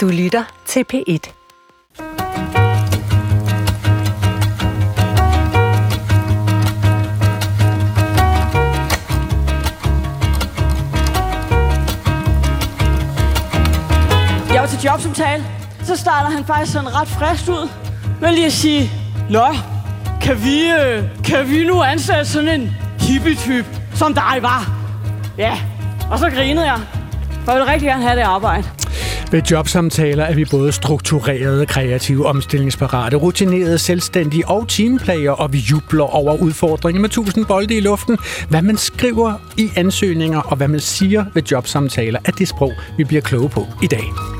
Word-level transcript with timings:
Du 0.00 0.08
lytter 0.08 0.44
til 0.66 0.84
P1. 0.92 1.32
Jeg 14.52 14.60
var 14.60 14.66
til 14.66 14.80
jobsamtale. 14.84 15.44
Så 15.84 15.96
starter 15.96 16.30
han 16.30 16.44
faktisk 16.44 16.72
sådan 16.72 16.94
ret 16.94 17.08
frisk 17.08 17.48
ud. 17.48 17.68
Med 18.20 18.32
lige 18.32 18.46
at 18.46 18.52
sige, 18.52 18.90
Nå, 19.30 19.46
kan 20.22 20.44
vi, 20.44 20.70
øh, 20.70 21.04
kan 21.24 21.48
vi 21.50 21.64
nu 21.64 21.82
ansætte 21.82 22.24
sådan 22.24 22.60
en 22.60 22.70
hippie-type, 23.00 23.66
som 23.94 24.14
dig 24.14 24.38
var? 24.40 24.72
Ja, 25.38 25.58
og 26.10 26.18
så 26.18 26.30
grinede 26.30 26.66
jeg. 26.66 26.80
For 27.44 27.52
jeg 27.52 27.60
ville 27.60 27.72
rigtig 27.72 27.88
gerne 27.88 28.02
have 28.02 28.16
det 28.16 28.22
arbejde. 28.22 28.79
Ved 29.32 29.42
jobsamtaler 29.50 30.24
er 30.24 30.34
vi 30.34 30.44
både 30.50 30.72
strukturerede, 30.72 31.66
kreative, 31.66 32.26
omstillingsparate, 32.26 33.16
rutinerede, 33.16 33.78
selvstændige 33.78 34.48
og 34.48 34.68
teamplayer, 34.68 35.32
og 35.32 35.52
vi 35.52 35.58
jubler 35.58 36.04
over 36.04 36.42
udfordringer 36.42 37.00
med 37.00 37.08
tusind 37.08 37.46
bolde 37.46 37.76
i 37.76 37.80
luften. 37.80 38.18
Hvad 38.48 38.62
man 38.62 38.76
skriver 38.76 39.34
i 39.56 39.70
ansøgninger, 39.76 40.40
og 40.40 40.56
hvad 40.56 40.68
man 40.68 40.80
siger 40.80 41.24
ved 41.34 41.42
jobsamtaler, 41.42 42.18
er 42.24 42.32
det 42.32 42.48
sprog, 42.48 42.72
vi 42.96 43.04
bliver 43.04 43.22
kloge 43.22 43.48
på 43.48 43.66
i 43.82 43.86
dag. 43.86 44.39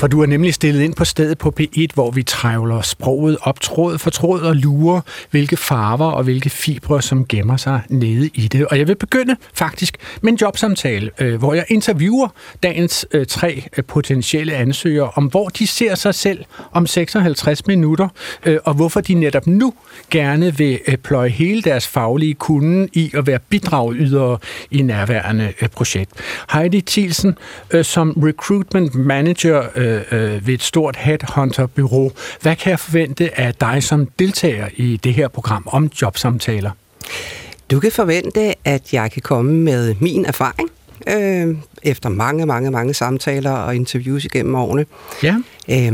For 0.00 0.06
du 0.06 0.22
er 0.22 0.26
nemlig 0.26 0.54
stillet 0.54 0.82
ind 0.82 0.94
på 0.94 1.04
stedet 1.04 1.38
på 1.38 1.54
P1, 1.60 1.86
hvor 1.94 2.10
vi 2.10 2.22
trævler 2.22 2.80
sproget 2.80 3.36
op 3.42 3.60
tråd 3.60 3.98
for 3.98 4.10
tråd 4.10 4.40
og 4.40 4.56
lurer, 4.56 5.00
hvilke 5.30 5.56
farver 5.56 6.10
og 6.10 6.24
hvilke 6.24 6.50
fibre, 6.50 7.02
som 7.02 7.26
gemmer 7.26 7.56
sig 7.56 7.80
nede 7.88 8.30
i 8.34 8.48
det. 8.48 8.66
Og 8.66 8.78
jeg 8.78 8.88
vil 8.88 8.96
begynde 8.96 9.36
faktisk 9.54 9.96
med 10.22 10.32
en 10.32 10.38
jobsamtale, 10.40 11.10
øh, 11.20 11.34
hvor 11.38 11.54
jeg 11.54 11.64
interviewer 11.68 12.28
dagens 12.62 13.06
øh, 13.12 13.26
tre 13.26 13.64
øh, 13.76 13.84
potentielle 13.84 14.54
ansøgere 14.54 15.10
om, 15.14 15.24
hvor 15.24 15.48
de 15.48 15.66
ser 15.66 15.94
sig 15.94 16.14
selv 16.14 16.44
om 16.72 16.86
56 16.86 17.66
minutter, 17.66 18.08
øh, 18.46 18.58
og 18.64 18.74
hvorfor 18.74 19.00
de 19.00 19.14
netop 19.14 19.46
nu 19.46 19.74
gerne 20.10 20.56
vil 20.56 20.80
øh, 20.88 20.96
pløje 20.96 21.28
hele 21.28 21.62
deres 21.62 21.88
faglige 21.88 22.34
kunde 22.34 22.88
i 22.92 23.10
at 23.14 23.26
være 23.26 23.38
bidragydere 23.48 24.38
i 24.70 24.82
nærværende 24.82 25.52
øh, 25.62 25.68
projekt. 25.68 26.10
Heidi 26.52 26.80
Thielsen 26.80 27.38
som 27.82 28.22
recruitment 28.26 28.94
manager 28.94 29.62
øh, 29.76 29.89
ved 30.46 30.54
et 30.54 30.62
stort 30.62 30.96
headhunter-bureau. 30.96 32.12
Hvad 32.42 32.56
kan 32.56 32.70
jeg 32.70 32.80
forvente 32.80 33.40
af 33.40 33.54
dig 33.54 33.82
som 33.82 34.06
deltager 34.18 34.68
i 34.76 34.96
det 34.96 35.14
her 35.14 35.28
program 35.28 35.68
om 35.72 35.90
jobsamtaler? 36.02 36.70
Du 37.70 37.80
kan 37.80 37.92
forvente, 37.92 38.54
at 38.64 38.92
jeg 38.92 39.10
kan 39.12 39.22
komme 39.22 39.52
med 39.52 39.94
min 40.00 40.24
erfaring 40.24 40.70
øh, 41.08 41.56
efter 41.82 42.08
mange, 42.08 42.46
mange, 42.46 42.70
mange 42.70 42.94
samtaler 42.94 43.50
og 43.50 43.76
interviews 43.76 44.24
igennem 44.24 44.54
årene. 44.54 44.86
Ja. 45.22 45.36
Øh, 45.70 45.92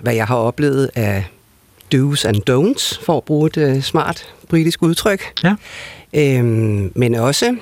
hvad 0.00 0.14
jeg 0.14 0.26
har 0.26 0.36
oplevet 0.36 0.90
af 0.94 1.24
do's 1.94 2.28
and 2.28 2.50
don'ts, 2.50 3.04
for 3.04 3.16
at 3.16 3.24
bruge 3.24 3.46
et 3.46 3.56
øh, 3.56 3.82
smart 3.82 4.34
britisk 4.48 4.82
udtryk. 4.82 5.22
Ja. 5.44 5.54
Øh, 6.14 6.44
men 6.94 7.14
også 7.14 7.56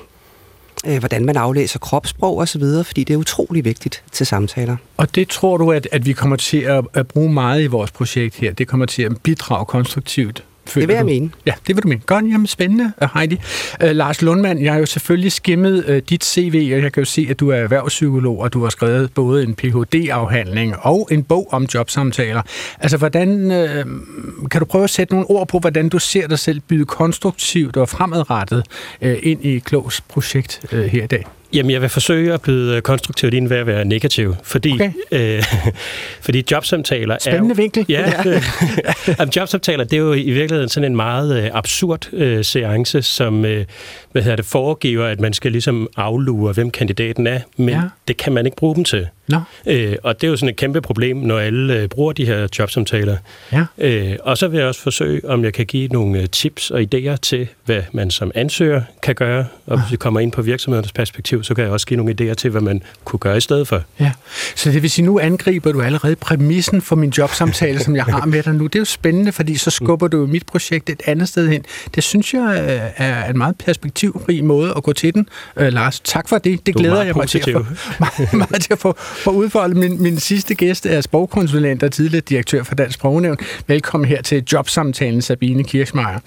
øh, 0.87 0.99
hvordan 0.99 1.25
man 1.25 1.37
aflæser 1.37 1.79
kropssprog 1.79 2.39
osv., 2.39 2.63
fordi 2.85 3.05
det 3.05 3.15
er 3.15 3.19
utrolig 3.19 3.65
vigtigt 3.65 4.03
til 4.13 4.27
samtaler. 4.27 4.77
Og 4.97 5.15
det 5.15 5.29
tror 5.29 5.57
du, 5.57 5.73
at, 5.73 5.89
at 5.93 6.07
vi 6.07 6.13
kommer 6.13 6.37
til 6.37 6.61
at, 6.61 6.85
at 6.95 7.09
bruge 7.09 7.33
meget 7.33 7.63
i 7.63 7.67
vores 7.67 7.91
projekt 7.91 8.35
her? 8.35 8.53
Det 8.53 8.69
kommer 8.69 8.87
til 8.87 9.03
at 9.03 9.13
bidrage 9.23 9.67
konstruktivt 9.67 10.45
det 10.75 10.89
vil 10.89 10.95
jeg 10.95 11.03
du? 11.03 11.07
mene. 11.07 11.31
Ja, 11.47 11.53
det 11.67 11.77
vil 11.77 11.83
du 11.83 11.89
mene. 11.89 12.01
Godt, 12.07 12.25
jamen 12.25 12.47
spændende, 12.47 12.93
øh, 13.03 13.09
Heidi. 13.15 13.37
Uh, 13.85 13.91
Lars 13.91 14.23
Lundmann, 14.23 14.65
jeg 14.65 14.73
har 14.73 14.81
jo 14.81 14.87
selvfølgelig 14.87 15.33
skimmet 15.33 15.85
uh, 15.89 15.97
dit 15.97 16.25
CV, 16.25 16.71
og 16.75 16.83
jeg 16.83 16.93
kan 16.93 17.01
jo 17.01 17.05
se, 17.05 17.27
at 17.31 17.41
du 17.41 17.49
er 17.49 17.57
erhvervspsykolog, 17.57 18.39
og 18.39 18.53
du 18.53 18.63
har 18.63 18.71
skrevet 18.71 19.15
både 19.15 19.43
en 19.43 19.55
Ph.D.-afhandling 19.55 20.77
og 20.87 21.09
en 21.11 21.23
bog 21.23 21.49
om 21.53 21.67
jobsamtaler. 21.75 22.43
Altså, 22.81 22.97
hvordan 22.97 23.45
uh, 23.45 24.49
kan 24.51 24.61
du 24.61 24.65
prøve 24.65 24.85
at 24.85 24.91
sætte 24.91 25.15
nogle 25.15 25.31
ord 25.31 25.49
på, 25.49 25.59
hvordan 25.59 25.89
du 25.89 25.99
ser 25.99 26.27
dig 26.27 26.39
selv 26.39 26.61
byde 26.61 26.85
konstruktivt 26.85 27.77
og 27.77 27.89
fremadrettet 27.89 28.65
uh, 29.03 29.09
ind 29.23 29.45
i 29.45 29.59
Klogs 29.59 30.01
projekt 30.01 30.61
uh, 30.73 30.79
her 30.79 31.05
i 31.05 31.07
dag? 31.07 31.25
Jamen, 31.53 31.71
jeg 31.71 31.83
vil 31.83 31.89
forsøge 31.89 32.33
at 32.33 32.43
byde 32.43 32.81
konstruktivt 32.81 33.35
ind 33.35 33.49
ved 33.49 33.57
at 33.57 33.67
være 33.67 33.85
negativ, 33.85 34.35
fordi, 34.43 34.73
okay. 34.73 34.93
øh, 35.13 35.43
fordi 36.27 36.45
jobsamtaler 36.51 37.17
Spændende 37.21 37.51
er... 37.51 37.57
vinkel. 37.57 37.87
Ja, 37.89 38.13
ja. 38.25 39.27
jobsamtaler, 39.37 39.85
det 39.85 39.93
er 39.93 40.01
jo 40.01 40.13
i 40.13 40.31
virkeligheden 40.31 40.69
sådan 40.69 40.91
en 40.93 40.97
meget 40.97 41.45
øh, 41.45 41.51
absurd 41.53 42.13
øh, 42.13 42.45
seance, 42.45 43.03
som 43.03 43.45
øh, 43.45 43.65
hvad 44.13 44.23
hedder 44.23 44.37
det, 44.37 44.45
foregiver, 44.45 45.07
at 45.07 45.21
man 45.21 45.33
skal 45.33 45.53
ligesom 45.53 45.89
aflure, 45.97 46.53
hvem 46.53 46.71
kandidaten 46.71 47.27
er, 47.27 47.41
men 47.57 47.69
ja. 47.69 47.83
det 48.09 48.17
kan 48.17 48.33
man 48.33 48.47
ikke 48.47 48.57
bruge 48.57 48.75
dem 48.75 48.85
til. 48.85 49.09
No. 49.29 49.41
Øh, 49.67 49.97
og 50.03 50.21
det 50.21 50.27
er 50.27 50.31
jo 50.31 50.37
sådan 50.37 50.49
et 50.49 50.57
kæmpe 50.57 50.81
problem, 50.81 51.17
når 51.17 51.39
alle 51.39 51.75
øh, 51.75 51.89
bruger 51.89 52.13
de 52.13 52.27
her 52.27 52.49
jobsamtaler. 52.59 53.17
Ja. 53.53 53.65
Øh, 53.79 54.17
og 54.23 54.39
så 54.39 54.49
vil 54.49 54.59
jeg 54.59 54.67
også 54.67 54.81
forsøge, 54.81 55.29
om 55.29 55.45
jeg 55.45 55.53
kan 55.53 55.67
give 55.67 55.89
nogle 55.89 56.21
øh, 56.21 56.29
tips 56.29 56.71
og 56.71 56.81
idéer 56.81 57.17
til, 57.17 57.49
hvad 57.65 57.83
man 57.93 58.11
som 58.11 58.33
ansøger 58.35 58.83
kan 59.03 59.15
gøre. 59.15 59.47
Og 59.67 59.81
hvis 59.81 59.93
vi 59.93 59.97
kommer 59.97 60.21
ind 60.21 60.33
på 60.33 60.43
virksomhedernes 60.43 60.93
perspektiv, 60.93 61.45
så 61.45 61.55
kan 61.55 61.65
jeg 61.65 61.73
også 61.73 61.87
give 61.87 61.97
nogle 61.97 62.15
idéer 62.21 62.35
til, 62.35 62.51
hvad 62.51 62.61
man 62.61 62.83
kunne 63.05 63.21
gøre 63.21 63.37
i 63.37 63.41
stedet 63.41 63.69
for. 63.69 63.83
Ja. 64.01 64.13
Så 64.57 64.71
det 64.71 64.83
vil 64.83 64.91
sige, 64.91 65.05
nu 65.05 65.19
angriber 65.19 65.73
du 65.73 65.83
allerede 65.83 66.17
præmissen 66.17 66.81
for 66.81 66.97
min 66.97 67.11
jobsamtale, 67.19 67.81
som 67.81 67.97
jeg 67.97 68.05
har 68.05 68.27
med 68.27 68.43
dig 68.43 68.55
nu. 68.55 68.65
Det 68.65 68.75
er 68.75 68.79
jo 68.79 68.85
spændende, 68.85 69.33
fordi 69.33 69.57
så 69.57 69.71
skubber 69.71 70.09
du 70.09 70.27
mit 70.27 70.47
projekt 70.47 70.91
et 70.91 71.03
andet 71.07 71.29
sted 71.29 71.49
hen. 71.49 71.65
Det 71.95 72.05
synes 72.05 72.35
jeg 72.35 72.67
øh, 72.71 73.07
er 73.07 73.31
en 73.31 73.39
meget 73.39 73.57
perspektivrig 73.59 74.45
måde 74.45 74.73
at 74.77 74.83
gå 74.83 74.93
til 74.93 75.15
den. 75.15 75.29
Øh, 75.57 75.73
Lars, 75.73 76.01
tak 76.01 76.29
for 76.29 76.39
det. 76.39 76.67
Det 76.67 76.75
glæder 76.75 77.03
jeg 77.03 77.15
mig 77.17 77.29
til 77.29 77.39
at 77.39 77.53
få, 77.53 77.67
meget, 78.01 78.33
meget 78.33 78.63
til 78.63 78.73
at 78.73 78.79
få 78.79 78.97
for 79.19 79.31
udfolde. 79.31 79.75
Min, 79.75 80.03
min 80.03 80.19
sidste 80.19 80.55
gæst 80.55 80.87
er 80.87 81.01
sprogkonsulent 81.01 81.83
og 81.83 81.93
tidligere 81.93 82.23
direktør 82.29 82.63
for 82.63 82.75
Dansk 82.75 82.95
Sprognævn. 82.95 83.37
Velkommen 83.67 84.09
her 84.09 84.23
til 84.23 84.45
jobsamtalen, 84.53 85.23
Sabine 85.23 85.65
Kirchmeier. 85.65 86.19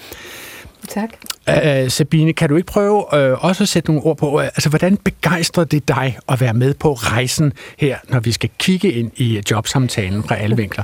Tak. 0.90 1.09
Uh, 1.47 1.90
Sabine, 1.90 2.34
kan 2.34 2.50
du 2.50 2.56
ikke 2.56 2.68
prøve 2.68 2.96
uh, 2.96 3.46
også 3.46 3.63
at 3.63 3.69
sætte 3.69 3.91
nogle 3.91 4.06
ord 4.06 4.18
på, 4.18 4.35
uh, 4.35 4.44
altså 4.44 4.69
hvordan 4.69 4.97
begejstrer 4.97 5.63
det 5.63 5.88
dig 5.88 6.18
at 6.30 6.41
være 6.41 6.53
med 6.53 6.74
på 6.74 6.94
rejsen 6.94 7.53
her, 7.78 7.97
når 8.09 8.19
vi 8.19 8.31
skal 8.31 8.50
kigge 8.59 8.91
ind 8.91 9.12
i 9.16 9.41
jobsamtalen 9.51 10.24
fra 10.24 10.35
alle 10.35 10.57
vinkler? 10.57 10.84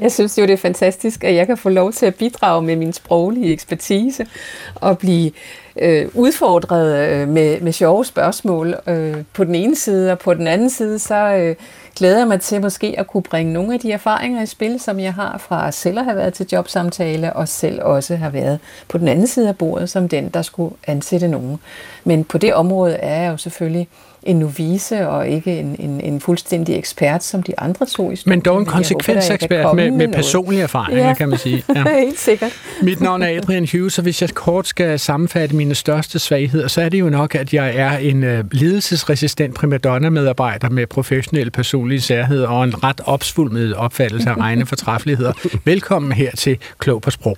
Jeg 0.00 0.12
synes 0.12 0.38
jo, 0.38 0.42
det 0.42 0.52
er 0.52 0.56
fantastisk, 0.56 1.24
at 1.24 1.34
jeg 1.34 1.46
kan 1.46 1.56
få 1.56 1.68
lov 1.68 1.92
til 1.92 2.06
at 2.06 2.14
bidrage 2.14 2.62
med 2.62 2.76
min 2.76 2.92
sproglige 2.92 3.52
ekspertise 3.52 4.26
og 4.74 4.98
blive 4.98 5.30
øh, 5.76 6.08
udfordret 6.14 7.08
øh, 7.08 7.28
med, 7.28 7.60
med 7.60 7.72
sjove 7.72 8.04
spørgsmål 8.04 8.74
øh, 8.86 9.16
på 9.32 9.44
den 9.44 9.54
ene 9.54 9.76
side, 9.76 10.12
og 10.12 10.18
på 10.18 10.34
den 10.34 10.46
anden 10.46 10.70
side, 10.70 10.98
så 10.98 11.14
øh, 11.14 11.56
glæder 11.96 12.18
jeg 12.18 12.28
mig 12.28 12.40
til 12.40 12.60
måske 12.60 12.94
at 12.98 13.06
kunne 13.06 13.22
bringe 13.22 13.52
nogle 13.52 13.74
af 13.74 13.80
de 13.80 13.92
erfaringer 13.92 14.42
i 14.42 14.46
spil, 14.46 14.80
som 14.80 15.00
jeg 15.00 15.14
har 15.14 15.38
fra 15.38 15.70
selv 15.72 15.98
at 15.98 16.04
have 16.04 16.16
været 16.16 16.34
til 16.34 16.46
jobsamtale, 16.52 17.32
og 17.32 17.48
selv 17.48 17.82
også 17.82 18.16
har 18.16 18.30
været 18.30 18.58
på 18.88 18.98
den 18.98 19.08
anden 19.08 19.26
side 19.26 19.48
af 19.48 19.56
bordet, 19.56 19.90
som 19.90 20.08
den, 20.08 20.28
der 20.28 20.42
skulle 20.42 20.74
ansætte 20.86 21.28
nogen. 21.28 21.58
Men 22.04 22.24
på 22.24 22.38
det 22.38 22.54
område 22.54 22.94
er 22.94 23.22
jeg 23.22 23.32
jo 23.32 23.36
selvfølgelig 23.36 23.88
en 24.28 24.36
novice 24.36 25.08
og 25.08 25.28
ikke 25.28 25.58
en, 25.58 25.76
en, 25.78 26.00
en 26.00 26.20
fuldstændig 26.20 26.78
ekspert, 26.78 27.24
som 27.24 27.42
de 27.42 27.60
andre 27.60 27.86
to 27.86 28.10
i 28.10 28.16
studiet. 28.16 28.26
Men 28.26 28.40
dog 28.40 28.58
en 28.58 28.66
konsekvensekspert 28.66 29.76
med, 29.76 29.90
med 29.90 30.08
personlige 30.08 30.62
erfaringer, 30.62 31.06
ja. 31.06 31.14
kan 31.14 31.28
man 31.28 31.38
sige. 31.38 31.64
Ja. 31.78 31.84
Helt 32.00 32.20
sikkert. 32.20 32.52
Mit 32.82 33.00
navn 33.00 33.22
er 33.22 33.28
Adrian 33.36 33.68
Hughes, 33.72 33.98
og 33.98 34.02
hvis 34.02 34.22
jeg 34.22 34.30
kort 34.30 34.66
skal 34.66 34.98
sammenfatte 34.98 35.56
mine 35.56 35.74
største 35.74 36.18
svagheder, 36.18 36.68
så 36.68 36.82
er 36.82 36.88
det 36.88 37.00
jo 37.00 37.08
nok, 37.08 37.34
at 37.34 37.54
jeg 37.54 37.76
er 37.76 37.98
en 37.98 38.24
uh, 38.24 38.30
ledelsesresistent 38.52 39.54
primadonna-medarbejder 39.54 40.68
med 40.68 40.86
professionelle 40.86 41.50
personlige 41.50 42.00
særheder 42.00 42.48
og 42.48 42.64
en 42.64 42.84
ret 42.84 43.00
opsvulmet 43.04 43.74
opfattelse 43.74 44.30
af 44.30 44.36
egne 44.48 44.66
fortræffeligheder. 44.66 45.32
Velkommen 45.64 46.12
her 46.12 46.30
til 46.30 46.58
Klog 46.78 47.02
på 47.02 47.10
Sprog. 47.10 47.36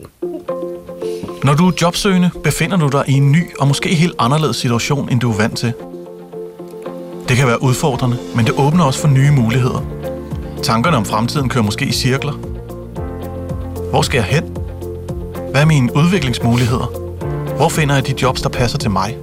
Når 1.45 1.55
du 1.55 1.69
er 1.69 1.73
jobsøgende, 1.83 2.31
befinder 2.45 2.77
du 2.77 2.89
dig 2.89 3.05
i 3.09 3.13
en 3.13 3.33
ny 3.33 3.43
og 3.59 3.69
måske 3.69 3.89
helt 3.89 4.15
anderledes 4.19 4.57
situation, 4.57 5.09
end 5.13 5.21
du 5.21 5.31
er 5.33 5.37
vant 5.37 5.59
til. 5.59 5.73
Det 7.31 7.39
kan 7.39 7.47
være 7.47 7.63
udfordrende, 7.63 8.19
men 8.37 8.45
det 8.47 8.55
åbner 8.59 8.85
også 8.85 9.01
for 9.01 9.09
nye 9.09 9.31
muligheder. 9.31 9.81
Tankerne 10.63 10.97
om 10.97 11.05
fremtiden 11.05 11.49
kører 11.49 11.65
måske 11.65 11.85
i 11.87 11.93
cirkler. 11.93 12.33
Hvor 13.91 14.03
skal 14.03 14.19
jeg 14.19 14.25
hen? 14.25 14.45
Hvad 15.51 15.61
er 15.61 15.65
mine 15.65 15.97
udviklingsmuligheder? 15.97 16.87
Hvor 17.57 17.69
finder 17.69 17.95
jeg 17.95 18.07
de 18.07 18.15
jobs, 18.23 18.43
der 18.43 18.49
passer 18.49 18.79
til 18.79 18.91
mig? 18.91 19.17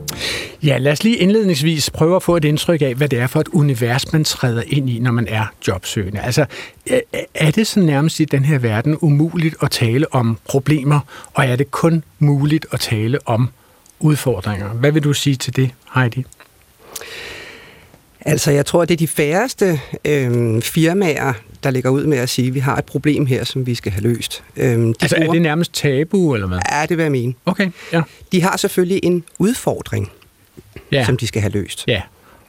Ja, 0.64 0.78
lad 0.78 0.92
os 0.92 1.04
lige 1.04 1.18
indledningsvis 1.18 1.90
prøve 1.90 2.16
at 2.16 2.24
få 2.24 2.38
et 2.38 2.46
indtryk 2.46 2.82
af, 2.82 2.96
hvad 2.96 3.10
det 3.10 3.20
er 3.20 3.28
for 3.28 3.40
et 3.40 3.48
univers, 3.48 4.14
man 4.14 4.24
træder 4.24 4.64
ind 4.68 4.90
i, 4.90 5.00
når 5.00 5.12
man 5.12 5.28
er 5.28 5.46
jobsøgende. 5.68 6.20
Altså, 6.20 6.46
er 7.34 7.52
det 7.52 7.68
så 7.68 7.80
nærmest 7.80 8.20
i 8.20 8.26
den 8.26 8.46
her 8.46 8.58
verden 8.58 8.98
umuligt 9.02 9.56
at 9.62 9.72
tale 9.72 10.14
om 10.14 10.38
problemer, 10.50 11.00
og 11.34 11.46
er 11.46 11.56
det 11.56 11.72
kun 11.72 12.04
muligt 12.20 12.66
at 12.72 12.80
tale 12.80 13.20
om 13.26 13.50
udfordringer? 14.00 14.70
Hvad 14.70 14.92
vil 14.92 15.04
du 15.04 15.14
sige 15.14 15.36
til 15.36 15.56
det, 15.56 15.72
Heidi? 15.96 16.26
Altså, 18.28 18.52
jeg 18.52 18.66
tror, 18.66 18.86
det 18.86 18.94
er 18.94 18.98
de 18.98 19.08
færreste 19.08 19.80
øh, 20.06 20.62
firmaer, 20.62 21.34
der 21.64 21.72
ligger 21.72 21.90
ud 21.90 22.06
med 22.06 22.18
at 22.18 22.30
sige, 22.30 22.48
at 22.48 22.54
vi 22.54 22.60
har 22.60 22.78
et 22.78 22.86
problem 22.86 23.26
her, 23.26 23.44
som 23.44 23.66
vi 23.66 23.76
skal 23.76 23.92
have 23.92 24.02
løst. 24.02 24.44
Øh, 24.58 24.64
de 24.66 24.94
altså, 25.02 25.16
bruger... 25.16 25.30
er 25.30 25.34
det 25.34 25.42
nærmest 25.42 25.74
tabu, 25.74 26.34
eller 26.34 26.48
hvad? 26.48 26.60
Ja, 26.72 26.86
det 26.86 26.98
vil 26.98 27.04
jeg 27.04 27.12
mene. 27.12 27.34
Okay, 27.46 27.70
ja. 27.94 28.02
De 28.32 28.42
har 28.42 28.58
selvfølgelig 28.58 29.00
en 29.04 29.24
udfordring, 29.40 30.12
ja. 30.92 31.06
som 31.06 31.18
de 31.18 31.28
skal 31.28 31.42
have 31.42 31.52
løst. 31.52 31.84
Ja. 31.88 32.02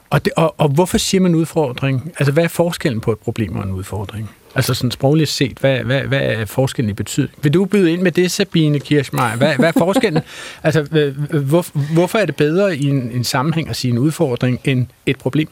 Og, 0.09 0.25
det, 0.25 0.33
og, 0.35 0.55
og 0.57 0.69
hvorfor 0.69 0.97
siger 0.97 1.21
man 1.21 1.35
udfordring? 1.35 2.11
Altså, 2.19 2.31
hvad 2.31 2.43
er 2.43 2.47
forskellen 2.47 3.01
på 3.01 3.11
et 3.11 3.19
problem 3.19 3.55
og 3.55 3.63
en 3.63 3.71
udfordring? 3.71 4.29
Altså 4.55 4.73
sådan 4.73 4.91
sprogligt 4.91 5.29
set, 5.29 5.57
hvad, 5.59 5.79
hvad, 5.79 6.01
hvad 6.01 6.21
er 6.21 6.45
forskellen 6.45 6.89
i 6.89 6.93
betydning? 6.93 7.33
Vil 7.41 7.53
du 7.53 7.65
byde 7.65 7.91
ind 7.91 8.01
med 8.01 8.11
det, 8.11 8.31
Sabine 8.31 8.79
Kirschmeier? 8.79 9.35
Hvad, 9.35 9.55
hvad 9.55 9.67
er 9.67 9.79
forskellen? 9.79 10.21
altså, 10.63 10.81
hvor, 11.31 11.93
hvorfor 11.93 12.19
er 12.19 12.25
det 12.25 12.35
bedre 12.35 12.77
i 12.77 12.85
en, 12.85 13.11
en 13.11 13.23
sammenhæng 13.23 13.69
at 13.69 13.75
sige 13.75 13.91
en 13.91 13.97
udfordring 13.97 14.59
end 14.63 14.87
et 15.05 15.17
problem? 15.17 15.49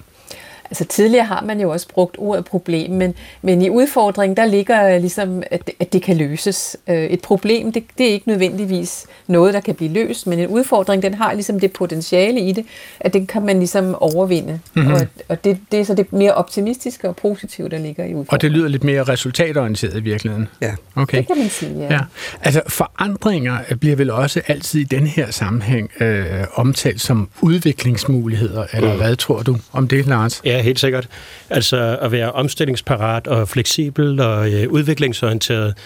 Altså 0.70 0.86
tidligere 0.86 1.26
har 1.26 1.42
man 1.42 1.62
jo 1.62 1.70
også 1.70 1.88
brugt 1.88 2.16
ordet 2.20 2.46
problem, 2.46 2.92
men, 2.92 3.14
men 3.42 3.62
i 3.62 3.70
udfordringen, 3.70 4.38
der 4.38 4.46
ligger 4.46 4.98
ligesom, 4.98 5.44
at 5.52 5.68
det, 5.68 5.76
at 5.80 5.94
det 5.94 6.02
kan 6.02 6.18
løses. 6.18 6.78
Øh, 6.88 6.96
et 6.96 7.22
problem, 7.22 7.72
det, 7.72 7.84
det 7.98 8.08
er 8.08 8.12
ikke 8.12 8.30
nødvendigvis 8.30 9.06
noget, 9.28 9.54
der 9.54 9.60
kan 9.60 9.76
blive 9.76 9.94
løst, 9.94 10.28
men 10.28 10.40
en 10.40 10.48
udfordring, 10.48 11.04
den 11.04 11.14
har 11.14 11.34
ligesom 11.34 11.60
det 11.60 11.74
potentiale 11.74 12.40
i 12.40 12.52
det, 12.52 12.66
at 13.00 13.14
den 13.14 13.28
kan 13.28 13.46
man 13.46 13.58
ligesom 13.60 13.96
overvinde. 13.96 14.60
Mm-hmm. 14.74 14.94
Og, 14.94 15.02
og 15.30 15.44
det, 15.44 15.58
det 15.72 15.80
er 15.80 15.84
så 15.84 15.94
det 15.94 16.14
mere 16.14 16.34
optimistiske 16.34 17.10
og 17.10 17.16
positive, 17.16 17.70
der 17.70 17.78
ligger 17.78 18.04
i 18.04 18.08
udfordringen. 18.08 18.28
Og 18.34 18.42
det 18.42 18.52
lyder 18.52 18.68
lidt 18.68 18.84
mere 18.84 19.04
resultatorienteret 19.04 19.98
i 19.98 20.02
virkeligheden? 20.02 20.48
Ja, 20.62 20.76
okay. 20.96 21.18
det 21.18 21.28
kan 21.28 21.38
man 21.38 21.50
sige, 21.50 21.80
ja. 21.80 21.94
ja. 21.94 22.00
Altså 22.42 22.62
forandringer 22.68 23.58
bliver 23.80 23.96
vel 23.96 24.12
også 24.12 24.42
altid 24.48 24.80
i 24.80 24.84
den 24.84 25.08
her 25.08 25.32
sammenhæng 25.32 25.92
øh, 26.00 26.26
omtalt 26.54 27.02
som 27.02 27.30
udviklingsmuligheder, 27.42 28.66
eller 28.74 28.94
mm. 28.94 29.00
hvad 29.00 29.16
tror 29.16 29.42
du 29.42 29.58
om 29.72 29.88
det, 29.88 30.08
Lars? 30.08 30.42
Ja, 30.46 30.57
helt 30.62 30.80
sikkert. 30.80 31.08
Altså 31.50 31.98
at 32.02 32.12
være 32.12 32.32
omstillingsparat 32.32 33.28
og 33.28 33.50
fleksibel 33.50 34.20
og 34.20 34.54
øh, 34.54 34.70
udviklingsorienteret, 34.70 35.78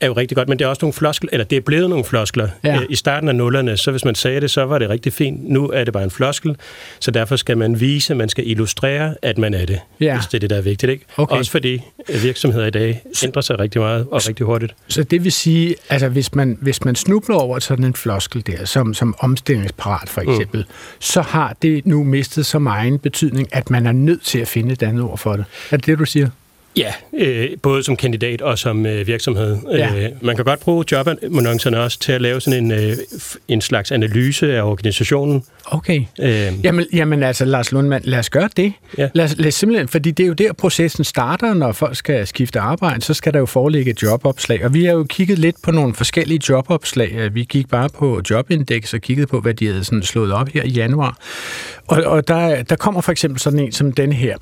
er 0.00 0.06
jo 0.06 0.12
rigtig 0.12 0.36
godt, 0.36 0.48
men 0.48 0.58
det 0.58 0.64
er 0.64 0.68
også 0.68 0.80
nogle 0.82 0.92
floskler, 0.92 1.30
eller 1.32 1.44
det 1.44 1.56
er 1.56 1.60
blevet 1.60 1.90
nogle 1.90 2.04
floskler. 2.04 2.48
Ja. 2.64 2.80
I 2.90 2.94
starten 2.94 3.28
af 3.28 3.34
nullerne, 3.34 3.76
så 3.76 3.90
hvis 3.90 4.04
man 4.04 4.14
sagde 4.14 4.40
det, 4.40 4.50
så 4.50 4.64
var 4.64 4.78
det 4.78 4.90
rigtig 4.90 5.12
fint. 5.12 5.48
Nu 5.48 5.68
er 5.68 5.84
det 5.84 5.92
bare 5.92 6.04
en 6.04 6.10
floskel, 6.10 6.56
så 7.00 7.10
derfor 7.10 7.36
skal 7.36 7.58
man 7.58 7.80
vise, 7.80 8.14
man 8.14 8.28
skal 8.28 8.48
illustrere, 8.48 9.14
at 9.22 9.38
man 9.38 9.54
er 9.54 9.66
det, 9.66 9.80
ja. 10.00 10.16
hvis 10.16 10.26
det 10.26 10.34
er 10.34 10.40
det, 10.40 10.50
der 10.50 10.56
er 10.56 10.60
vigtigt. 10.60 10.90
Ikke? 10.90 11.04
Okay. 11.16 11.36
Også 11.36 11.50
fordi 11.50 11.80
virksomheder 12.22 12.66
i 12.66 12.70
dag 12.70 13.02
ændrer 13.24 13.42
sig 13.42 13.58
rigtig 13.58 13.80
meget 13.80 14.06
og 14.10 14.28
rigtig 14.28 14.46
hurtigt. 14.46 14.74
Så 14.88 15.02
det 15.02 15.24
vil 15.24 15.32
sige, 15.32 15.74
altså 15.88 16.08
hvis 16.08 16.34
man, 16.34 16.58
hvis 16.60 16.84
man 16.84 16.94
snubler 16.94 17.36
over 17.36 17.58
sådan 17.58 17.84
en 17.84 17.94
floskel 17.94 18.46
der, 18.46 18.64
som, 18.64 18.94
som 18.94 19.14
omstillingsparat 19.18 20.08
for 20.08 20.20
mm. 20.20 20.30
eksempel, 20.30 20.60
mm. 20.60 20.74
så 20.98 21.20
har 21.20 21.56
det 21.62 21.86
nu 21.86 22.04
mistet 22.04 22.46
så 22.46 22.58
meget 22.58 23.00
betydning, 23.00 23.48
at 23.52 23.70
man 23.70 23.86
er 23.86 23.92
nødt 23.92 24.22
til 24.22 24.38
at 24.38 24.48
finde 24.48 24.72
et 24.72 24.82
andet 24.82 25.02
ord 25.02 25.18
for 25.18 25.32
det. 25.32 25.44
Er 25.70 25.76
det 25.76 25.86
det, 25.86 25.98
du 25.98 26.04
siger? 26.04 26.28
Ja, 26.78 26.92
øh, 27.18 27.48
både 27.62 27.82
som 27.82 27.96
kandidat 27.96 28.42
og 28.42 28.58
som 28.58 28.86
øh, 28.86 29.06
virksomhed. 29.06 29.56
Ja. 29.72 30.04
Øh, 30.04 30.10
man 30.20 30.36
kan 30.36 30.44
godt 30.44 30.60
bruge 30.60 30.84
jobannoncerne 30.92 31.80
også 31.80 31.98
til 31.98 32.12
at 32.12 32.20
lave 32.20 32.40
sådan 32.40 32.64
en, 32.64 32.72
øh, 32.72 32.96
en 33.48 33.60
slags 33.60 33.92
analyse 33.92 34.56
af 34.56 34.62
organisationen. 34.62 35.44
Okay. 35.64 36.04
Øh. 36.20 36.52
Jamen, 36.64 36.86
jamen 36.92 37.22
altså, 37.22 37.44
Lars 37.44 37.72
Lundmann, 37.72 38.04
lad 38.04 38.18
os 38.18 38.30
gøre 38.30 38.48
det. 38.56 38.72
Ja. 38.98 39.08
Lad, 39.14 39.24
os, 39.24 39.34
lad 39.38 39.48
os 39.48 39.54
simpelthen, 39.54 39.88
fordi 39.88 40.10
det 40.10 40.24
er 40.24 40.26
jo 40.28 40.32
der, 40.32 40.52
processen 40.52 41.04
starter, 41.04 41.54
når 41.54 41.72
folk 41.72 41.96
skal 41.96 42.26
skifte 42.26 42.60
arbejde, 42.60 43.00
så 43.00 43.14
skal 43.14 43.32
der 43.32 43.38
jo 43.38 43.46
foreligge 43.46 43.90
et 43.90 44.02
jobopslag. 44.02 44.64
Og 44.64 44.74
vi 44.74 44.84
har 44.84 44.92
jo 44.92 45.04
kigget 45.04 45.38
lidt 45.38 45.56
på 45.62 45.70
nogle 45.70 45.94
forskellige 45.94 46.40
jobopslag. 46.48 47.34
Vi 47.34 47.44
gik 47.44 47.68
bare 47.68 47.88
på 47.88 48.20
Jobindex 48.30 48.94
og 48.94 49.00
kiggede 49.00 49.26
på, 49.26 49.40
hvad 49.40 49.54
de 49.54 49.66
havde 49.66 49.84
sådan 49.84 50.02
slået 50.02 50.32
op 50.32 50.48
her 50.48 50.62
i 50.62 50.70
januar. 50.70 51.16
Og, 51.86 52.02
og 52.04 52.28
der, 52.28 52.62
der 52.62 52.76
kommer 52.76 53.00
for 53.00 53.12
eksempel 53.12 53.40
sådan 53.40 53.58
en 53.58 53.72
som 53.72 53.92
den 53.92 54.12
her. 54.12 54.36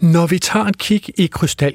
Når 0.00 0.26
vi 0.26 0.38
tager 0.38 0.66
et 0.66 0.78
kig 0.78 1.20
i 1.20 1.26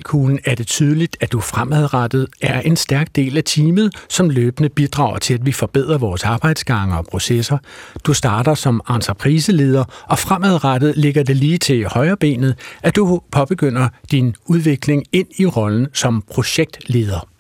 kristallkuglen 0.08 0.40
er 0.46 0.56
det 0.56 0.68
tydeligt, 0.68 1.18
at 1.20 1.32
du 1.32 1.40
fremadrettet 1.40 2.28
er 2.42 2.62
en 2.62 2.76
stærk 2.76 3.08
del 3.16 3.38
af 3.38 3.44
teamet, 3.44 3.96
som 4.10 4.30
løbende 4.30 4.70
bidrager 4.70 5.18
til, 5.18 5.34
at 5.34 5.46
vi 5.46 5.52
forbedrer 5.52 5.98
vores 5.98 6.24
arbejdsgange 6.24 6.98
og 6.98 7.06
processer. 7.06 7.58
Du 8.06 8.14
starter 8.14 8.56
som 8.56 8.82
entrepriseleder, 8.90 9.84
og 10.08 10.20
fremadrettet 10.20 10.98
ligger 10.98 11.24
det 11.24 11.36
lige 11.36 11.58
til 11.58 11.86
højre 11.86 12.18
benet, 12.18 12.56
at 12.84 12.96
du 12.96 13.22
påbegynder 13.32 13.90
din 14.12 14.36
udvikling 14.46 15.04
ind 15.12 15.28
i 15.40 15.46
rollen 15.46 15.88
som 15.94 16.24
projektleder. 16.34 17.37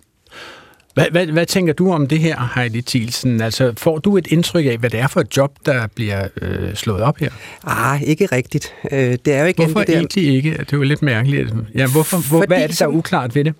Hvad, 0.97 1.05
hvad, 1.11 1.25
hvad 1.25 1.45
tænker 1.45 1.73
du 1.73 1.91
om 1.91 2.07
det 2.07 2.19
her, 2.19 2.51
Heidi 2.55 2.81
Thielsen? 2.81 3.41
Altså, 3.41 3.73
får 3.77 3.97
du 3.97 4.17
et 4.17 4.27
indtryk 4.27 4.65
af, 4.65 4.77
hvad 4.77 4.89
det 4.89 4.99
er 4.99 5.07
for 5.07 5.21
et 5.21 5.37
job, 5.37 5.51
der 5.65 5.87
bliver 5.95 6.27
øh, 6.41 6.75
slået 6.75 7.01
op 7.01 7.17
her? 7.17 7.29
Ah, 7.63 8.03
ikke 8.03 8.25
rigtigt. 8.25 8.73
Øh, 8.91 8.99
det 8.99 9.27
er 9.27 9.39
jo 9.39 9.45
ikke 9.45 9.63
hvorfor 9.63 9.79
det 9.79 9.87
der... 9.87 9.93
egentlig 9.93 10.35
ikke? 10.35 10.51
Det 10.51 10.73
er 10.73 10.77
jo 10.77 10.83
lidt 10.83 11.01
mærkeligt. 11.01 11.53
Ja, 11.75 11.87
hvorfor, 11.87 12.29
hvor, 12.29 12.45
hvad 12.45 12.61
er 12.61 12.67
det, 12.67 12.79
der 12.79 12.85
er 12.85 12.89
uklart 12.89 13.35
ved 13.35 13.43
det? 13.43 13.53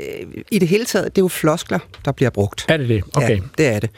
Øh, 0.00 0.26
I 0.50 0.58
det 0.58 0.68
hele 0.68 0.84
taget, 0.84 1.16
det 1.16 1.20
er 1.20 1.24
jo 1.24 1.28
floskler, 1.28 1.78
der 2.04 2.12
bliver 2.12 2.30
brugt. 2.30 2.66
Er 2.68 2.76
det 2.76 2.88
det? 2.88 3.02
Okay. 3.14 3.30
Ja, 3.30 3.40
det 3.58 3.66
er 3.66 3.80
det. 3.80 3.90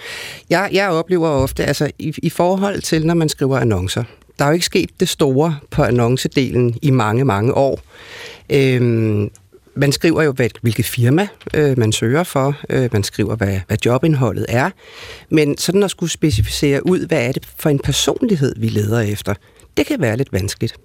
Jeg, 0.50 0.68
jeg 0.72 0.88
oplever 0.88 1.28
ofte, 1.28 1.64
altså 1.64 1.90
i, 1.98 2.14
i 2.22 2.30
forhold 2.30 2.82
til, 2.82 3.06
når 3.06 3.14
man 3.14 3.28
skriver 3.28 3.58
annoncer, 3.58 4.04
der 4.38 4.44
er 4.44 4.48
jo 4.48 4.54
ikke 4.54 4.66
sket 4.66 4.90
det 5.00 5.08
store 5.08 5.56
på 5.70 5.82
annoncedelen 5.82 6.78
i 6.82 6.90
mange, 6.90 7.24
mange 7.24 7.54
år. 7.54 7.80
Øhm, 8.50 9.30
man 9.78 9.92
skriver 9.92 10.22
jo, 10.22 10.32
hvad, 10.32 10.50
hvilket 10.62 10.84
firma 10.84 11.28
øh, 11.54 11.78
man 11.78 11.92
søger 11.92 12.22
for. 12.22 12.56
Øh, 12.70 12.88
man 12.92 13.02
skriver, 13.02 13.36
hvad, 13.36 13.60
hvad 13.66 13.76
jobindholdet 13.86 14.46
er. 14.48 14.70
Men 15.30 15.58
sådan 15.58 15.82
at 15.82 15.90
skulle 15.90 16.10
specificere 16.10 16.86
ud, 16.86 17.06
hvad 17.06 17.26
er 17.26 17.32
det 17.32 17.48
for 17.58 17.70
en 17.70 17.78
personlighed, 17.78 18.54
vi 18.56 18.68
leder 18.68 19.00
efter, 19.00 19.34
det 19.78 19.86
kan 19.86 20.00
være 20.00 20.16
lidt 20.16 20.32
vanskeligt. 20.32 20.76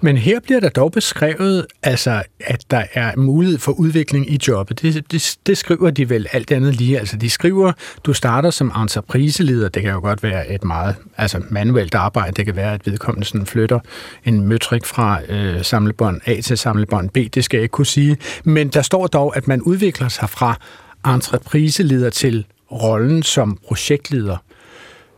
Men 0.00 0.16
her 0.16 0.40
bliver 0.40 0.60
der 0.60 0.68
dog 0.68 0.92
beskrevet, 0.92 1.66
altså, 1.82 2.22
at 2.40 2.64
der 2.70 2.84
er 2.94 3.16
mulighed 3.16 3.58
for 3.58 3.72
udvikling 3.72 4.30
i 4.30 4.38
jobbet. 4.48 4.82
Det, 4.82 5.12
det, 5.12 5.36
det 5.46 5.58
skriver 5.58 5.90
de 5.90 6.10
vel 6.10 6.26
alt 6.32 6.50
andet 6.50 6.74
lige. 6.74 6.98
Altså, 6.98 7.16
de 7.16 7.30
skriver, 7.30 7.72
du 8.04 8.12
starter 8.12 8.50
som 8.50 8.72
entrepriseleder. 8.76 9.68
Det 9.68 9.82
kan 9.82 9.92
jo 9.92 10.00
godt 10.00 10.22
være 10.22 10.50
et 10.50 10.64
meget 10.64 10.96
altså, 11.16 11.42
manuelt 11.50 11.94
arbejde. 11.94 12.32
Det 12.32 12.46
kan 12.46 12.56
være, 12.56 12.74
at 12.74 12.86
vedkommende 12.86 13.26
sådan 13.26 13.46
flytter 13.46 13.80
en 14.24 14.48
møtrik 14.48 14.84
fra 14.84 15.20
øh, 15.28 15.64
samlebånd 15.64 16.20
A 16.26 16.40
til 16.40 16.58
samlebånd 16.58 17.10
B. 17.10 17.16
Det 17.34 17.44
skal 17.44 17.58
jeg 17.58 17.62
ikke 17.62 17.72
kunne 17.72 17.86
sige. 17.86 18.16
Men 18.44 18.68
der 18.68 18.82
står 18.82 19.06
dog, 19.06 19.36
at 19.36 19.48
man 19.48 19.62
udvikler 19.62 20.08
sig 20.08 20.30
fra 20.30 20.58
entrepriseleder 21.06 22.10
til 22.10 22.46
rollen 22.72 23.22
som 23.22 23.58
projektleder. 23.68 24.36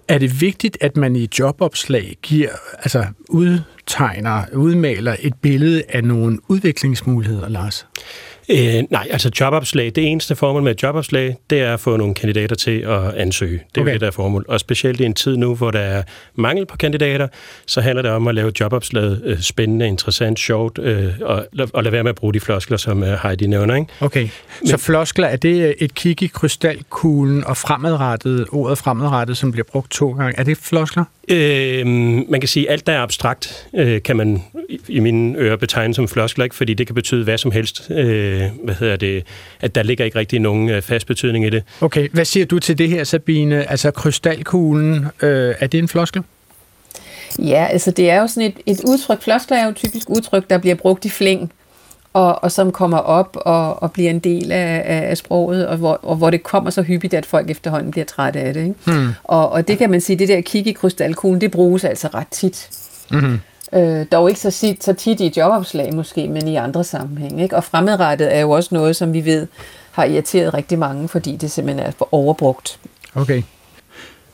Er 0.08 0.18
det 0.18 0.40
vigtigt, 0.40 0.78
at 0.80 0.96
man 0.96 1.16
i 1.16 1.28
jobopslag 1.38 2.16
giver, 2.22 2.50
altså 2.78 3.04
udtegner, 3.28 4.42
udmaler 4.52 5.16
et 5.20 5.34
billede 5.42 5.82
af 5.88 6.04
nogle 6.04 6.38
udviklingsmuligheder, 6.48 7.48
Lars? 7.48 7.86
Øh, 8.48 8.82
nej, 8.90 9.08
altså 9.10 9.30
jobopslag, 9.40 9.92
det 9.94 10.06
eneste 10.06 10.36
formål 10.36 10.62
med 10.62 10.70
et 10.70 10.82
jobopslag, 10.82 11.36
det 11.50 11.60
er 11.60 11.74
at 11.74 11.80
få 11.80 11.96
nogle 11.96 12.14
kandidater 12.14 12.56
til 12.56 12.80
at 12.80 13.14
ansøge. 13.14 13.60
Det 13.74 13.76
er 13.76 13.80
okay. 13.80 13.92
det, 13.92 14.00
der 14.00 14.06
er 14.06 14.10
formål. 14.10 14.44
Og 14.48 14.60
specielt 14.60 15.00
i 15.00 15.04
en 15.04 15.14
tid 15.14 15.36
nu, 15.36 15.54
hvor 15.54 15.70
der 15.70 15.80
er 15.80 16.02
mangel 16.34 16.66
på 16.66 16.76
kandidater, 16.76 17.28
så 17.66 17.80
handler 17.80 18.02
det 18.02 18.10
om 18.10 18.28
at 18.28 18.34
lave 18.34 18.52
jobopslaget 18.60 19.22
øh, 19.24 19.40
spændende, 19.40 19.86
interessant, 19.86 20.38
sjovt, 20.38 20.78
øh, 20.78 21.12
og, 21.20 21.46
og 21.72 21.82
lade 21.82 21.92
være 21.92 22.02
med 22.02 22.10
at 22.10 22.16
bruge 22.16 22.34
de 22.34 22.40
floskler, 22.40 22.76
som 22.76 23.02
øh, 23.02 23.18
Heidi 23.22 23.46
nævner. 23.46 23.74
Ikke? 23.74 23.86
Okay, 24.00 24.28
Men, 24.60 24.68
så 24.68 24.76
floskler, 24.76 25.26
er 25.26 25.36
det 25.36 25.74
et 25.78 25.94
kig 25.94 26.22
i 26.22 26.26
krystalkuglen 26.26 27.44
og 27.44 27.56
fremadrettet, 27.56 28.46
ordet 28.52 28.78
fremadrettet, 28.78 29.36
som 29.36 29.52
bliver 29.52 29.64
brugt 29.72 29.90
to 29.90 30.12
gange, 30.12 30.38
er 30.38 30.44
det 30.44 30.58
floskler? 30.58 31.04
Øh, 31.28 31.86
man 31.86 32.40
kan 32.40 32.48
sige, 32.48 32.68
at 32.68 32.72
alt, 32.72 32.86
der 32.86 32.92
er 32.92 33.00
abstrakt, 33.00 33.66
øh, 33.74 34.02
kan 34.02 34.16
man 34.16 34.42
i, 34.68 34.80
i 34.88 35.00
mine 35.00 35.38
ører 35.38 35.56
betegne 35.56 35.94
som 35.94 36.08
floskler, 36.08 36.44
ikke? 36.44 36.56
fordi 36.56 36.74
det 36.74 36.86
kan 36.86 36.94
betyde 36.94 37.24
hvad 37.24 37.38
som 37.38 37.50
helst. 37.50 37.90
Øh, 37.90 38.33
hvad 38.64 38.74
hedder 38.74 38.96
det? 38.96 39.26
At 39.60 39.74
der 39.74 39.82
ligger 39.82 40.04
ikke 40.04 40.18
rigtig 40.18 40.40
nogen 40.40 40.70
øh, 40.70 40.82
fast 40.82 41.06
betydning 41.06 41.46
i 41.46 41.50
det. 41.50 41.62
Okay, 41.80 42.08
hvad 42.12 42.24
siger 42.24 42.46
du 42.46 42.58
til 42.58 42.78
det 42.78 42.88
her, 42.88 43.04
Sabine? 43.04 43.70
Altså 43.70 43.90
krystalkuglen, 43.90 45.06
øh, 45.22 45.54
er 45.60 45.66
det 45.66 45.78
en 45.78 45.88
floskel? 45.88 46.22
Ja, 47.38 47.66
altså 47.70 47.90
det 47.90 48.10
er 48.10 48.20
jo 48.20 48.26
sådan 48.26 48.48
et, 48.48 48.78
et 48.78 48.80
udtryk. 48.88 49.22
Floskler 49.22 49.56
er 49.56 49.66
jo 49.66 49.72
typisk 49.72 50.10
udtryk, 50.10 50.50
der 50.50 50.58
bliver 50.58 50.74
brugt 50.74 51.04
i 51.04 51.10
flæng 51.10 51.52
og, 52.14 52.44
og 52.44 52.52
som 52.52 52.72
kommer 52.72 52.98
op 52.98 53.36
og, 53.40 53.82
og 53.82 53.92
bliver 53.92 54.10
en 54.10 54.18
del 54.18 54.52
af, 54.52 54.82
af 54.86 55.16
sproget, 55.16 55.66
og 55.66 55.76
hvor, 55.76 56.00
og 56.02 56.16
hvor 56.16 56.30
det 56.30 56.42
kommer 56.42 56.70
så 56.70 56.82
hyppigt, 56.82 57.14
at 57.14 57.26
folk 57.26 57.50
efterhånden 57.50 57.90
bliver 57.90 58.04
trætte 58.04 58.40
af 58.40 58.54
det. 58.54 58.60
Ikke? 58.60 58.74
Hmm. 58.84 59.08
Og, 59.24 59.52
og 59.52 59.68
det 59.68 59.78
kan 59.78 59.90
man 59.90 60.00
sige, 60.00 60.16
det 60.16 60.28
der 60.28 60.40
kig 60.40 60.66
i 60.66 60.72
krystalkuglen, 60.72 61.40
det 61.40 61.50
bruges 61.50 61.84
altså 61.84 62.08
ret 62.14 62.28
tit. 62.30 62.68
Mm-hmm. 63.10 63.40
Øh, 63.74 64.06
dog 64.12 64.28
ikke 64.28 64.40
så, 64.40 64.50
sit, 64.50 64.84
så 64.84 64.92
tit 64.92 65.20
i 65.20 65.32
jobopslag 65.36 65.94
måske, 65.94 66.28
men 66.28 66.48
i 66.48 66.56
andre 66.56 66.84
sammenhænge. 66.84 67.42
Ikke? 67.42 67.56
Og 67.56 67.64
fremadrettet 67.64 68.34
er 68.34 68.40
jo 68.40 68.50
også 68.50 68.74
noget, 68.74 68.96
som 68.96 69.12
vi 69.12 69.24
ved 69.24 69.46
har 69.92 70.04
irriteret 70.04 70.54
rigtig 70.54 70.78
mange, 70.78 71.08
fordi 71.08 71.36
det 71.36 71.50
simpelthen 71.50 71.86
er 71.86 71.90
for 71.90 72.08
overbrugt. 72.12 72.78
Okay. 73.14 73.42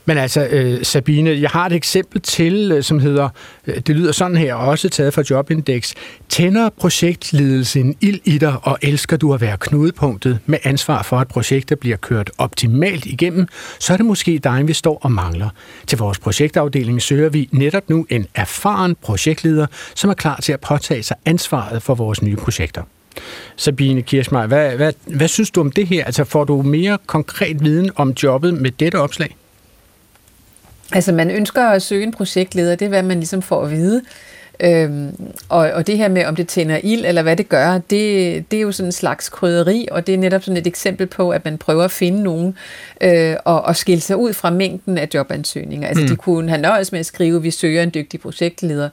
Men 0.05 0.19
altså, 0.19 0.47
øh, 0.51 0.85
Sabine, 0.85 1.41
jeg 1.41 1.51
har 1.51 1.67
et 1.67 1.73
eksempel 1.73 2.21
til, 2.21 2.73
øh, 2.73 2.83
som 2.83 2.99
hedder, 2.99 3.29
øh, 3.67 3.77
det 3.77 3.97
lyder 3.97 4.13
sådan 4.13 4.37
her, 4.37 4.55
også 4.55 4.89
taget 4.89 5.15
fra 5.15 5.23
Jobindex. 5.31 5.93
Tænder 6.29 6.69
projektledelsen 6.69 7.97
ild 8.01 8.21
i 8.25 8.39
dig, 8.39 8.57
og 8.63 8.79
elsker 8.83 9.17
du 9.17 9.35
at 9.35 9.41
være 9.41 9.57
knudepunktet 9.61 10.39
med 10.47 10.59
ansvar 10.65 11.03
for, 11.03 11.17
at 11.19 11.29
projekter 11.29 11.77
bliver 11.77 11.97
kørt 11.97 12.31
optimalt 12.39 13.07
igennem, 13.07 13.47
så 13.79 13.93
er 13.93 13.97
det 13.97 14.07
måske 14.07 14.39
dig, 14.39 14.69
vi 14.69 14.73
står 14.73 14.99
og 15.03 15.13
mangler. 15.13 15.49
Til 15.87 15.99
vores 15.99 16.19
projektafdeling 16.19 17.03
søger 17.03 17.29
vi 17.29 17.49
netop 17.53 17.91
nu 17.91 18.07
en 18.11 18.27
erfaren 18.35 18.97
projektleder, 19.03 19.67
som 19.95 20.11
er 20.11 20.15
klar 20.15 20.41
til 20.41 20.53
at 20.53 20.61
påtage 20.61 21.03
sig 21.03 21.17
ansvaret 21.25 21.83
for 21.83 21.95
vores 21.95 22.23
nye 22.23 22.37
projekter. 22.37 22.83
Sabine 23.57 24.03
Kirschmeier, 24.03 24.47
hvad, 24.47 24.77
hvad, 24.77 24.93
hvad 25.07 25.29
synes 25.29 25.51
du 25.51 25.61
om 25.61 25.71
det 25.71 25.87
her? 25.87 26.05
Altså 26.05 26.25
får 26.25 26.45
du 26.45 26.63
mere 26.63 26.99
konkret 27.07 27.65
viden 27.65 27.91
om 27.97 28.11
jobbet 28.23 28.55
med 28.55 28.71
dette 28.71 28.97
opslag? 28.97 29.37
Altså 30.93 31.13
man 31.13 31.31
ønsker 31.31 31.63
at 31.63 31.83
søge 31.83 32.03
en 32.03 32.13
projektleder, 32.13 32.75
det 32.75 32.85
er 32.85 32.89
hvad 32.89 33.03
man 33.03 33.17
ligesom 33.17 33.43
får 33.43 33.65
at 33.65 33.71
vide. 33.71 34.03
Øhm, 34.63 35.33
og, 35.49 35.71
og 35.71 35.87
det 35.87 35.99
her 35.99 36.09
med, 36.09 36.25
om 36.25 36.37
det 36.37 36.49
tænder 36.49 36.81
ild, 36.83 37.05
eller 37.07 37.23
hvad 37.23 37.37
det 37.37 37.49
gør, 37.49 37.73
det, 37.73 38.51
det 38.51 38.57
er 38.57 38.61
jo 38.61 38.73
sådan 38.73 38.89
en 38.89 38.93
slags 38.93 39.29
krydderi, 39.29 39.89
og 39.91 40.07
det 40.07 40.15
er 40.15 40.19
netop 40.19 40.43
sådan 40.43 40.57
et 40.57 40.67
eksempel 40.67 41.07
på, 41.07 41.31
at 41.31 41.45
man 41.45 41.59
prøver 41.59 41.85
at 41.85 41.91
finde 41.91 42.23
nogen 42.23 42.57
øh, 43.01 43.37
og, 43.45 43.63
og 43.63 43.77
skille 43.77 44.01
sig 44.01 44.17
ud 44.17 44.33
fra 44.33 44.51
mængden 44.51 44.99
af 44.99 45.09
jobansøgninger. 45.15 45.89
Altså, 45.89 46.03
mm. 46.03 46.09
de 46.09 46.17
kunne 46.17 46.49
have 46.49 46.61
nøjes 46.63 46.93
med 46.93 47.01
at 47.01 47.07
skrive, 47.07 47.43
vi 47.43 47.51
søger 47.51 47.83
en 47.83 47.91
dygtig 47.95 48.21
projektleder, 48.21 48.89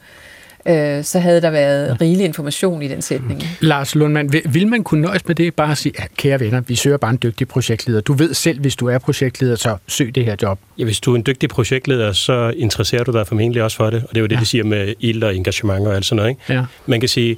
øh, 0.65 1.03
så 1.03 1.19
havde 1.19 1.41
der 1.41 1.49
været 1.49 2.01
rigelig 2.01 2.25
information 2.25 2.81
i 2.81 2.87
den 2.87 3.01
sætning. 3.01 3.43
Lars 3.59 3.95
Lundmann, 3.95 4.33
vil, 4.33 4.41
vil 4.45 4.67
man 4.67 4.83
kunne 4.83 5.01
nøjes 5.01 5.27
med 5.27 5.35
det 5.35 5.55
bare 5.55 5.71
at 5.71 5.77
sige, 5.77 5.93
ja, 5.99 6.03
kære 6.17 6.39
venner, 6.39 6.61
vi 6.61 6.75
søger 6.75 6.97
bare 6.97 7.11
en 7.11 7.19
dygtig 7.23 7.47
projektleder. 7.47 8.01
Du 8.01 8.13
ved 8.13 8.33
selv, 8.33 8.59
hvis 8.59 8.75
du 8.75 8.87
er 8.87 8.97
projektleder, 8.97 9.55
så 9.55 9.77
søg 9.87 10.15
det 10.15 10.25
her 10.25 10.35
job. 10.41 10.59
Ja, 10.77 10.83
hvis 10.83 10.99
du 10.99 11.11
er 11.11 11.15
en 11.15 11.23
dygtig 11.25 11.49
projektleder, 11.49 12.11
så 12.11 12.53
interesserer 12.57 13.03
du 13.03 13.11
dig 13.11 13.27
formentlig 13.27 13.63
også 13.63 13.77
for 13.77 13.89
det, 13.89 14.03
og 14.03 14.09
det 14.09 14.17
er 14.17 14.21
jo 14.21 14.27
det, 14.27 14.35
ja. 14.35 14.39
de 14.39 14.45
siger 14.45 14.63
med 14.63 14.93
ild 14.99 15.23
og 15.23 15.35
engagement 15.35 15.87
og 15.87 15.95
alt 15.95 16.05
sådan 16.05 16.15
noget. 16.15 16.29
Ikke? 16.29 16.53
Ja. 16.53 16.65
Man 16.85 16.99
kan 16.99 17.09
sige, 17.09 17.37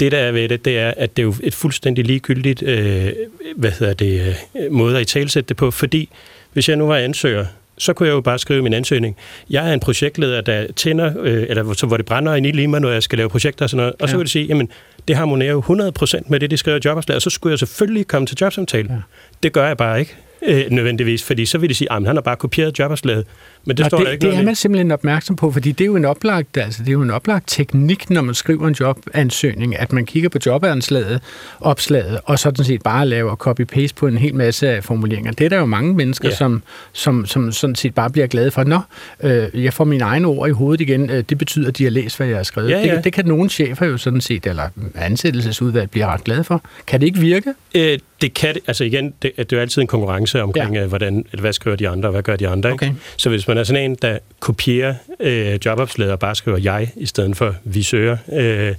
det 0.00 0.12
der 0.12 0.18
er 0.18 0.32
ved 0.32 0.48
det, 0.48 0.64
det 0.64 0.78
er, 0.78 0.94
at 0.96 1.16
det 1.16 1.22
er 1.22 1.26
jo 1.26 1.34
et 1.42 1.54
fuldstændig 1.54 2.04
ligegyldigt 2.04 2.62
øh, 2.62 3.12
hvad 3.56 3.70
hedder 3.70 3.94
det, 3.94 4.36
øh, 4.56 4.72
måde 4.72 4.96
at 4.96 5.02
i 5.02 5.04
talsætte 5.04 5.48
det 5.48 5.56
på, 5.56 5.70
fordi 5.70 6.08
hvis 6.52 6.68
jeg 6.68 6.76
nu 6.76 6.86
var 6.86 6.96
ansøger, 6.96 7.46
så 7.80 7.92
kunne 7.92 8.08
jeg 8.08 8.14
jo 8.14 8.20
bare 8.20 8.38
skrive 8.38 8.62
min 8.62 8.72
ansøgning. 8.72 9.16
Jeg 9.50 9.68
er 9.68 9.74
en 9.74 9.80
projektleder, 9.80 10.40
der 10.40 10.66
tænder, 10.76 11.12
øh, 11.20 11.46
eller 11.48 11.72
så, 11.72 11.86
hvor 11.86 11.96
det 11.96 12.06
brænder 12.06 12.34
ind 12.34 12.46
i 12.46 12.66
mig, 12.66 12.80
når 12.80 12.90
jeg 12.90 13.02
skal 13.02 13.18
lave 13.18 13.28
projekter 13.28 13.64
og 13.64 13.70
sådan 13.70 13.76
noget. 13.76 13.94
Og 14.00 14.08
så 14.08 14.14
ja. 14.14 14.16
vil 14.16 14.24
det 14.24 14.32
sige, 14.32 14.46
jamen, 14.46 14.68
det 15.08 15.16
harmonerer 15.16 15.50
jo 15.50 15.60
100% 15.60 16.20
med 16.26 16.40
det, 16.40 16.50
de 16.50 16.56
skriver 16.56 16.76
i 16.76 16.80
jobopslaget, 16.84 17.16
og 17.16 17.22
så 17.22 17.30
skulle 17.30 17.50
jeg 17.50 17.58
selvfølgelig 17.58 18.06
komme 18.06 18.26
til 18.26 18.36
jobsamtale. 18.40 18.92
Ja. 18.92 18.98
Det 19.42 19.52
gør 19.52 19.66
jeg 19.66 19.76
bare 19.76 20.00
ikke 20.00 20.16
øh, 20.46 20.64
nødvendigvis, 20.70 21.24
fordi 21.24 21.46
så 21.46 21.58
vil 21.58 21.68
de 21.68 21.74
sige, 21.74 21.92
at 21.92 22.06
han 22.06 22.16
har 22.16 22.20
bare 22.20 22.36
kopieret 22.36 22.78
jobopslaget. 22.78 23.26
Men 23.64 23.76
det 23.76 23.84
Nå, 23.84 23.88
står 23.88 23.98
det, 23.98 24.06
der 24.06 24.12
ikke 24.12 24.26
det 24.26 24.36
er 24.36 24.42
man 24.42 24.54
simpelthen 24.54 24.90
opmærksom 24.90 25.36
på, 25.36 25.52
fordi 25.52 25.72
det 25.72 25.84
er 25.84 25.86
jo 25.86 25.96
en 25.96 26.04
oplagt, 26.04 26.56
altså 26.56 26.82
det 26.82 26.88
er 26.88 26.92
jo 26.92 27.02
en 27.02 27.10
oplagt 27.10 27.44
teknik, 27.48 28.10
når 28.10 28.22
man 28.22 28.34
skriver 28.34 28.68
en 28.68 28.76
jobansøgning, 28.80 29.78
at 29.78 29.92
man 29.92 30.06
kigger 30.06 30.28
på 30.28 30.38
jobanslaget, 30.46 31.20
opslaget, 31.60 32.20
og 32.24 32.38
sådan 32.38 32.64
set 32.64 32.82
bare 32.82 33.06
laver 33.06 33.36
copy-paste 33.36 33.94
på 33.96 34.06
en 34.06 34.18
hel 34.18 34.34
masse 34.34 34.68
af 34.68 34.84
formuleringer. 34.84 35.32
Det 35.32 35.44
er 35.44 35.48
der 35.48 35.58
jo 35.58 35.66
mange 35.66 35.94
mennesker, 35.94 36.28
ja. 36.28 36.34
som, 36.34 36.62
som, 36.92 37.26
som 37.26 37.52
sådan 37.52 37.76
set 37.76 37.94
bare 37.94 38.10
bliver 38.10 38.26
glade 38.26 38.50
for. 38.50 38.64
Nå, 38.64 38.80
øh, 39.22 39.64
jeg 39.64 39.74
får 39.74 39.84
mine 39.84 40.04
egne 40.04 40.26
ord 40.26 40.48
i 40.48 40.52
hovedet 40.52 40.80
igen. 40.80 41.10
Øh, 41.10 41.24
det 41.28 41.38
betyder, 41.38 41.68
at 41.68 41.78
de 41.78 41.84
har 41.84 41.90
læst, 41.90 42.16
hvad 42.16 42.26
jeg 42.26 42.36
har 42.36 42.42
skrevet. 42.42 42.70
Ja, 42.70 42.78
ja. 42.78 42.96
Det, 42.96 43.04
det 43.04 43.12
kan 43.12 43.26
nogle 43.26 43.50
chefer 43.50 43.86
jo 43.86 43.98
sådan 43.98 44.20
set, 44.20 44.46
eller 44.46 44.68
ansættelsesudvalg 44.94 45.90
bliver 45.90 46.06
ret 46.06 46.24
glade 46.24 46.44
for. 46.44 46.62
Kan 46.86 47.00
det 47.00 47.06
ikke 47.06 47.18
virke? 47.18 47.54
Øh, 47.74 47.98
det 48.20 48.34
kan 48.34 48.54
det. 48.54 48.62
Altså 48.66 48.84
igen, 48.84 49.14
det, 49.22 49.32
det 49.36 49.52
er 49.52 49.56
jo 49.56 49.60
altid 49.60 49.82
en 49.82 49.88
konkurrence 49.88 50.29
omkring, 50.34 50.74
ja. 50.74 50.82
Øh, 50.82 50.88
hvordan, 50.88 51.26
hvad 51.40 51.52
skriver 51.52 51.76
de 51.76 51.88
andre, 51.88 52.08
og 52.08 52.12
hvad 52.12 52.22
gør 52.22 52.36
de 52.36 52.48
andre. 52.48 52.72
Ikke? 52.72 52.84
Okay. 52.84 52.94
Så 53.16 53.28
hvis 53.28 53.48
man 53.48 53.58
er 53.58 53.64
sådan 53.64 53.90
en, 53.90 53.94
der 53.94 54.18
kopierer 54.40 54.94
øh, 55.20 55.58
jobopslaget 55.64 56.12
og 56.12 56.18
bare 56.18 56.34
skriver 56.34 56.58
jeg, 56.58 56.92
i 56.96 57.06
stedet 57.06 57.36
for 57.36 57.54
vi 57.64 57.82
søger, 57.82 58.16
øh, 58.32 58.74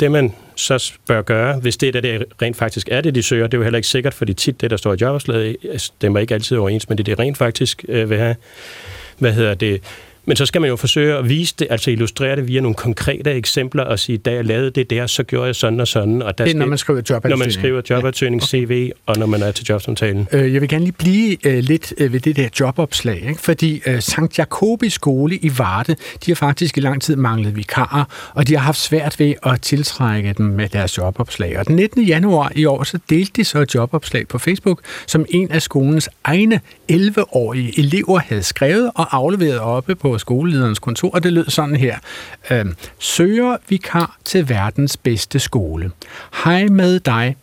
det 0.00 0.10
man 0.10 0.34
så 0.56 0.92
bør 1.06 1.22
gøre, 1.22 1.58
hvis 1.58 1.76
det 1.76 1.94
der 1.94 2.00
det 2.00 2.24
rent 2.42 2.56
faktisk 2.56 2.88
er 2.90 3.00
det, 3.00 3.14
de 3.14 3.22
søger, 3.22 3.46
det 3.46 3.54
er 3.54 3.58
jo 3.58 3.64
heller 3.64 3.78
ikke 3.78 3.88
sikkert, 3.88 4.14
fordi 4.14 4.34
tit 4.34 4.60
det, 4.60 4.70
der 4.70 4.76
står 4.76 4.94
i 4.94 4.96
jobopslaget, 5.00 5.56
stemmer 5.76 6.20
ikke 6.20 6.34
altid 6.34 6.56
overens 6.56 6.88
med 6.88 6.96
det, 6.96 7.06
det 7.06 7.18
rent 7.18 7.38
faktisk 7.38 7.84
øh, 7.88 8.10
vil 8.10 8.18
have. 8.18 8.36
Hvad 9.18 9.32
hedder 9.32 9.54
det? 9.54 9.82
Men 10.28 10.36
så 10.36 10.46
skal 10.46 10.60
man 10.60 10.70
jo 10.70 10.76
forsøge 10.76 11.16
at 11.16 11.28
vise 11.28 11.54
det, 11.58 11.66
altså 11.70 11.90
illustrere 11.90 12.36
det 12.36 12.48
via 12.48 12.60
nogle 12.60 12.74
konkrete 12.74 13.32
eksempler 13.32 13.84
og 13.84 13.98
sige, 13.98 14.18
da 14.18 14.32
jeg 14.32 14.44
lavede 14.44 14.70
det 14.70 14.90
der, 14.90 15.06
så 15.06 15.22
gjorde 15.22 15.46
jeg 15.46 15.54
sådan 15.54 15.80
og 15.80 15.88
sådan. 15.88 16.22
Og 16.22 16.38
der 16.38 16.44
det 16.44 16.54
er, 16.54 16.58
når 16.58 16.66
man 16.66 16.78
skriver 16.78 17.00
jobansøgning. 17.10 17.38
Når 17.38 17.44
man 17.44 17.52
skriver 17.52 17.82
jobansøgning, 17.90 18.42
ja. 18.42 18.46
CV, 18.46 18.90
og 19.06 19.16
når 19.16 19.26
man 19.26 19.42
er 19.42 19.50
til 19.50 19.66
jobsamtalen. 19.68 20.28
Øh, 20.32 20.52
jeg 20.52 20.60
vil 20.60 20.68
gerne 20.68 20.84
lige 20.84 20.94
blive 20.98 21.46
øh, 21.46 21.58
lidt 21.58 21.94
øh, 21.98 22.12
ved 22.12 22.20
det 22.20 22.36
der 22.36 22.48
jobopslag, 22.60 23.22
ikke? 23.28 23.40
fordi 23.40 23.82
øh, 23.86 24.02
Sankt 24.02 24.38
Jakobi 24.38 24.88
skole 24.88 25.36
i 25.36 25.50
Varde, 25.58 25.96
de 26.26 26.30
har 26.30 26.34
faktisk 26.34 26.78
i 26.78 26.80
lang 26.80 27.02
tid 27.02 27.16
manglet 27.16 27.56
vikarer, 27.56 28.30
og 28.34 28.48
de 28.48 28.54
har 28.54 28.60
haft 28.60 28.78
svært 28.78 29.20
ved 29.20 29.34
at 29.42 29.60
tiltrække 29.60 30.34
dem 30.38 30.46
med 30.46 30.68
deres 30.68 30.98
jobopslag. 30.98 31.58
Og 31.58 31.66
den 31.66 31.76
19. 31.76 32.02
januar 32.02 32.52
i 32.54 32.64
år, 32.64 32.82
så 32.82 32.98
delte 33.10 33.32
de 33.36 33.44
så 33.44 33.58
et 33.58 33.74
jobopslag 33.74 34.28
på 34.28 34.38
Facebook, 34.38 34.80
som 35.06 35.26
en 35.28 35.50
af 35.50 35.62
skolens 35.62 36.08
egne 36.24 36.60
11-årige 36.92 37.78
elever 37.78 38.18
havde 38.18 38.42
skrevet 38.42 38.90
og 38.94 39.16
afleveret 39.16 39.60
oppe 39.60 39.94
på 39.94 40.17
skolelederens 40.18 40.78
kontor, 40.78 41.10
og 41.10 41.22
det 41.22 41.32
lød 41.32 41.50
sådan 41.50 41.76
her. 41.76 41.98
Øh, 42.50 42.66
søger 42.98 43.56
vikar 43.68 44.16
til 44.24 44.48
verdens 44.48 44.96
bedste 44.96 45.38
skole. 45.38 45.90
Hej 46.44 46.64
med 46.64 47.00
dig, 47.00 47.36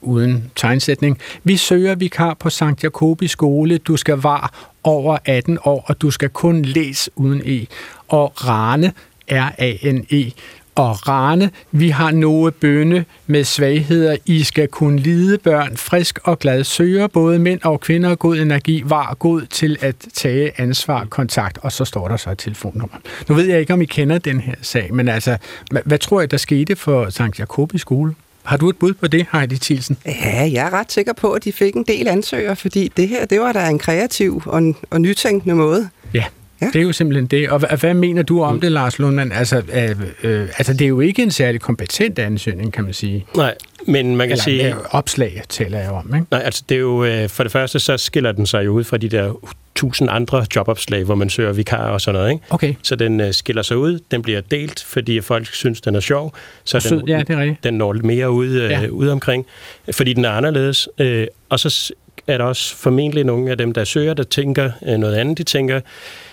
uden 0.00 0.50
tegnsætning. 0.56 1.18
Vi 1.44 1.56
søger 1.56 1.94
vikar 1.94 2.34
på 2.34 2.50
Sankt 2.50 2.84
Jakobi 2.84 3.28
skole. 3.28 3.78
Du 3.78 3.96
skal 3.96 4.22
være 4.22 4.48
over 4.84 5.18
18 5.24 5.58
år, 5.64 5.84
og 5.86 6.02
du 6.02 6.10
skal 6.10 6.28
kun 6.28 6.62
læse 6.62 7.10
uden 7.16 7.42
E. 7.44 7.66
Og 8.08 8.32
Rane, 8.48 8.92
R-A-N-E, 9.30 10.32
og 10.76 11.08
Rane. 11.08 11.50
Vi 11.72 11.88
har 11.88 12.10
nogle 12.10 12.52
bønne 12.52 13.04
med 13.26 13.44
svagheder. 13.44 14.16
I 14.26 14.42
skal 14.42 14.68
kunne 14.68 14.98
lide 14.98 15.38
børn 15.38 15.76
frisk 15.76 16.18
og 16.24 16.38
glad. 16.38 16.64
Søger 16.64 17.06
både 17.06 17.38
mænd 17.38 17.60
og 17.64 17.80
kvinder 17.80 18.14
god 18.14 18.36
energi. 18.36 18.82
Var 18.86 19.16
god 19.18 19.42
til 19.42 19.76
at 19.80 19.96
tage 20.14 20.60
ansvar, 20.60 21.04
kontakt. 21.04 21.58
Og 21.62 21.72
så 21.72 21.84
står 21.84 22.08
der 22.08 22.16
så 22.16 22.30
et 22.30 22.38
telefonnummer. 22.38 22.96
Nu 23.28 23.34
ved 23.34 23.44
jeg 23.44 23.60
ikke, 23.60 23.72
om 23.72 23.82
I 23.82 23.84
kender 23.84 24.18
den 24.18 24.40
her 24.40 24.54
sag, 24.62 24.94
men 24.94 25.08
altså, 25.08 25.36
hvad, 25.84 25.98
tror 25.98 26.20
jeg, 26.20 26.30
der 26.30 26.36
skete 26.36 26.76
for 26.76 27.10
St. 27.10 27.38
Jakobi 27.38 27.78
skole? 27.78 28.14
Har 28.42 28.56
du 28.56 28.68
et 28.68 28.76
bud 28.76 28.92
på 28.92 29.06
det, 29.06 29.26
Heidi 29.32 29.56
Thielsen? 29.56 29.96
Ja, 30.06 30.50
jeg 30.52 30.66
er 30.66 30.72
ret 30.72 30.92
sikker 30.92 31.12
på, 31.12 31.32
at 31.32 31.44
de 31.44 31.52
fik 31.52 31.74
en 31.74 31.84
del 31.88 32.08
ansøgere, 32.08 32.56
fordi 32.56 32.92
det 32.96 33.08
her, 33.08 33.26
det 33.26 33.40
var 33.40 33.52
da 33.52 33.68
en 33.68 33.78
kreativ 33.78 34.42
og, 34.46 34.74
og 34.90 35.00
nytænkende 35.00 35.54
måde. 35.54 35.88
Ja, 36.14 36.24
Ja. 36.60 36.66
Det 36.72 36.76
er 36.76 36.82
jo 36.82 36.92
simpelthen 36.92 37.26
det. 37.26 37.50
Og 37.50 37.58
hvad, 37.58 37.78
hvad 37.78 37.94
mener 37.94 38.22
du 38.22 38.42
om 38.42 38.60
det, 38.60 38.72
Lars 38.72 38.98
Lundmann? 38.98 39.32
Altså, 39.32 39.62
øh, 39.74 39.90
øh, 40.22 40.48
altså, 40.58 40.72
det 40.72 40.82
er 40.82 40.88
jo 40.88 41.00
ikke 41.00 41.22
en 41.22 41.30
særlig 41.30 41.60
kompetent 41.60 42.18
ansøgning, 42.18 42.72
kan 42.72 42.84
man 42.84 42.92
sige. 42.92 43.26
Nej, 43.36 43.54
men 43.86 44.16
man 44.16 44.28
kan 44.28 44.32
Eller, 44.32 44.44
sige... 44.44 44.74
Opslag 44.90 45.42
taler 45.48 45.78
jeg 45.78 45.90
om, 45.90 46.14
ikke? 46.14 46.26
Nej, 46.30 46.42
altså 46.44 46.62
det 46.68 46.74
er 46.74 46.80
jo... 46.80 47.04
Øh, 47.04 47.28
for 47.28 47.42
det 47.42 47.52
første, 47.52 47.78
så 47.78 47.96
skiller 47.96 48.32
den 48.32 48.46
sig 48.46 48.64
jo 48.64 48.72
ud 48.72 48.84
fra 48.84 48.96
de 48.96 49.08
der 49.08 49.32
tusind 49.74 50.10
andre 50.10 50.46
jobopslag, 50.56 51.04
hvor 51.04 51.14
man 51.14 51.30
søger 51.30 51.52
vikar 51.52 51.90
og 51.90 52.00
sådan 52.00 52.18
noget, 52.18 52.32
ikke? 52.32 52.44
Okay. 52.50 52.74
Så 52.82 52.96
den 52.96 53.20
øh, 53.20 53.32
skiller 53.32 53.62
sig 53.62 53.76
ud. 53.76 53.98
Den 54.10 54.22
bliver 54.22 54.40
delt, 54.40 54.84
fordi 54.86 55.20
folk 55.20 55.46
synes, 55.46 55.80
den 55.80 55.94
er 55.94 56.00
sjov. 56.00 56.34
Så 56.64 56.80
Sød, 56.80 57.00
den, 57.00 57.08
ja, 57.08 57.18
det 57.18 57.30
er 57.30 57.40
rigtigt. 57.40 57.64
den 57.64 57.74
når 57.74 57.92
lidt 57.92 58.04
mere 58.04 58.30
ud, 58.30 58.48
øh, 58.48 58.70
ja. 58.70 58.86
ud 58.86 59.08
omkring, 59.08 59.46
fordi 59.92 60.12
den 60.12 60.24
er 60.24 60.30
anderledes. 60.30 60.88
Øh, 60.98 61.26
og 61.48 61.60
så 61.60 61.92
er 62.26 62.38
der 62.38 62.44
også 62.44 62.76
formentlig 62.76 63.24
nogle 63.24 63.50
af 63.50 63.58
dem, 63.58 63.72
der 63.72 63.84
søger, 63.84 64.14
der 64.14 64.22
tænker 64.22 64.70
øh, 64.86 64.98
noget 64.98 65.14
andet. 65.14 65.38
De 65.38 65.42
tænker, 65.42 65.80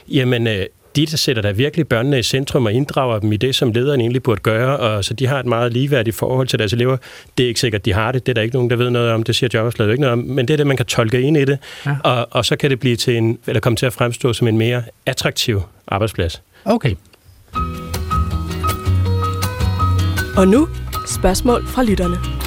jamen... 0.08 0.48
Øh, 0.48 0.66
de, 0.96 1.06
der 1.06 1.18
sætter 1.18 1.42
der 1.42 1.54
virkelig 1.54 1.88
børnene 1.88 2.20
i 2.20 2.24
centrum 2.24 2.66
og 2.66 2.74
inddrager 2.74 3.20
dem 3.20 3.32
i 3.32 3.38
det, 3.38 3.56
som 3.56 3.72
lederen 3.72 4.02
egentlig 4.02 4.24
burde 4.24 4.42
gøre, 4.42 4.78
og 4.78 5.06
så 5.06 5.14
de 5.14 5.28
har 5.28 5.40
et 5.40 5.46
meget 5.46 5.74
ligeværdigt 5.74 6.16
forhold 6.16 6.48
til 6.48 6.60
deres 6.60 6.74
elever. 6.74 6.98
Det 7.38 7.44
er 7.44 7.48
ikke 7.48 7.60
sikkert, 7.60 7.86
de 7.86 7.94
har 7.94 8.12
det. 8.12 8.26
Det 8.26 8.32
er 8.32 8.34
der 8.34 8.42
ikke 8.42 8.56
nogen, 8.56 8.70
der 8.70 8.76
ved 8.76 8.90
noget 8.90 9.12
om. 9.12 9.24
Det 9.24 9.36
siger 9.36 9.50
jobopslaget 9.54 9.92
ikke 9.92 10.02
noget 10.02 10.14
om. 10.14 10.20
Men 10.20 10.48
det 10.48 10.54
er 10.54 10.58
det, 10.58 10.68
man 10.68 10.78
kan 10.78 10.86
tolke 10.86 11.22
ind 11.22 11.38
i 11.38 11.46
det. 11.46 11.58
Ja. 11.86 11.96
Og, 12.04 12.28
og 12.32 12.46
så 12.46 12.56
kan 12.56 12.70
det 12.70 12.80
blive 12.80 12.96
til 12.96 13.18
en, 13.18 13.40
eller 13.48 13.60
komme 13.60 13.76
til 13.76 13.86
at 13.86 13.94
fremstå 13.94 14.34
som 14.34 14.48
en 14.48 14.58
mere 14.58 14.84
attraktiv 15.06 15.62
arbejdsplads. 15.88 16.42
Okay. 16.66 16.96
Og 20.38 20.48
nu 20.48 20.68
spørgsmål 21.08 21.68
fra 21.68 21.84
lytterne. 21.84 22.43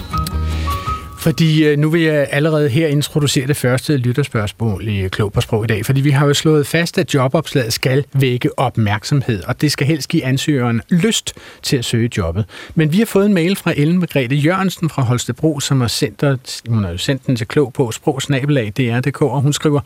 Fordi 1.26 1.64
øh, 1.64 1.78
nu 1.78 1.90
vil 1.90 2.02
jeg 2.02 2.28
allerede 2.30 2.68
her 2.68 2.86
introducere 2.88 3.46
det 3.46 3.56
første 3.56 3.96
lytterspørgsmål 3.96 4.88
i 4.88 5.08
Klog 5.08 5.32
på 5.32 5.40
Sprog 5.40 5.64
i 5.64 5.66
dag, 5.66 5.86
fordi 5.86 6.00
vi 6.00 6.10
har 6.10 6.26
jo 6.26 6.34
slået 6.34 6.66
fast, 6.66 6.98
at 6.98 7.14
jobopslaget 7.14 7.72
skal 7.72 8.04
vække 8.12 8.58
opmærksomhed, 8.58 9.42
og 9.44 9.60
det 9.60 9.72
skal 9.72 9.86
helst 9.86 10.08
give 10.08 10.24
ansøgeren 10.24 10.82
lyst 10.90 11.34
til 11.62 11.76
at 11.76 11.84
søge 11.84 12.10
jobbet. 12.16 12.44
Men 12.74 12.92
vi 12.92 12.98
har 12.98 13.06
fået 13.06 13.26
en 13.26 13.34
mail 13.34 13.56
fra 13.56 13.72
Ellen 13.76 13.98
Margrethe 13.98 14.36
Jørgensen 14.36 14.90
fra 14.90 15.02
Holstebro, 15.02 15.60
som 15.60 15.80
har 15.80 15.88
sendt, 15.88 16.62
hun 16.68 16.84
har 16.84 16.90
jo 16.90 16.98
sendt 16.98 17.26
den 17.26 17.36
til 17.36 17.48
Klog 17.48 17.72
på 17.72 17.90
sprogsnabelag 17.92 18.72
DR.dk, 18.76 19.22
og 19.22 19.40
hun 19.40 19.52
skriver, 19.52 19.80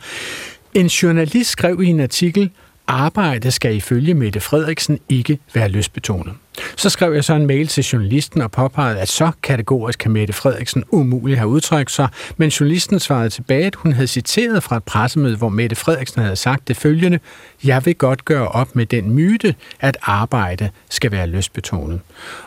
en 0.73 0.87
journalist 0.87 1.49
skrev 1.49 1.81
i 1.83 1.87
en 1.87 1.99
artikel, 1.99 2.49
arbejde 2.87 3.51
skal 3.51 3.75
ifølge 3.75 4.13
Mette 4.13 4.39
Frederiksen 4.39 4.99
ikke 5.09 5.39
være 5.53 5.69
løsbetonet. 5.69 6.33
Så 6.75 6.89
skrev 6.89 7.13
jeg 7.13 7.23
så 7.23 7.33
en 7.33 7.47
mail 7.47 7.67
til 7.67 7.83
journalisten 7.83 8.41
og 8.41 8.51
påpegede, 8.51 8.99
at 8.99 9.09
så 9.09 9.31
kategorisk 9.43 9.99
kan 9.99 10.11
Mette 10.11 10.33
Frederiksen 10.33 10.83
umuligt 10.91 11.37
have 11.37 11.47
udtrykt 11.47 11.91
sig, 11.91 12.07
men 12.37 12.49
journalisten 12.49 12.99
svarede 12.99 13.29
tilbage, 13.29 13.65
at 13.65 13.75
hun 13.75 13.93
havde 13.93 14.07
citeret 14.07 14.63
fra 14.63 14.77
et 14.77 14.83
pressemøde, 14.83 15.37
hvor 15.37 15.49
Mette 15.49 15.75
Frederiksen 15.75 16.21
havde 16.21 16.35
sagt 16.35 16.67
det 16.67 16.77
følgende, 16.77 17.19
jeg 17.63 17.85
vil 17.85 17.95
godt 17.95 18.25
gøre 18.25 18.47
op 18.47 18.75
med 18.75 18.85
den 18.85 19.11
myte, 19.11 19.55
at 19.79 19.97
arbejde 20.01 20.69
skal 20.89 21.11
være 21.11 21.27
løsbetonet. 21.27 21.99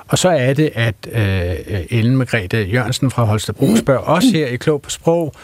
Og 0.09 0.19
så 0.19 0.29
er 0.29 0.55
det, 0.55 0.71
at 0.75 0.95
øh, 1.13 1.99
Ellen 1.99 2.17
Margrethe 2.17 2.59
Jørgensen 2.59 3.11
fra 3.11 3.25
Holstebro 3.25 3.77
spørger 3.77 4.01
os 4.01 4.25
her 4.25 4.47
i 4.47 4.57
Klog 4.57 4.83
på 4.83 4.91
Sprog, 4.91 5.35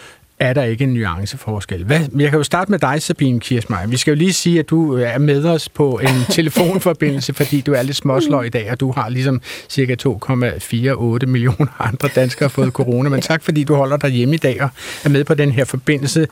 er 0.40 0.52
der 0.52 0.62
ikke 0.62 0.84
en 0.84 0.94
nuanceforskel. 0.94 1.84
Hvad, 1.84 2.00
jeg 2.18 2.30
kan 2.30 2.36
jo 2.36 2.42
starte 2.42 2.70
med 2.70 2.78
dig, 2.78 3.02
Sabine 3.02 3.40
Kirsmeier. 3.40 3.86
Vi 3.86 3.96
skal 3.96 4.10
jo 4.10 4.16
lige 4.16 4.32
sige, 4.32 4.58
at 4.58 4.70
du 4.70 4.94
er 4.94 5.18
med 5.18 5.44
os 5.44 5.68
på 5.68 5.98
en 6.02 6.24
telefonforbindelse, 6.36 7.34
fordi 7.34 7.60
du 7.60 7.72
er 7.72 7.82
lidt 7.82 7.96
småsløj 7.96 8.44
i 8.44 8.48
dag, 8.48 8.70
og 8.70 8.80
du 8.80 8.92
har 8.92 9.08
ligesom 9.08 9.40
cirka 9.68 9.96
2,48 10.02 11.26
millioner 11.26 11.82
andre 11.82 12.08
danskere 12.14 12.50
fået 12.50 12.72
corona. 12.72 13.08
Men 13.08 13.20
tak, 13.20 13.42
fordi 13.42 13.64
du 13.64 13.74
holder 13.74 13.96
dig 13.96 14.10
hjemme 14.10 14.34
i 14.34 14.38
dag 14.38 14.62
og 14.62 14.68
er 15.04 15.08
med 15.08 15.24
på 15.24 15.34
den 15.34 15.52
her 15.52 15.64
forbindelse. 15.64 16.28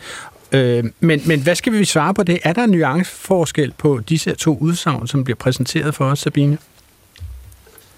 Øh, 0.53 0.85
men, 1.01 1.23
men 1.27 1.41
hvad 1.41 1.55
skal 1.55 1.73
vi 1.73 1.85
svare 1.85 2.15
på 2.15 2.23
det? 2.23 2.39
Er 2.43 2.53
der 2.53 2.65
en 2.65 2.71
nuanceforskel 2.71 3.73
på 3.79 4.01
disse 4.09 4.35
to 4.35 4.59
udsagn, 4.61 5.07
som 5.07 5.25
bliver 5.25 5.37
præsenteret 5.37 5.95
for 5.95 6.05
os, 6.05 6.19
Sabine? 6.19 6.59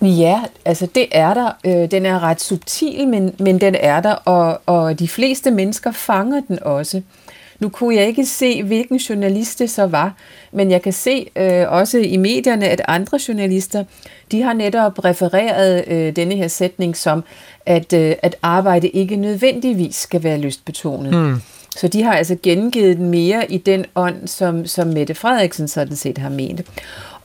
Ja, 0.02 0.40
altså 0.64 0.86
det 0.94 1.06
er 1.12 1.34
der. 1.34 1.50
Øh, 1.66 1.90
den 1.90 2.06
er 2.06 2.22
ret 2.22 2.40
subtil, 2.40 3.08
men, 3.08 3.34
men 3.38 3.60
den 3.60 3.74
er 3.80 4.00
der, 4.00 4.12
og, 4.12 4.60
og 4.66 4.98
de 4.98 5.08
fleste 5.08 5.50
mennesker 5.50 5.92
fanger 5.92 6.40
den 6.48 6.62
også. 6.62 7.02
Nu 7.60 7.68
kunne 7.68 7.96
jeg 7.96 8.06
ikke 8.06 8.26
se, 8.26 8.62
hvilken 8.62 8.96
journalist 8.96 9.58
det 9.58 9.70
så 9.70 9.86
var, 9.86 10.14
men 10.52 10.70
jeg 10.70 10.82
kan 10.82 10.92
se 10.92 11.26
øh, 11.36 11.72
også 11.72 11.98
i 11.98 12.16
medierne, 12.16 12.68
at 12.68 12.82
andre 12.88 13.18
journalister, 13.28 13.84
de 14.32 14.42
har 14.42 14.52
netop 14.52 15.04
refereret 15.04 15.84
øh, 15.88 16.16
denne 16.16 16.36
her 16.36 16.48
sætning 16.48 16.96
som, 16.96 17.24
at, 17.66 17.92
øh, 17.92 18.14
at 18.22 18.36
arbejde 18.42 18.88
ikke 18.88 19.16
nødvendigvis 19.16 19.96
skal 19.96 20.22
være 20.22 20.38
lystbetonet. 20.38 21.14
Mm. 21.14 21.40
Så 21.76 21.88
de 21.88 22.02
har 22.02 22.12
altså 22.12 22.36
gengivet 22.42 22.96
den 22.96 23.08
mere 23.08 23.52
i 23.52 23.58
den 23.58 23.84
ånd, 23.94 24.28
som, 24.28 24.66
som 24.66 24.88
Mette 24.88 25.14
Frederiksen 25.14 25.68
sådan 25.68 25.96
set 25.96 26.18
har 26.18 26.28
ment. 26.28 26.60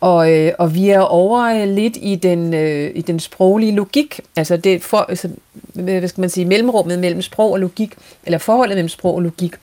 Og, 0.05 0.31
øh, 0.31 0.51
og 0.59 0.75
vi 0.75 0.89
er 0.89 1.00
over 1.00 1.43
øh, 1.43 1.67
lidt 1.67 1.97
i 2.01 2.15
den, 2.15 2.53
øh, 2.53 2.91
i 2.95 3.01
den 3.01 3.19
sproglige 3.19 3.71
logik, 3.71 4.19
altså 4.35 4.57
det 4.57 4.83
for, 4.83 4.97
altså, 4.97 5.29
hvad 5.74 6.07
skal 6.07 6.21
man 6.21 6.29
sige, 6.29 6.45
mellemrummet 6.45 7.00
mellem 7.00 7.21
sprog 7.21 7.51
og 7.51 7.59
logik, 7.59 7.93
eller 8.25 8.38
forholdet 8.38 8.75
mellem 8.75 8.89
sprog 8.89 9.15
og 9.15 9.21
logik. 9.21 9.53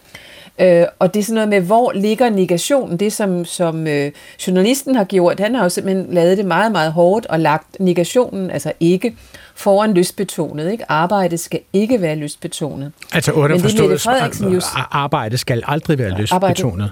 Øh, 0.61 0.84
og 0.99 1.14
det 1.14 1.20
er 1.20 1.25
sådan 1.25 1.34
noget 1.34 1.49
med, 1.49 1.61
hvor 1.61 1.92
ligger 1.92 2.30
negationen? 2.30 2.96
Det, 2.96 3.12
som, 3.12 3.44
som 3.44 3.87
øh, 3.87 4.12
journalisten 4.46 4.94
har 4.94 5.04
gjort, 5.04 5.40
han 5.40 5.54
har 5.54 5.62
jo 5.62 5.68
simpelthen 5.68 6.14
lavet 6.14 6.38
det 6.38 6.46
meget, 6.46 6.72
meget 6.72 6.92
hårdt 6.92 7.26
og 7.26 7.40
lagt 7.40 7.80
negationen, 7.80 8.50
altså 8.50 8.72
ikke, 8.80 9.16
foran 9.54 9.94
lystbetonet. 9.94 10.72
Ikke? 10.72 10.84
Arbejde 10.88 11.38
skal 11.38 11.61
ikke 11.72 12.00
være 12.00 12.16
lystbetonet. 12.16 12.92
Altså 13.12 13.32
underforstået, 13.32 14.06
arbejde 14.90 15.38
skal 15.38 15.62
aldrig 15.66 15.99
være 15.99 16.20
lystbetonet. 16.20 16.90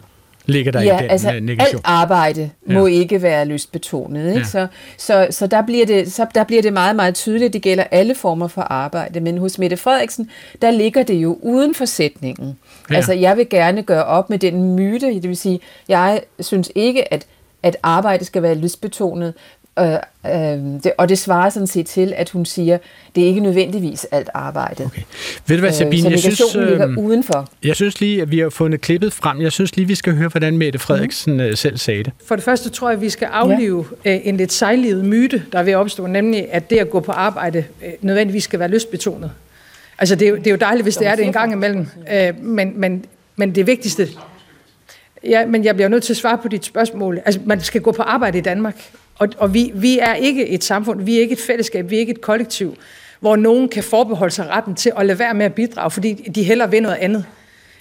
Ligger 0.51 0.73
der 0.73 0.83
ja, 0.83 0.99
i 0.99 1.03
den 1.03 1.11
altså 1.11 1.33
øh, 1.33 1.41
negation? 1.41 1.75
alt 1.75 1.81
arbejde 1.85 2.51
ja. 2.69 2.73
må 2.73 2.87
ikke 2.87 3.23
være 3.23 3.45
lystbetonet. 3.45 4.29
Ikke? 4.29 4.39
Ja. 4.39 4.45
Så, 4.45 4.67
så, 4.99 5.27
så, 5.31 5.47
der 5.47 5.63
bliver 5.63 5.87
det, 5.87 6.13
så 6.13 6.27
der 6.35 6.45
bliver 6.45 6.63
det 6.63 6.73
meget, 6.73 6.97
meget 6.97 7.15
tydeligt, 7.15 7.53
det 7.53 7.63
gælder 7.63 7.85
alle 7.91 8.15
former 8.15 8.49
for 8.49 8.63
arbejde. 8.63 9.21
Men 9.21 9.39
hos 9.39 9.59
Mette 9.59 9.77
Frederiksen, 9.77 10.31
der 10.63 10.71
ligger 10.71 11.03
det 11.03 11.15
jo 11.15 11.39
uden 11.43 11.75
for 11.75 11.85
sætningen. 11.85 12.59
Ja. 12.91 12.95
Altså, 12.95 13.13
jeg 13.13 13.37
vil 13.37 13.49
gerne 13.49 13.83
gøre 13.83 14.05
op 14.05 14.31
med 14.31 14.39
den 14.39 14.75
myte, 14.75 15.07
det 15.07 15.29
vil 15.29 15.37
sige, 15.37 15.61
jeg 15.89 16.21
synes 16.41 16.71
ikke, 16.75 17.13
at 17.13 17.27
at 17.63 17.77
arbejde 17.83 18.25
skal 18.25 18.43
være 18.43 18.55
lystbetonet, 18.55 19.35
Øh, 19.81 19.93
øh, 20.27 20.33
det, 20.85 20.93
og 20.99 21.09
det 21.09 21.19
svarer 21.19 21.51
sådan 21.51 21.67
set 21.67 21.87
til, 21.87 22.13
at 22.17 22.31
hun 22.31 22.45
siger, 22.45 22.79
det 23.15 23.23
er 23.23 23.27
ikke 23.27 23.41
nødvendigvis 23.41 24.07
alt 24.11 24.29
arbejde. 24.35 24.85
Okay. 24.85 25.03
Ved 25.47 25.57
du 25.57 25.61
hvad, 25.61 25.71
øh, 25.71 25.75
Sabine, 25.75 26.07
øh, 26.07 26.13
jeg 26.13 26.21
synes, 26.21 26.55
ligger 26.55 26.97
udenfor. 26.99 27.49
Jeg 27.65 27.77
synes 27.77 28.01
lige, 28.01 28.23
at 28.23 28.31
vi 28.31 28.39
har 28.39 28.51
fundet 28.51 28.81
klippet 28.81 29.13
frem. 29.13 29.41
Jeg 29.41 29.53
synes 29.53 29.77
lige, 29.77 29.87
vi 29.87 29.95
skal 29.95 30.15
høre, 30.15 30.29
hvordan 30.29 30.59
Mette 30.59 30.79
Frederiksen 30.79 31.37
mm. 31.37 31.57
selv 31.57 31.77
sagde 31.79 32.05
det. 32.05 32.13
For 32.27 32.35
det 32.35 32.45
første 32.45 32.71
tror 32.71 32.89
jeg, 32.89 32.97
at 32.97 33.03
vi 33.03 33.11
skal 33.11 33.29
aflive 33.33 33.87
ja. 34.05 34.19
en 34.25 34.37
lidt 34.37 34.53
sejlivet 34.53 35.05
myte, 35.05 35.43
der 35.53 35.59
er 35.59 35.63
ved 35.63 35.73
at 35.73 35.77
opstå, 35.77 36.07
nemlig 36.07 36.47
at 36.53 36.71
det 36.71 36.79
at 36.79 36.91
gå 36.91 37.01
på 37.01 37.13
arbejde 37.13 37.65
nødvendigvis 38.01 38.45
skal 38.45 38.59
være 38.59 38.69
lystbetonet. 38.69 39.31
Altså, 39.99 40.15
det 40.15 40.27
er, 40.27 40.31
jo, 40.31 40.37
det 40.37 40.47
er 40.47 40.51
jo 40.51 40.57
dejligt, 40.57 40.85
hvis 40.85 40.97
det 40.97 41.07
er 41.07 41.17
det 41.17 41.25
en 41.25 41.33
gang 41.33 41.53
imellem. 41.53 41.87
Men, 42.43 42.73
men, 42.81 43.05
men 43.37 43.55
det 43.55 43.67
vigtigste, 43.67 44.09
Ja, 45.25 45.47
men 45.47 45.65
jeg 45.65 45.75
bliver 45.75 45.89
nødt 45.89 46.03
til 46.03 46.13
at 46.13 46.17
svare 46.17 46.39
på 46.39 46.49
dit 46.49 46.65
spørgsmål. 46.65 47.21
Altså, 47.25 47.41
man 47.45 47.61
skal 47.61 47.81
gå 47.81 47.93
på 47.93 48.03
arbejde 48.03 48.39
i 48.39 48.41
Danmark. 48.41 48.77
Og, 49.21 49.29
og 49.39 49.55
vi, 49.55 49.73
vi 49.75 49.99
er 49.99 50.15
ikke 50.15 50.49
et 50.49 50.65
samfund, 50.65 51.03
vi 51.03 51.17
er 51.17 51.21
ikke 51.21 51.33
et 51.33 51.41
fællesskab, 51.41 51.91
vi 51.91 51.97
er 51.97 52.01
ikke 52.01 52.13
et 52.13 52.21
kollektiv, 52.21 52.77
hvor 53.21 53.37
nogen 53.37 53.69
kan 53.69 53.83
forbeholde 53.83 54.35
sig 54.35 54.49
retten 54.49 54.75
til 54.75 54.93
at 54.97 55.07
lade 55.07 55.19
være 55.19 55.35
med 55.35 55.47
at 55.47 55.55
bidrage, 55.55 55.91
fordi 55.91 56.13
de 56.15 56.43
hellere 56.43 56.71
vil 56.71 56.83
noget 56.83 56.97
andet. 56.97 57.25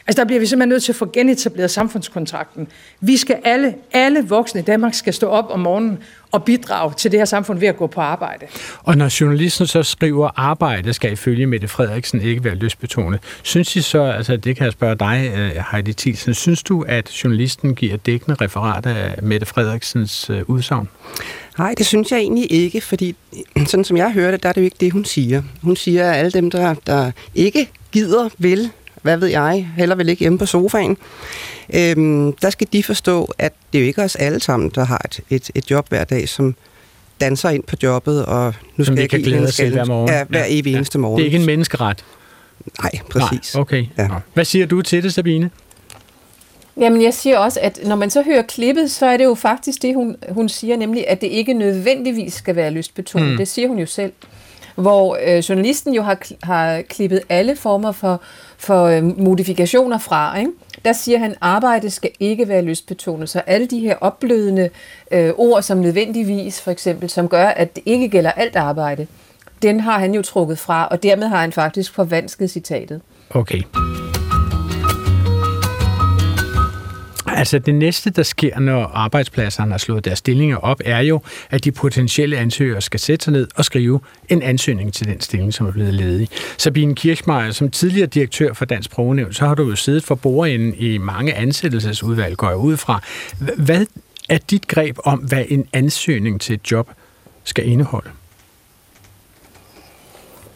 Altså 0.09 0.21
der 0.21 0.27
bliver 0.27 0.39
vi 0.39 0.45
simpelthen 0.45 0.69
nødt 0.69 0.83
til 0.83 0.91
at 0.91 0.95
få 0.95 1.09
genetableret 1.13 1.71
samfundskontrakten. 1.71 2.67
Vi 3.01 3.17
skal 3.17 3.37
alle, 3.43 3.75
alle 3.93 4.25
voksne 4.27 4.61
i 4.61 4.63
Danmark 4.63 4.93
skal 4.93 5.13
stå 5.13 5.27
op 5.27 5.45
om 5.49 5.59
morgenen 5.59 5.97
og 6.31 6.43
bidrage 6.43 6.93
til 6.97 7.11
det 7.11 7.19
her 7.19 7.25
samfund 7.25 7.59
ved 7.59 7.67
at 7.67 7.77
gå 7.77 7.87
på 7.87 8.01
arbejde. 8.01 8.45
Og 8.83 8.97
når 8.97 9.21
journalisten 9.21 9.67
så 9.67 9.83
skriver, 9.83 10.29
arbejde 10.35 10.93
skal 10.93 11.11
ifølge 11.11 11.45
Mette 11.45 11.67
Frederiksen 11.67 12.21
ikke 12.21 12.43
være 12.43 12.55
lystbetonet, 12.55 13.19
synes 13.43 13.75
I 13.75 13.81
så, 13.81 14.01
altså 14.01 14.37
det 14.37 14.55
kan 14.55 14.65
jeg 14.65 14.73
spørge 14.73 14.95
dig, 14.95 15.33
øh, 15.37 15.63
Heidi 15.71 15.93
Thielsen, 15.93 16.33
synes 16.33 16.63
du, 16.63 16.85
at 16.87 17.23
journalisten 17.23 17.75
giver 17.75 17.97
dækkende 17.97 18.37
referat 18.41 18.85
af 18.85 19.23
Mette 19.23 19.45
Frederiksens 19.45 20.29
øh, 20.29 20.41
udsagn? 20.47 20.89
Nej, 21.57 21.73
det 21.77 21.85
synes 21.85 22.11
jeg 22.11 22.19
egentlig 22.19 22.51
ikke, 22.51 22.81
fordi 22.81 23.15
sådan 23.65 23.83
som 23.83 23.97
jeg 23.97 24.11
hører 24.11 24.31
det, 24.31 24.43
der 24.43 24.49
er 24.49 24.53
det 24.53 24.61
jo 24.61 24.65
ikke 24.65 24.77
det, 24.79 24.91
hun 24.91 25.05
siger. 25.05 25.41
Hun 25.61 25.75
siger, 25.75 26.11
at 26.11 26.17
alle 26.17 26.31
dem, 26.31 26.51
der, 26.51 26.73
der 26.73 27.11
ikke 27.35 27.69
gider, 27.91 28.29
vil, 28.37 28.69
hvad 29.01 29.17
ved 29.17 29.27
jeg, 29.27 29.67
heller 29.77 29.95
vil 29.95 30.09
ikke 30.09 30.19
hjemme 30.19 30.37
på 30.37 30.45
sofaen, 30.45 30.97
øhm, 31.73 32.33
der 32.33 32.49
skal 32.49 32.67
de 32.73 32.83
forstå, 32.83 33.33
at 33.37 33.53
det 33.73 33.79
er 33.79 33.83
jo 33.83 33.87
ikke 33.87 34.03
os 34.03 34.15
alle 34.15 34.39
sammen, 34.39 34.71
der 34.75 34.83
har 34.83 35.01
et, 35.05 35.19
et, 35.29 35.51
et 35.55 35.71
job 35.71 35.89
hver 35.89 36.03
dag, 36.03 36.29
som 36.29 36.55
danser 37.21 37.49
ind 37.49 37.63
på 37.63 37.75
jobbet, 37.83 38.25
og 38.25 38.53
nu 38.75 38.83
skal 38.83 38.99
jeg 38.99 39.09
kan 39.09 39.21
glæde 39.21 39.43
os 39.43 39.55
til 39.55 39.71
hver 39.71 39.85
morgen. 39.85 40.09
Ja, 40.09 40.23
hver 40.23 40.45
evig 40.47 40.75
eneste 40.75 40.97
ja. 40.97 41.01
morgen. 41.01 41.17
Det 41.17 41.23
er 41.23 41.25
ikke 41.25 41.37
en 41.37 41.45
menneskeret. 41.45 42.05
Nej, 42.81 42.91
præcis. 43.09 43.55
Nej, 43.55 43.61
okay. 43.61 43.85
Ja. 43.97 44.07
Hvad 44.33 44.45
siger 44.45 44.65
du 44.65 44.81
til 44.81 45.03
det, 45.03 45.13
Sabine? 45.13 45.49
Jamen, 46.77 47.01
jeg 47.01 47.13
siger 47.13 47.37
også, 47.37 47.59
at 47.63 47.79
når 47.85 47.95
man 47.95 48.09
så 48.09 48.21
hører 48.21 48.41
klippet, 48.41 48.91
så 48.91 49.05
er 49.05 49.17
det 49.17 49.23
jo 49.23 49.33
faktisk 49.33 49.81
det, 49.81 49.95
hun, 49.95 50.15
hun 50.29 50.49
siger, 50.49 50.77
nemlig, 50.77 51.07
at 51.07 51.21
det 51.21 51.27
ikke 51.27 51.53
nødvendigvis 51.53 52.33
skal 52.33 52.55
være 52.55 52.71
lystbetonet. 52.71 53.31
Mm. 53.31 53.37
Det 53.37 53.47
siger 53.47 53.67
hun 53.67 53.79
jo 53.79 53.85
selv. 53.85 54.11
Hvor 54.79 55.17
øh, 55.27 55.37
journalisten 55.37 55.93
jo 55.93 56.01
har, 56.01 56.17
har 56.43 56.81
klippet 56.81 57.21
alle 57.29 57.55
former 57.55 57.91
for, 57.91 58.21
for 58.57 58.85
øh, 58.85 59.03
modifikationer 59.19 59.97
fra. 59.97 60.39
Ikke? 60.39 60.51
Der 60.85 60.93
siger 60.93 61.19
han, 61.19 61.31
at 61.31 61.37
arbejde 61.41 61.89
skal 61.89 62.11
ikke 62.19 62.47
være 62.47 62.61
lystbetonet. 62.61 63.29
Så 63.29 63.39
alle 63.39 63.67
de 63.67 63.79
her 63.79 63.95
opblødende 64.01 64.69
øh, 65.11 65.31
ord, 65.37 65.61
som 65.61 65.77
nødvendigvis 65.77 66.61
for 66.61 66.71
eksempel, 66.71 67.09
som 67.09 67.27
gør, 67.27 67.45
at 67.45 67.75
det 67.75 67.83
ikke 67.85 68.09
gælder 68.09 68.31
alt 68.31 68.55
arbejde, 68.55 69.07
den 69.61 69.79
har 69.79 69.99
han 69.99 70.13
jo 70.13 70.21
trukket 70.21 70.59
fra, 70.59 70.87
og 70.87 71.03
dermed 71.03 71.27
har 71.27 71.41
han 71.41 71.51
faktisk 71.51 71.93
forvansket 71.93 72.51
citatet. 72.51 73.01
Okay. 73.29 73.61
Altså 77.39 77.59
det 77.59 77.75
næste, 77.75 78.09
der 78.09 78.23
sker, 78.23 78.59
når 78.59 78.83
arbejdspladserne 78.83 79.71
har 79.71 79.77
slået 79.77 80.05
deres 80.05 80.19
stillinger 80.19 80.57
op, 80.57 80.81
er 80.85 80.99
jo, 80.99 81.21
at 81.49 81.63
de 81.63 81.71
potentielle 81.71 82.37
ansøgere 82.37 82.81
skal 82.81 82.99
sætte 82.99 83.23
sig 83.23 83.33
ned 83.33 83.47
og 83.55 83.65
skrive 83.65 83.99
en 84.29 84.41
ansøgning 84.41 84.93
til 84.93 85.07
den 85.07 85.21
stilling, 85.21 85.53
som 85.53 85.67
er 85.67 85.71
blevet 85.71 85.93
ledig. 85.93 86.29
Sabine 86.57 86.95
Kirchmeier, 86.95 87.51
som 87.51 87.71
tidligere 87.71 88.07
direktør 88.07 88.53
for 88.53 88.65
Dansk 88.65 88.91
Sprognævn, 88.91 89.33
så 89.33 89.45
har 89.45 89.55
du 89.55 89.69
jo 89.69 89.75
siddet 89.75 90.03
for 90.03 90.15
bordenden 90.15 90.75
i 90.77 90.97
mange 90.97 91.33
ansættelsesudvalg, 91.33 92.37
går 92.37 92.47
jeg 92.47 92.57
ud 92.57 92.77
fra. 92.77 93.01
Hvad 93.57 93.85
er 94.29 94.37
dit 94.37 94.67
greb 94.67 94.97
om, 95.03 95.19
hvad 95.19 95.45
en 95.49 95.67
ansøgning 95.73 96.41
til 96.41 96.53
et 96.53 96.71
job 96.71 96.89
skal 97.43 97.67
indeholde? 97.67 98.09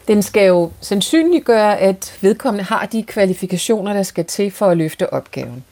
Den 0.08 0.22
skal 0.22 0.46
jo 0.46 0.72
sandsynliggøre, 0.80 1.78
at 1.78 2.18
vedkommende 2.20 2.64
har 2.64 2.86
de 2.86 3.02
kvalifikationer, 3.02 3.92
der 3.92 4.02
skal 4.02 4.24
til 4.24 4.50
for 4.50 4.66
at 4.66 4.76
løfte 4.76 5.12
opgaven. 5.12 5.64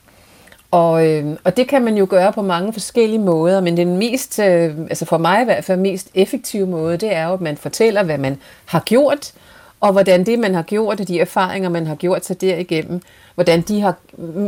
Og, 0.73 1.07
øh, 1.07 1.37
og 1.43 1.57
det 1.57 1.67
kan 1.67 1.83
man 1.83 1.97
jo 1.97 2.07
gøre 2.09 2.33
på 2.33 2.41
mange 2.41 2.73
forskellige 2.73 3.19
måder, 3.19 3.61
men 3.61 3.77
den 3.77 3.97
mest, 3.97 4.39
øh, 4.39 4.77
altså 4.79 5.05
for 5.05 5.17
mig 5.17 5.41
i 5.41 5.45
hvert 5.45 5.63
fald, 5.63 5.79
mest 5.79 6.09
effektive 6.13 6.67
måde, 6.67 6.97
det 6.97 7.15
er 7.15 7.27
jo, 7.27 7.33
at 7.33 7.41
man 7.41 7.57
fortæller, 7.57 8.03
hvad 8.03 8.17
man 8.17 8.37
har 8.65 8.79
gjort, 8.79 9.31
og 9.81 9.91
hvordan 9.91 10.25
det, 10.25 10.39
man 10.39 10.55
har 10.55 10.61
gjort, 10.61 10.99
og 10.99 11.07
de 11.07 11.19
erfaringer, 11.19 11.69
man 11.69 11.87
har 11.87 11.95
gjort 11.95 12.25
sig 12.25 12.41
derigennem, 12.41 13.01
hvordan, 13.35 13.61
de 13.61 13.81
har, 13.81 13.95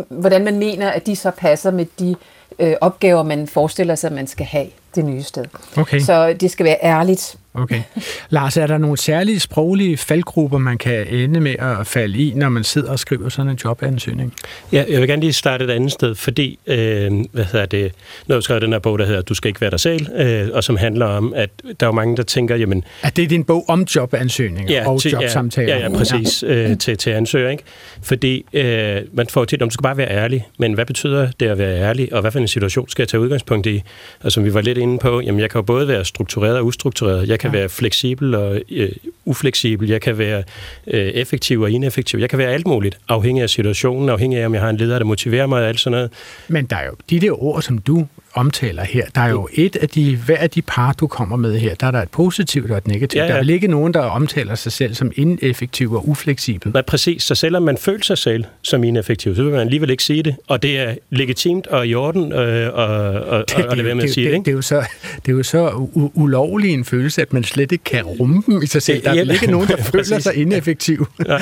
hvordan 0.09 0.43
man 0.43 0.59
mener, 0.59 0.89
at 0.89 1.05
de 1.05 1.15
så 1.15 1.31
passer 1.31 1.71
med 1.71 1.85
de 1.99 2.15
øh, 2.59 2.73
opgaver, 2.81 3.23
man 3.23 3.47
forestiller 3.47 3.95
sig, 3.95 4.13
man 4.13 4.27
skal 4.27 4.45
have 4.45 4.67
det 4.95 5.05
nye 5.05 5.23
sted. 5.23 5.45
Okay. 5.77 5.99
Så 5.99 6.33
det 6.33 6.51
skal 6.51 6.65
være 6.65 6.77
ærligt. 6.83 7.35
Okay. 7.57 7.81
Lars, 8.29 8.57
er 8.57 8.67
der 8.67 8.77
nogle 8.77 8.97
særlige 8.97 9.39
sproglige 9.39 9.97
faldgrupper, 9.97 10.57
man 10.57 10.77
kan 10.77 11.07
ende 11.07 11.41
med 11.41 11.55
at 11.59 11.87
falde 11.87 12.17
i, 12.17 12.33
når 12.35 12.49
man 12.49 12.63
sidder 12.63 12.91
og 12.91 12.99
skriver 12.99 13.29
sådan 13.29 13.51
en 13.51 13.59
jobansøgning? 13.63 14.33
Ja, 14.71 14.83
jeg 14.89 14.99
vil 14.99 15.07
gerne 15.07 15.21
lige 15.21 15.33
starte 15.33 15.65
et 15.65 15.69
andet 15.69 15.91
sted, 15.91 16.15
fordi 16.15 16.59
øh, 16.67 17.11
hvad 17.31 17.43
hedder 17.43 17.65
det, 17.65 17.91
når 18.27 18.35
jeg 18.35 18.43
skrev 18.43 18.61
den 18.61 18.71
her 18.71 18.79
bog, 18.79 18.99
der 18.99 19.05
hedder 19.05 19.21
Du 19.21 19.33
skal 19.33 19.49
ikke 19.49 19.61
være 19.61 19.71
dig 19.71 19.79
selv, 19.79 20.07
øh, 20.15 20.47
og 20.53 20.63
som 20.63 20.77
handler 20.77 21.05
om, 21.05 21.33
at 21.35 21.49
der 21.63 21.85
er 21.85 21.87
jo 21.87 21.91
mange, 21.91 22.17
der 22.17 22.23
tænker, 22.23 22.55
jamen... 22.55 22.83
Er 23.03 23.09
det 23.09 23.29
din 23.29 23.43
bog 23.43 23.65
om 23.67 23.85
jobansøgninger 23.95 24.73
ja, 24.73 24.89
og 24.89 25.01
til, 25.01 25.11
jobsamtaler? 25.11 25.75
Ja, 25.75 25.81
ja, 25.81 25.97
præcis, 25.97 26.43
ja. 26.43 26.69
Øh, 26.69 26.77
til, 26.77 26.97
til 26.97 27.09
ansøger, 27.09 27.49
ikke? 27.49 27.63
Fordi 28.01 28.45
øh, 28.53 29.01
man 29.13 29.27
får 29.27 29.45
til, 29.45 29.55
at 29.55 29.59
du 29.59 29.69
skal 29.69 29.83
bare 29.83 29.97
være 29.97 30.09
ærlig, 30.09 30.47
men 30.59 30.73
hvad 30.73 30.85
betyder 30.85 31.31
det 31.39 31.45
at 31.45 31.57
være 31.57 31.79
ærlig, 31.79 32.13
og 32.13 32.21
hvad 32.21 32.31
for 32.31 32.39
en 32.39 32.47
situation 32.47 32.89
skal 32.89 33.03
jeg 33.03 33.07
tage 33.07 33.21
udgangspunkt 33.21 33.67
i? 33.67 33.83
Og 34.23 34.31
som 34.31 34.45
vi 34.45 34.53
var 34.53 34.61
lidt 34.61 34.77
inde 34.77 34.97
på, 34.97 35.21
jamen 35.21 35.41
jeg 35.41 35.49
kan 35.49 35.59
jo 35.59 35.63
både 35.63 35.87
være 35.87 36.05
struktureret 36.05 36.57
og 36.57 36.65
ustruktureret. 36.65 37.29
Jeg 37.29 37.39
kan 37.45 37.53
være 37.53 37.69
fleksibel 37.69 38.35
og 38.35 38.61
øh, 38.71 38.89
ufleksibel. 39.25 39.89
Jeg 39.89 40.01
kan 40.01 40.17
være 40.17 40.43
øh, 40.87 41.07
effektiv 41.07 41.61
og 41.61 41.71
ineffektiv. 41.71 42.19
Jeg 42.19 42.29
kan 42.29 42.39
være 42.39 42.49
alt 42.49 42.67
muligt, 42.67 42.97
afhængig 43.07 43.43
af 43.43 43.49
situationen, 43.49 44.09
afhængig 44.09 44.39
af, 44.39 44.45
om 44.45 44.53
jeg 44.53 44.61
har 44.61 44.69
en 44.69 44.77
leder, 44.77 44.99
der 44.99 45.05
motiverer 45.05 45.47
mig 45.47 45.61
og 45.61 45.67
alt 45.67 45.79
sådan 45.79 45.91
noget. 45.91 46.11
Men 46.47 46.65
der 46.65 46.75
er 46.75 46.85
jo 46.85 46.93
de 47.09 47.19
der 47.19 47.43
ord, 47.43 47.61
som 47.61 47.77
du 47.77 48.07
omtaler 48.35 48.83
her. 48.83 49.05
Der 49.15 49.21
er 49.21 49.29
jo 49.29 49.47
et 49.53 49.75
af 49.75 49.89
de, 49.89 50.15
hver 50.15 50.37
af 50.37 50.49
de 50.49 50.61
par, 50.61 50.93
du 50.93 51.07
kommer 51.07 51.35
med 51.37 51.57
her, 51.59 51.75
der 51.75 51.87
er 51.87 51.91
der 51.91 52.01
et 52.01 52.09
positivt 52.09 52.71
og 52.71 52.77
et 52.77 52.87
negativt. 52.87 53.15
Ja, 53.15 53.21
ja. 53.23 53.27
Der 53.27 53.35
er 53.35 53.39
vel 53.39 53.49
ikke 53.49 53.67
nogen, 53.67 53.93
der 53.93 53.99
omtaler 53.99 54.55
sig 54.55 54.71
selv 54.71 54.93
som 54.95 55.11
ineffektiv 55.15 55.93
og 55.93 56.09
ufleksibel. 56.09 56.71
Nej, 56.73 56.81
præcis. 56.81 57.23
Så 57.23 57.35
selvom 57.35 57.63
man 57.63 57.77
føler 57.77 58.03
sig 58.03 58.17
selv 58.17 58.43
som 58.61 58.83
ineffektiv, 58.83 59.35
så 59.35 59.43
vil 59.43 59.51
man 59.51 59.59
alligevel 59.61 59.89
ikke 59.89 60.03
sige 60.03 60.23
det. 60.23 60.35
Og 60.47 60.63
det 60.63 60.79
er 60.79 60.95
legitimt 61.09 61.67
og 61.67 61.87
i 61.87 61.95
orden 61.95 62.33
øh, 62.33 62.73
og, 62.73 62.85
og, 62.85 63.45
det, 63.49 63.65
og, 63.65 63.77
det, 63.77 63.85
det, 63.85 63.95
med 63.95 64.03
at 64.03 64.09
sige 64.13 64.25
det, 64.31 64.37
det, 64.37 64.45
det, 64.45 64.51
er 64.51 64.55
jo 64.55 64.61
så, 64.61 64.83
det 65.25 65.31
er 65.31 65.35
jo 65.35 65.43
så 65.43 65.69
u- 65.69 66.11
ulovlig 66.13 66.73
en 66.73 66.85
følelse, 66.85 67.21
at 67.21 67.33
man 67.33 67.43
slet 67.43 67.71
ikke 67.71 67.83
kan 67.83 68.03
rumme 68.03 68.43
dem 68.47 68.61
i 68.61 68.67
sig 68.67 68.81
selv. 68.81 69.03
Der 69.03 69.09
er 69.09 69.15
vel 69.15 69.31
ikke 69.31 69.51
nogen, 69.51 69.67
der 69.67 69.77
føler 69.91 70.19
sig 70.19 70.35
ineffektiv. 70.35 71.07
Nej. 71.27 71.41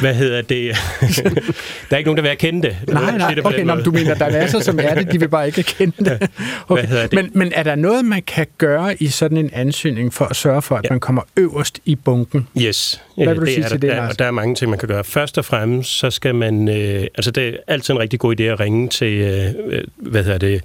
Hvad 0.00 0.14
hedder 0.14 0.42
det? 0.42 0.76
der 1.90 1.94
er 1.94 1.96
ikke 1.96 2.08
nogen, 2.08 2.16
der 2.16 2.22
vil 2.22 2.30
erkende 2.30 2.68
det. 2.68 2.76
Nej, 2.88 3.18
nej, 3.18 3.36
okay, 3.44 3.62
nå, 3.64 3.74
du 3.74 3.90
mener, 3.90 4.14
der 4.14 4.24
er 4.24 4.32
masser, 4.32 4.60
som 4.60 4.78
er 4.82 4.94
det, 4.94 5.12
de 5.12 5.20
vil 5.20 5.28
bare 5.28 5.46
ikke 5.46 5.58
erkende 5.58 6.04
det. 6.04 6.29
Okay. 6.68 7.02
det? 7.02 7.12
Men, 7.12 7.30
men 7.34 7.52
er 7.54 7.62
der 7.62 7.74
noget, 7.74 8.04
man 8.04 8.22
kan 8.22 8.46
gøre 8.58 9.02
i 9.02 9.06
sådan 9.06 9.36
en 9.36 9.50
ansøgning 9.52 10.14
for 10.14 10.24
at 10.24 10.36
sørge 10.36 10.62
for, 10.62 10.76
at 10.76 10.84
ja. 10.84 10.88
man 10.90 11.00
kommer 11.00 11.22
øverst 11.36 11.80
i 11.84 11.94
bunken? 11.94 12.48
Yes. 12.60 13.02
Hvad 13.16 13.26
vil 13.26 13.36
du 13.36 13.40
det 13.40 13.54
sige 13.54 13.64
er 13.64 13.68
til 13.68 13.82
der, 13.82 13.88
det, 13.88 13.96
Lars? 13.96 14.16
der 14.16 14.24
er 14.24 14.30
mange 14.30 14.54
ting, 14.54 14.70
man 14.70 14.78
kan 14.78 14.88
gøre. 14.88 15.04
Først 15.04 15.38
og 15.38 15.44
fremmest, 15.44 15.98
så 15.98 16.10
skal 16.10 16.34
man... 16.34 16.68
Øh, 16.68 17.06
altså, 17.14 17.30
det 17.30 17.48
er 17.48 17.56
altid 17.66 17.94
en 17.94 18.00
rigtig 18.00 18.18
god 18.18 18.40
idé 18.40 18.42
at 18.42 18.60
ringe 18.60 18.88
til, 18.88 19.12
øh, 19.12 19.84
hvad 19.96 20.24
hedder 20.24 20.38
det, 20.38 20.62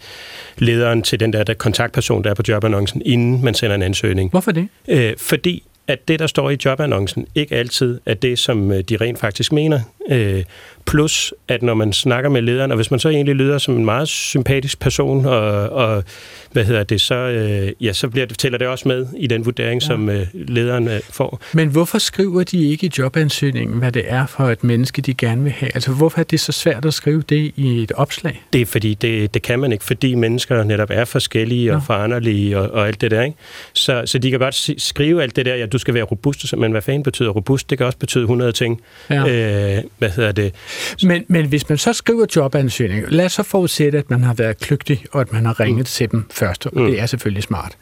lederen 0.58 1.02
til 1.02 1.20
den 1.20 1.34
der, 1.34 1.44
der 1.44 1.54
kontaktperson, 1.54 2.24
der 2.24 2.30
er 2.30 2.34
på 2.34 2.44
jobannoncen, 2.48 3.02
inden 3.06 3.44
man 3.44 3.54
sender 3.54 3.76
en 3.76 3.82
ansøgning. 3.82 4.30
Hvorfor 4.30 4.52
det? 4.52 4.68
Øh, 4.88 5.14
fordi 5.18 5.64
at 5.88 6.08
det, 6.08 6.20
der 6.20 6.28
står 6.28 6.50
i 6.50 6.58
jobannoncen, 6.66 7.28
ikke 7.36 7.56
altid 7.56 8.00
er 8.06 8.14
det, 8.14 8.40
som 8.40 8.72
øh, 8.72 8.82
de 8.82 8.98
rent 8.98 9.20
faktisk 9.20 9.52
mener. 9.52 9.80
Øh, 10.10 10.44
plus, 10.86 11.34
at 11.48 11.64
når 11.64 11.74
man 11.74 11.94
snakker 11.94 12.30
med 12.30 12.42
lederen, 12.42 12.72
og 12.72 12.76
hvis 12.76 12.92
man 12.92 13.00
så 13.00 13.10
egentlig 13.10 13.36
lyder 13.36 13.58
som 13.58 13.78
en 13.78 13.86
meget 13.86 14.08
sympatisk 14.08 14.80
person, 14.80 15.26
og, 15.26 15.70
og 15.70 16.04
hvad 16.52 16.66
hedder 16.66 16.84
det, 16.84 17.02
så, 17.02 17.16
øh, 17.16 17.72
ja, 17.82 17.94
så 17.94 18.10
bliver 18.10 18.26
det, 18.26 18.38
tæller 18.38 18.58
det 18.58 18.68
også 18.68 18.88
med 18.88 19.08
i 19.18 19.28
den 19.28 19.46
vurdering, 19.46 19.82
ja. 19.82 19.88
som 19.88 20.10
øh, 20.10 20.28
lederen 20.34 20.88
øh, 20.88 21.00
får. 21.10 21.42
Men 21.54 21.68
hvorfor 21.68 21.98
skriver 21.98 22.44
de 22.44 22.70
ikke 22.70 22.86
i 22.86 22.90
jobansøgningen, 22.98 23.80
hvad 23.80 23.92
det 23.92 24.04
er 24.08 24.26
for 24.26 24.44
et 24.44 24.64
menneske, 24.64 25.02
de 25.02 25.14
gerne 25.14 25.44
vil 25.44 25.52
have? 25.52 25.72
Altså, 25.74 25.92
hvorfor 25.92 26.20
er 26.20 26.24
det 26.24 26.40
så 26.40 26.52
svært 26.52 26.86
at 26.86 26.94
skrive 26.94 27.24
det 27.30 27.52
i 27.56 27.84
et 27.84 27.92
opslag? 27.92 28.44
Det 28.54 28.62
er 28.62 28.66
fordi, 28.66 28.94
det, 28.94 29.34
det 29.34 29.42
kan 29.42 29.60
man 29.60 29.72
ikke, 29.72 29.84
fordi 29.84 30.16
mennesker 30.16 30.64
netop 30.64 30.90
er 30.92 31.06
forskellige 31.06 31.74
og 31.74 31.84
foranderlige 31.84 32.60
og, 32.60 32.72
og 32.72 32.88
alt 32.88 33.02
det 33.02 33.12
der. 33.12 33.22
Ikke? 33.22 33.38
Så, 33.74 34.02
så 34.06 34.18
de 34.18 34.30
kan 34.30 34.40
godt 34.40 34.82
skrive 34.82 35.24
alt 35.24 35.36
det 35.36 35.46
der, 35.46 35.56
ja, 35.56 35.66
du 35.66 35.78
skal 35.78 35.94
være 35.94 36.04
robust, 36.04 36.58
men 36.58 36.72
hvad 36.72 36.82
fanden 36.82 37.04
betyder 37.04 37.30
robust? 37.30 37.70
Det 37.70 37.78
kan 37.78 37.88
også 37.88 37.98
betyde 37.98 38.24
100 38.24 38.52
ting. 38.52 38.82
Ja. 39.10 39.78
Øh, 39.78 39.84
hvad 39.98 40.10
hedder 40.10 40.32
det? 40.32 40.54
Men, 41.04 41.26
men 41.28 41.46
hvis 41.46 41.70
man 41.70 41.78
så 41.78 41.94
skriver 41.94 42.26
jobansøgning, 42.36 43.06
lad 43.10 43.26
os 43.26 43.34
så 43.34 43.44
forudsætte, 43.44 43.98
at 43.98 44.10
man 44.10 44.24
har 44.24 44.34
været 44.34 44.58
kløgtig, 44.58 45.06
og 45.12 45.22
at 45.22 45.34
man 45.34 45.46
har 45.46 45.60
ringet 45.60 45.80
mm. 45.80 45.86
til 45.86 46.12
dem 46.12 46.26
først, 46.32 46.66
og 46.66 46.72
mm. 46.76 46.86
det 46.86 47.00
er 47.00 47.06
selvfølgelig 47.06 47.44
smart. 47.44 47.78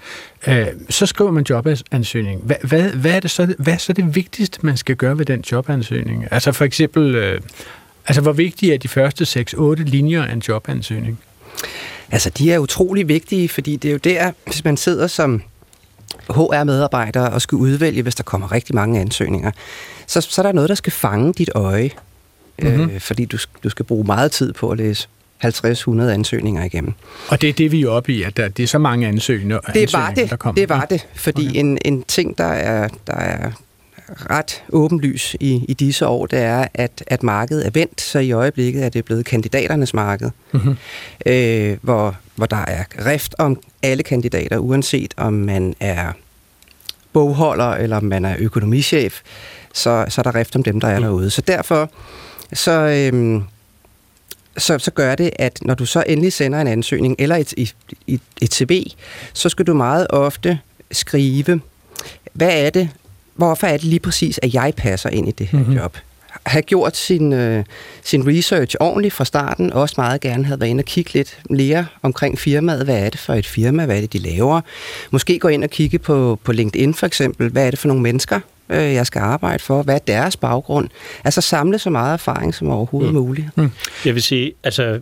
Øh, 0.47 0.67
så 0.89 1.05
skriver 1.05 1.31
man 1.31 1.45
jobansøgning. 1.49 2.41
Hvad, 2.43 2.55
hvad, 2.63 2.89
hvad, 2.89 3.11
er 3.11 3.19
det 3.19 3.31
så, 3.31 3.55
hvad 3.59 3.73
er 3.73 3.77
så 3.77 3.93
det 3.93 4.15
vigtigste, 4.15 4.59
man 4.61 4.77
skal 4.77 4.95
gøre 4.95 5.17
ved 5.17 5.25
den 5.25 5.43
jobansøgning? 5.51 6.25
Altså 6.31 6.51
for 6.51 6.65
eksempel, 6.65 7.15
øh, 7.15 7.41
altså 8.07 8.21
hvor 8.21 8.31
vigtige 8.31 8.73
er 8.73 8.77
de 8.77 8.87
første 8.87 9.23
6-8 9.23 9.83
linjer 9.83 10.23
af 10.23 10.33
en 10.33 10.43
jobansøgning? 10.47 11.19
Altså, 12.11 12.29
de 12.29 12.51
er 12.51 12.59
utrolig 12.59 13.07
vigtige, 13.07 13.49
fordi 13.49 13.75
det 13.75 13.87
er 13.87 13.91
jo 13.91 13.97
der, 13.97 14.31
hvis 14.45 14.63
man 14.63 14.77
sidder 14.77 15.07
som 15.07 15.41
HR-medarbejder 16.29 17.27
og 17.27 17.41
skal 17.41 17.55
udvælge, 17.55 18.01
hvis 18.01 18.15
der 18.15 18.23
kommer 18.23 18.51
rigtig 18.51 18.75
mange 18.75 19.01
ansøgninger, 19.01 19.51
så, 20.07 20.21
så 20.21 20.41
er 20.41 20.43
der 20.43 20.53
noget, 20.53 20.69
der 20.69 20.75
skal 20.75 20.93
fange 20.93 21.33
dit 21.33 21.49
øje, 21.55 21.89
mm-hmm. 22.59 22.89
øh, 22.89 22.99
fordi 22.99 23.25
du, 23.25 23.37
du 23.63 23.69
skal 23.69 23.85
bruge 23.85 24.03
meget 24.05 24.31
tid 24.31 24.53
på 24.53 24.69
at 24.69 24.77
læse 24.77 25.07
50-100 25.45 26.01
ansøgninger 26.01 26.63
igennem. 26.63 26.93
Og 27.27 27.41
det 27.41 27.49
er 27.49 27.53
det, 27.53 27.71
vi 27.71 27.81
er 27.81 27.89
oppe 27.89 28.13
i, 28.13 28.23
at 28.23 28.37
der, 28.37 28.47
det 28.47 28.63
er 28.63 28.67
så 28.67 28.77
mange 28.77 29.07
ansøgninger, 29.07 29.59
det 29.59 29.93
var 29.93 30.11
det, 30.11 30.29
der 30.29 30.35
kommer. 30.35 30.61
Det 30.61 30.69
var 30.69 30.85
det, 30.85 31.07
fordi 31.15 31.49
okay. 31.49 31.59
en, 31.59 31.77
en 31.85 32.03
ting, 32.03 32.37
der 32.37 32.43
er, 32.43 32.87
der 33.07 33.13
er 33.13 33.51
ret 34.09 34.63
åbenlys 34.69 35.35
i, 35.39 35.65
i 35.69 35.73
disse 35.73 36.07
år, 36.07 36.25
det 36.25 36.39
er, 36.39 36.67
at, 36.73 37.03
at 37.07 37.23
markedet 37.23 37.65
er 37.65 37.71
vendt, 37.73 38.01
så 38.01 38.19
i 38.19 38.31
øjeblikket 38.31 38.85
er 38.85 38.89
det 38.89 39.05
blevet 39.05 39.25
kandidaternes 39.25 39.93
marked, 39.93 40.29
mm-hmm. 40.51 40.75
øh, 41.25 41.77
hvor, 41.81 42.15
hvor 42.35 42.45
der 42.45 42.65
er 42.67 42.83
rift 43.05 43.35
om 43.37 43.61
alle 43.83 44.03
kandidater, 44.03 44.57
uanset 44.57 45.13
om 45.17 45.33
man 45.33 45.75
er 45.79 46.11
bogholder 47.13 47.71
eller 47.71 47.97
om 47.97 48.03
man 48.03 48.25
er 48.25 48.35
økonomichef, 48.39 49.21
så, 49.73 50.05
så 50.09 50.21
er 50.21 50.23
der 50.23 50.35
rift 50.35 50.55
om 50.55 50.63
dem, 50.63 50.79
der 50.79 50.87
er 50.87 50.99
mm. 50.99 51.05
derude. 51.05 51.29
Så 51.29 51.41
derfor 51.41 51.91
så, 52.53 52.71
øhm, 52.71 53.43
så, 54.57 54.79
så 54.79 54.91
gør 54.91 55.15
det, 55.15 55.31
at 55.39 55.59
når 55.61 55.73
du 55.73 55.85
så 55.85 56.03
endelig 56.07 56.33
sender 56.33 56.61
en 56.61 56.67
ansøgning 56.67 57.15
eller 57.19 57.35
et, 57.35 57.53
et, 57.57 57.75
et, 58.07 58.21
et 58.41 58.53
CB, 58.53 58.71
så 59.33 59.49
skal 59.49 59.67
du 59.67 59.73
meget 59.73 60.07
ofte 60.09 60.59
skrive, 60.91 61.61
hvad 62.33 62.65
er 62.65 62.69
det, 62.69 62.89
hvorfor 63.35 63.67
er 63.67 63.77
det 63.77 63.83
lige 63.83 63.99
præcis, 63.99 64.39
at 64.43 64.53
jeg 64.53 64.73
passer 64.77 65.09
ind 65.09 65.27
i 65.27 65.31
det 65.31 65.47
her 65.47 65.59
mm-hmm. 65.59 65.75
job? 65.75 65.97
Have 66.45 66.61
gjort 66.61 66.97
sin, 66.97 67.33
øh, 67.33 67.65
sin 68.03 68.27
research 68.27 68.75
ordentligt 68.79 69.13
fra 69.13 69.25
starten, 69.25 69.73
også 69.73 69.95
meget 69.97 70.21
gerne 70.21 70.45
have 70.45 70.59
været 70.59 70.69
inde 70.69 70.81
og 70.81 70.85
kigge 70.85 71.13
lidt 71.13 71.39
mere 71.49 71.85
omkring 72.01 72.39
firmaet. 72.39 72.83
Hvad 72.83 72.99
er 72.99 73.09
det 73.09 73.19
for 73.19 73.33
et 73.33 73.45
firma? 73.45 73.85
Hvad 73.85 73.97
er 73.97 74.01
det, 74.01 74.13
de 74.13 74.17
laver? 74.17 74.61
Måske 75.11 75.39
gå 75.39 75.47
ind 75.47 75.63
og 75.63 75.69
kigge 75.69 75.99
på, 75.99 76.39
på 76.43 76.51
LinkedIn 76.51 76.93
for 76.93 77.05
eksempel. 77.05 77.49
Hvad 77.49 77.65
er 77.65 77.69
det 77.69 77.79
for 77.79 77.87
nogle 77.87 78.03
mennesker, 78.03 78.39
øh, 78.69 78.93
jeg 78.93 79.05
skal 79.05 79.19
arbejde 79.19 79.59
for? 79.59 79.83
Hvad 79.83 79.95
er 79.95 79.99
deres 79.99 80.37
baggrund? 80.37 80.89
Altså 81.23 81.41
samle 81.41 81.79
så 81.79 81.89
meget 81.89 82.13
erfaring 82.13 82.55
som 82.55 82.69
overhovedet 82.69 83.13
mm. 83.13 83.19
muligt. 83.19 83.47
Mm. 83.57 83.71
Jeg 84.05 84.13
vil 84.13 84.23
sige, 84.23 84.53
altså 84.63 84.99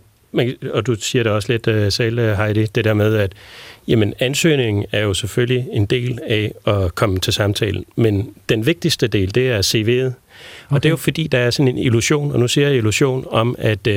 og 0.73 0.87
du 0.87 0.95
siger 0.95 1.23
det 1.23 1.31
også 1.31 1.51
lidt, 1.51 1.67
uh, 1.67 1.89
Sale 1.89 2.35
Heidi, 2.35 2.65
det 2.65 2.85
der 2.85 2.93
med, 2.93 3.15
at 3.15 3.33
jamen, 3.87 4.13
ansøgningen 4.19 4.85
er 4.91 4.99
jo 4.99 5.13
selvfølgelig 5.13 5.67
en 5.71 5.85
del 5.85 6.19
af 6.27 6.51
at 6.67 6.95
komme 6.95 7.19
til 7.19 7.33
samtalen, 7.33 7.85
men 7.95 8.33
den 8.49 8.65
vigtigste 8.65 9.07
del, 9.07 9.35
det 9.35 9.51
er 9.51 9.61
CV'et. 9.61 10.13
Okay. 10.65 10.75
Og 10.75 10.83
det 10.83 10.89
er 10.89 10.91
jo 10.91 10.97
fordi, 10.97 11.27
der 11.27 11.37
er 11.37 11.49
sådan 11.49 11.67
en 11.67 11.77
illusion, 11.77 12.31
og 12.31 12.39
nu 12.39 12.47
siger 12.47 12.67
jeg 12.67 12.77
illusion, 12.77 13.25
om 13.29 13.55
at 13.59 13.87
uh, 13.87 13.93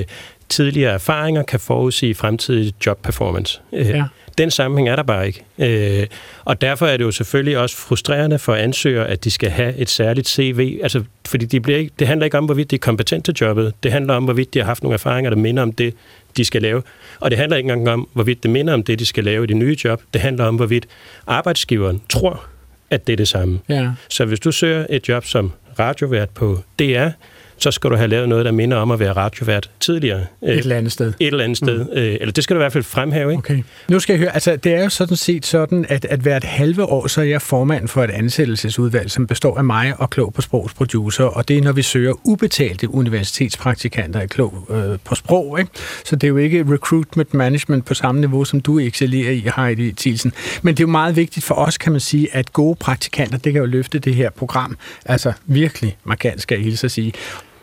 tidligere 0.48 0.92
erfaringer 0.92 1.42
kan 1.42 1.61
forudsige 1.61 2.14
fremtidig 2.14 2.74
jobperformance. 2.87 3.61
Ja. 3.72 4.05
Den 4.38 4.51
sammenhæng 4.51 4.88
er 4.88 4.97
der 4.97 5.03
bare 5.03 5.27
ikke. 5.27 5.44
Øh, 5.59 6.07
og 6.44 6.61
derfor 6.61 6.87
er 6.87 6.97
det 6.97 7.05
jo 7.05 7.11
selvfølgelig 7.11 7.59
også 7.59 7.77
frustrerende 7.77 8.38
for 8.38 8.55
ansøgere, 8.55 9.09
at 9.09 9.25
de 9.25 9.31
skal 9.31 9.51
have 9.51 9.77
et 9.77 9.90
særligt 9.90 10.29
CV. 10.29 10.79
Altså, 10.83 11.05
fordi 11.27 11.44
de 11.44 11.61
bliver 11.61 11.79
ikke, 11.79 11.90
det 11.99 12.07
handler 12.07 12.25
ikke 12.25 12.38
om, 12.38 12.44
hvorvidt 12.44 12.70
de 12.70 12.77
er 12.77 12.81
kompetente 12.81 13.33
til 13.33 13.47
jobbet. 13.47 13.75
Det 13.83 13.92
handler 13.92 14.14
om, 14.14 14.25
hvorvidt 14.25 14.55
de 14.55 14.59
har 14.59 14.66
haft 14.66 14.83
nogle 14.83 14.94
erfaringer, 14.94 15.31
der 15.31 15.37
minder 15.37 15.62
om 15.62 15.73
det, 15.73 15.94
de 16.37 16.44
skal 16.44 16.62
lave. 16.62 16.83
Og 17.20 17.31
det 17.31 17.38
handler 17.38 17.57
ikke 17.57 17.73
engang 17.73 17.88
om, 17.88 18.09
hvorvidt 18.12 18.42
det 18.42 18.51
minder 18.51 18.75
om 18.75 18.83
det, 18.83 18.99
de 18.99 19.07
skal 19.07 19.25
lave 19.25 19.44
i 19.44 19.47
det 19.47 19.57
nye 19.57 19.77
job. 19.85 20.03
Det 20.12 20.20
handler 20.20 20.44
om, 20.44 20.57
hvorvidt 20.57 20.87
arbejdsgiveren 21.27 22.03
tror, 22.09 22.44
at 22.90 23.07
det 23.07 23.12
er 23.12 23.16
det 23.16 23.29
samme. 23.29 23.61
Ja. 23.68 23.90
Så 24.09 24.25
hvis 24.25 24.40
du 24.40 24.53
søger 24.53 24.87
et 24.90 25.09
job 25.09 25.25
som 25.25 25.53
radiovært 25.79 26.31
på 26.31 26.59
DR, 26.79 27.09
så 27.57 27.71
skal 27.71 27.90
du 27.90 27.97
have 27.97 28.09
lavet 28.09 28.29
noget, 28.29 28.45
der 28.45 28.53
minder 28.53 28.77
om 28.77 28.90
at 28.90 29.01
være 29.01 29.12
radiovært 29.12 29.71
tidligere. 29.81 30.21
Et 30.43 30.59
eller 30.59 30.77
andet 30.77 30.93
sted. 30.93 31.12
Et 31.21 31.27
eller 31.27 31.45
andet 31.45 31.57
sted. 31.57 31.85
Mm. 31.85 31.90
Eller 31.95 32.33
det 32.33 32.45
skal 32.45 32.57
du 32.57 32.61
i 32.61 32.62
hvert 32.62 32.73
fald 32.73 32.85
fremhæve, 32.85 33.33
ikke? 33.33 33.38
Okay. 33.38 33.62
Nu 33.88 34.01
skal 34.01 34.12
jeg 34.12 34.19
høre, 34.19 34.35
altså 34.35 34.57
det 34.57 34.75
er 34.75 34.83
jo 34.83 34.88
sådan 34.88 35.17
set 35.17 35.47
sådan, 35.47 35.87
at, 35.88 36.05
at 36.05 36.21
hvert 36.21 36.45
halve 36.45 36.85
år, 36.85 37.07
så 37.07 37.21
er 37.21 37.25
jeg 37.25 37.43
formand 37.43 37.88
for 37.88 38.05
et 38.05 38.11
ansættelsesudvalg, 38.11 39.11
som 39.11 39.27
består 39.27 39.59
af 39.59 39.64
mig 39.64 39.95
og 39.99 40.11
Klog 40.11 40.35
på 40.35 40.43
Sprogs 40.43 40.75
producer, 40.75 41.25
og 41.25 41.49
det 41.49 41.59
er, 41.59 41.62
når 41.62 41.73
vi 41.73 41.83
søger 41.83 42.12
ubetalte 42.25 42.95
universitetspraktikanter 42.95 44.21
i 44.21 44.27
Klog 44.27 44.67
øh, 44.71 44.99
på 45.05 45.14
Sprog, 45.14 45.59
ikke? 45.61 45.71
Så 46.05 46.17
det 46.17 46.25
er 46.25 46.29
jo 46.29 46.37
ikke 46.37 46.64
recruitment 46.69 47.35
management 47.35 47.85
på 47.85 47.95
samme 47.95 48.21
niveau, 48.21 48.45
som 48.45 48.61
du 48.61 48.79
excellerer 48.79 49.33
i, 49.33 49.51
Heidi 49.57 49.93
Thielsen. 49.93 50.33
Men 50.62 50.75
det 50.75 50.81
er 50.81 50.85
jo 50.85 50.90
meget 50.90 51.17
vigtigt 51.17 51.47
for 51.47 51.55
os, 51.55 51.79
kan 51.79 51.93
man 51.93 52.01
sige, 52.01 52.29
at 52.33 52.53
gode 52.53 52.77
praktikanter, 52.77 53.38
det 53.38 53.53
kan 53.53 53.62
jo 53.62 53.67
løfte 53.67 53.99
det 53.99 54.14
her 54.14 54.31
program, 54.31 54.77
altså 55.05 55.33
virkelig 55.47 55.97
markant, 56.05 56.43
skal 56.43 56.55
jeg 56.55 56.64
hilse 56.64 56.85
at 56.85 56.90
sige. 56.90 57.12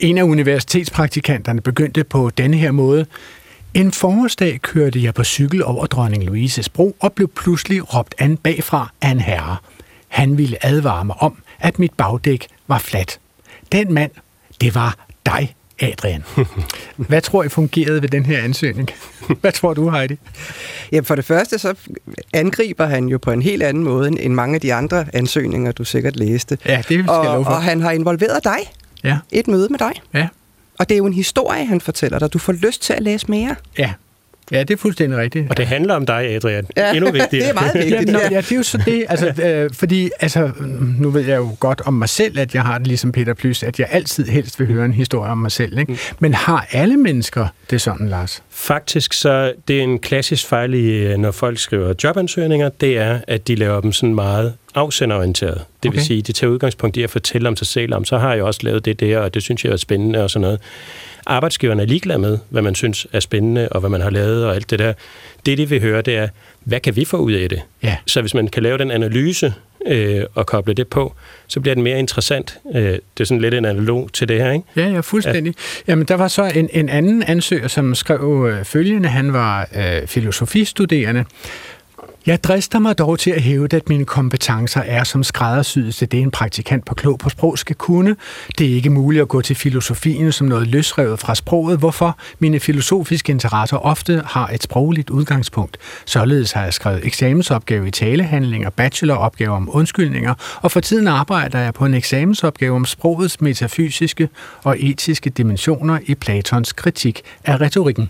En 0.02 0.18
af 0.18 0.24
universitetspraktikanterne 0.24 1.62
begyndte 1.62 2.04
på 2.04 2.30
denne 2.38 2.58
her 2.58 2.72
måde. 2.72 3.06
En 3.74 3.92
forårsdag 3.92 4.62
kørte 4.62 5.04
jeg 5.04 5.14
på 5.14 5.24
cykel 5.24 5.64
over 5.64 5.86
dronning 5.86 6.24
Louises 6.24 6.70
bro 6.70 6.96
og 7.00 7.14
blev 7.14 7.28
pludselig 7.28 7.96
råbt 7.96 8.16
an 8.18 8.38
bagfra 8.38 8.92
af 9.02 9.10
en 9.10 9.20
herre. 9.20 9.58
Han 10.08 10.38
ville 10.38 10.66
advare 10.66 11.06
mig 11.06 11.16
om, 11.20 11.44
at 11.60 11.80
mit 11.80 11.94
bagdæk 11.98 12.48
var 12.68 12.80
fladt. 12.80 13.20
Den 13.72 13.94
mand, 13.94 14.12
det 14.62 14.76
var 14.76 15.06
dig, 15.26 15.56
Adrian. 15.80 16.24
Hvad 17.10 17.22
tror 17.22 17.44
I 17.44 17.50
fungerede 17.50 18.02
ved 18.02 18.10
den 18.10 18.26
her 18.26 18.44
ansøgning? 18.44 18.90
Hvad 19.42 19.52
tror 19.52 19.74
du, 19.74 19.90
Heidi? 19.90 20.18
Ja, 20.92 21.00
for 21.00 21.16
det 21.16 21.26
første 21.26 21.58
så 21.58 21.74
angriber 22.34 22.86
han 22.86 23.08
jo 23.08 23.18
på 23.18 23.32
en 23.32 23.42
helt 23.42 23.64
anden 23.64 23.84
måde 23.84 24.08
end 24.20 24.34
mange 24.34 24.56
af 24.56 24.62
de 24.62 24.74
andre 24.74 25.06
ansøgninger, 25.14 25.72
du 25.72 25.84
sikkert 25.84 26.16
læste. 26.16 26.58
Ja, 26.66 26.78
det 26.78 26.86
skal 26.86 27.10
og, 27.10 27.26
jeg 27.26 27.34
love 27.34 27.46
for. 27.46 27.52
Og 27.52 27.64
han 27.64 27.82
har 27.82 27.92
involveret 27.92 28.44
dig. 28.44 28.58
Ja. 29.04 29.18
Et 29.32 29.48
møde 29.48 29.68
med 29.70 29.80
dig. 29.80 29.92
Ja. 30.14 30.28
Og 30.80 30.90
det 30.90 30.96
er 30.96 30.98
jo 30.98 31.06
en 31.06 31.14
historie, 31.14 31.66
han 31.66 31.82
fortæller 31.82 32.20
dig. 32.20 32.34
Du 32.34 32.40
får 32.40 32.54
lyst 32.54 32.82
til 32.82 32.94
at 32.94 33.02
læse 33.02 33.26
mere. 33.30 33.56
Ja. 33.78 33.94
Ja, 34.52 34.60
det 34.60 34.72
er 34.72 34.78
fuldstændig 34.78 35.20
rigtigt. 35.20 35.50
Og 35.50 35.58
det 35.58 35.68
handler 35.68 35.96
om 35.96 36.06
dig, 36.06 36.36
Adrian. 36.36 36.68
Ja, 36.78 36.94
Endnu 36.94 37.12
vigtigere. 37.22 37.46
det 37.46 37.50
er 37.50 37.54
meget 37.54 37.74
vigtigt. 37.76 38.10
Ja, 38.10 38.14
nå, 38.14 38.20
ja, 38.20 38.42
det 38.42 38.52
er 38.52 38.56
jo 38.56 38.64
så 38.64 38.78
det, 38.86 39.06
altså, 39.10 39.44
øh, 39.44 39.70
fordi, 39.74 40.10
altså, 40.20 40.52
nu 41.00 41.10
ved 41.10 41.22
jeg 41.22 41.38
jo 41.38 41.56
godt 41.60 41.82
om 41.86 41.94
mig 41.94 42.10
selv, 42.10 42.40
at 42.40 42.56
jeg 42.56 42.64
har 42.64 42.78
det 42.78 42.88
ligesom 42.88 43.12
Peter 43.12 43.34
Plys, 43.34 43.64
at 43.64 43.80
jeg 43.80 43.88
altid 43.92 44.26
helst 44.26 44.60
vil 44.60 44.68
høre 44.68 44.86
en 44.86 44.94
historie 44.94 45.32
om 45.32 45.38
mig 45.38 45.52
selv, 45.52 45.78
ikke? 45.78 45.98
Men 46.20 46.34
har 46.34 46.68
alle 46.72 46.98
mennesker 46.98 47.48
det 47.70 47.82
sådan, 47.82 48.10
Lars? 48.10 48.44
Faktisk 48.50 49.14
så, 49.14 49.54
det 49.68 49.80
er 49.80 49.84
en 49.84 50.00
klassisk 50.00 50.48
fejl, 50.48 50.74
i, 50.74 50.90
øh, 50.90 51.18
når 51.18 51.32
folk 51.32 51.60
skriver 51.60 51.94
jobansøgninger, 52.04 52.70
det 52.70 52.98
er, 52.98 53.20
at 53.28 53.48
de 53.48 53.56
laver 53.56 53.82
dem 53.82 53.92
sådan 53.92 54.16
meget 54.16 54.54
afsenderorienteret. 54.76 55.62
Det. 55.84 55.90
Okay. 55.90 55.98
vil 55.98 56.06
sige, 56.06 56.22
de 56.22 56.32
tager 56.32 56.52
udgangspunkt 56.52 56.98
i 56.98 57.04
at 57.04 57.10
fortælle 57.10 57.48
om 57.48 57.56
sig 57.56 57.68
selv, 57.68 57.94
om 57.94 58.06
så 58.06 58.18
har 58.18 58.34
jeg 58.34 58.44
også 58.44 58.60
lavet 58.64 58.86
det 58.86 59.00
der, 59.00 59.20
og 59.20 59.34
det 59.34 59.44
synes 59.44 59.66
jeg 59.66 59.74
er 59.74 59.78
spændende 59.78 60.24
og 60.24 60.30
sådan 60.30 60.42
noget. 60.42 60.60
Arbejdsgiverne 61.26 61.82
er 61.82 61.86
ligeglade 61.86 62.20
med, 62.20 62.38
hvad 62.50 62.62
man 62.62 62.76
synes 62.76 63.08
er 63.14 63.20
spændende, 63.20 63.70
og 63.70 63.80
hvad 63.80 63.90
man 63.90 64.02
har 64.02 64.10
lavet 64.10 64.46
og 64.46 64.56
alt 64.56 64.70
det 64.70 64.80
der. 64.80 64.94
Det, 65.46 65.58
de 65.58 65.70
vil 65.70 65.82
høre, 65.82 66.02
det 66.02 66.16
er, 66.16 66.28
hvad 66.64 66.80
kan 66.80 66.96
vi 66.96 67.06
få 67.06 67.18
ud 67.18 67.32
af 67.32 67.50
det? 67.50 67.62
Ja. 67.84 67.98
Så 68.06 68.22
hvis 68.22 68.34
man 68.34 68.48
kan 68.48 68.64
lave 68.64 68.78
den 68.78 68.92
analyse 68.92 69.54
øh, 69.88 70.24
og 70.36 70.46
koble 70.46 70.74
det 70.74 70.88
på, 70.88 71.14
så 71.48 71.60
bliver 71.60 71.76
den 71.76 71.84
mere 71.84 72.00
interessant. 72.00 72.60
Øh, 72.76 72.82
det 72.84 73.00
er 73.20 73.24
sådan 73.24 73.42
lidt 73.42 73.54
en 73.54 73.66
analog 73.66 74.10
til 74.14 74.28
det 74.30 74.38
her, 74.38 74.52
ikke? 74.52 74.66
Ja, 74.76 74.88
ja, 74.88 75.00
fuldstændig. 75.00 75.56
Ja. 75.88 75.92
Jamen, 75.92 76.06
der 76.06 76.16
var 76.16 76.28
så 76.28 76.52
en, 76.56 76.70
en 76.74 76.90
anden 76.90 77.24
ansøger, 77.24 77.68
som 77.68 77.96
skrev 77.96 78.50
øh, 78.50 78.66
følgende. 78.66 79.10
Han 79.10 79.34
var 79.34 79.70
øh, 79.76 80.08
filosofistuderende. 80.08 81.26
Jeg 82.26 82.44
drister 82.44 82.80
mig 82.80 82.98
dog 82.98 83.20
til 83.20 83.32
at 83.32 83.42
hævde, 83.42 83.78
at 83.78 83.90
mine 83.90 84.06
kompetencer 84.06 84.82
er 84.82 85.04
som 85.04 85.24
skræddersyet 85.24 85.96
til 85.96 86.12
det, 86.12 86.20
en 86.20 86.32
praktikant 86.32 86.86
på 86.86 86.96
klog 86.96 87.20
på 87.20 87.30
sprog 87.30 87.58
skal 87.58 87.76
kunne. 87.76 88.16
Det 88.58 88.72
er 88.72 88.76
ikke 88.76 88.90
muligt 88.90 89.22
at 89.22 89.28
gå 89.28 89.42
til 89.42 89.56
filosofien 89.56 90.32
som 90.32 90.48
noget 90.48 90.68
løsrevet 90.68 91.20
fra 91.20 91.36
sproget, 91.36 91.80
hvorfor 91.80 92.18
mine 92.40 92.60
filosofiske 92.60 93.32
interesser 93.32 93.78
ofte 93.78 94.22
har 94.26 94.48
et 94.48 94.64
sprogligt 94.64 95.10
udgangspunkt. 95.10 95.78
Således 96.06 96.52
har 96.52 96.64
jeg 96.64 96.74
skrevet 96.74 97.06
eksamensopgave 97.06 97.88
i 97.88 97.92
talehandlinger, 97.92 98.70
bacheloropgave 98.70 99.52
om 99.52 99.70
undskyldninger, 99.72 100.34
og 100.62 100.72
for 100.72 100.80
tiden 100.80 101.08
arbejder 101.08 101.60
jeg 101.60 101.74
på 101.74 101.86
en 101.86 101.94
eksamensopgave 101.94 102.76
om 102.76 102.86
sprogets 102.86 103.42
metafysiske 103.42 104.30
og 104.64 104.76
etiske 104.80 105.30
dimensioner 105.30 106.00
i 106.06 106.16
Platons 106.16 106.74
kritik 106.74 107.22
af 107.46 107.62
retorikken. 107.62 108.10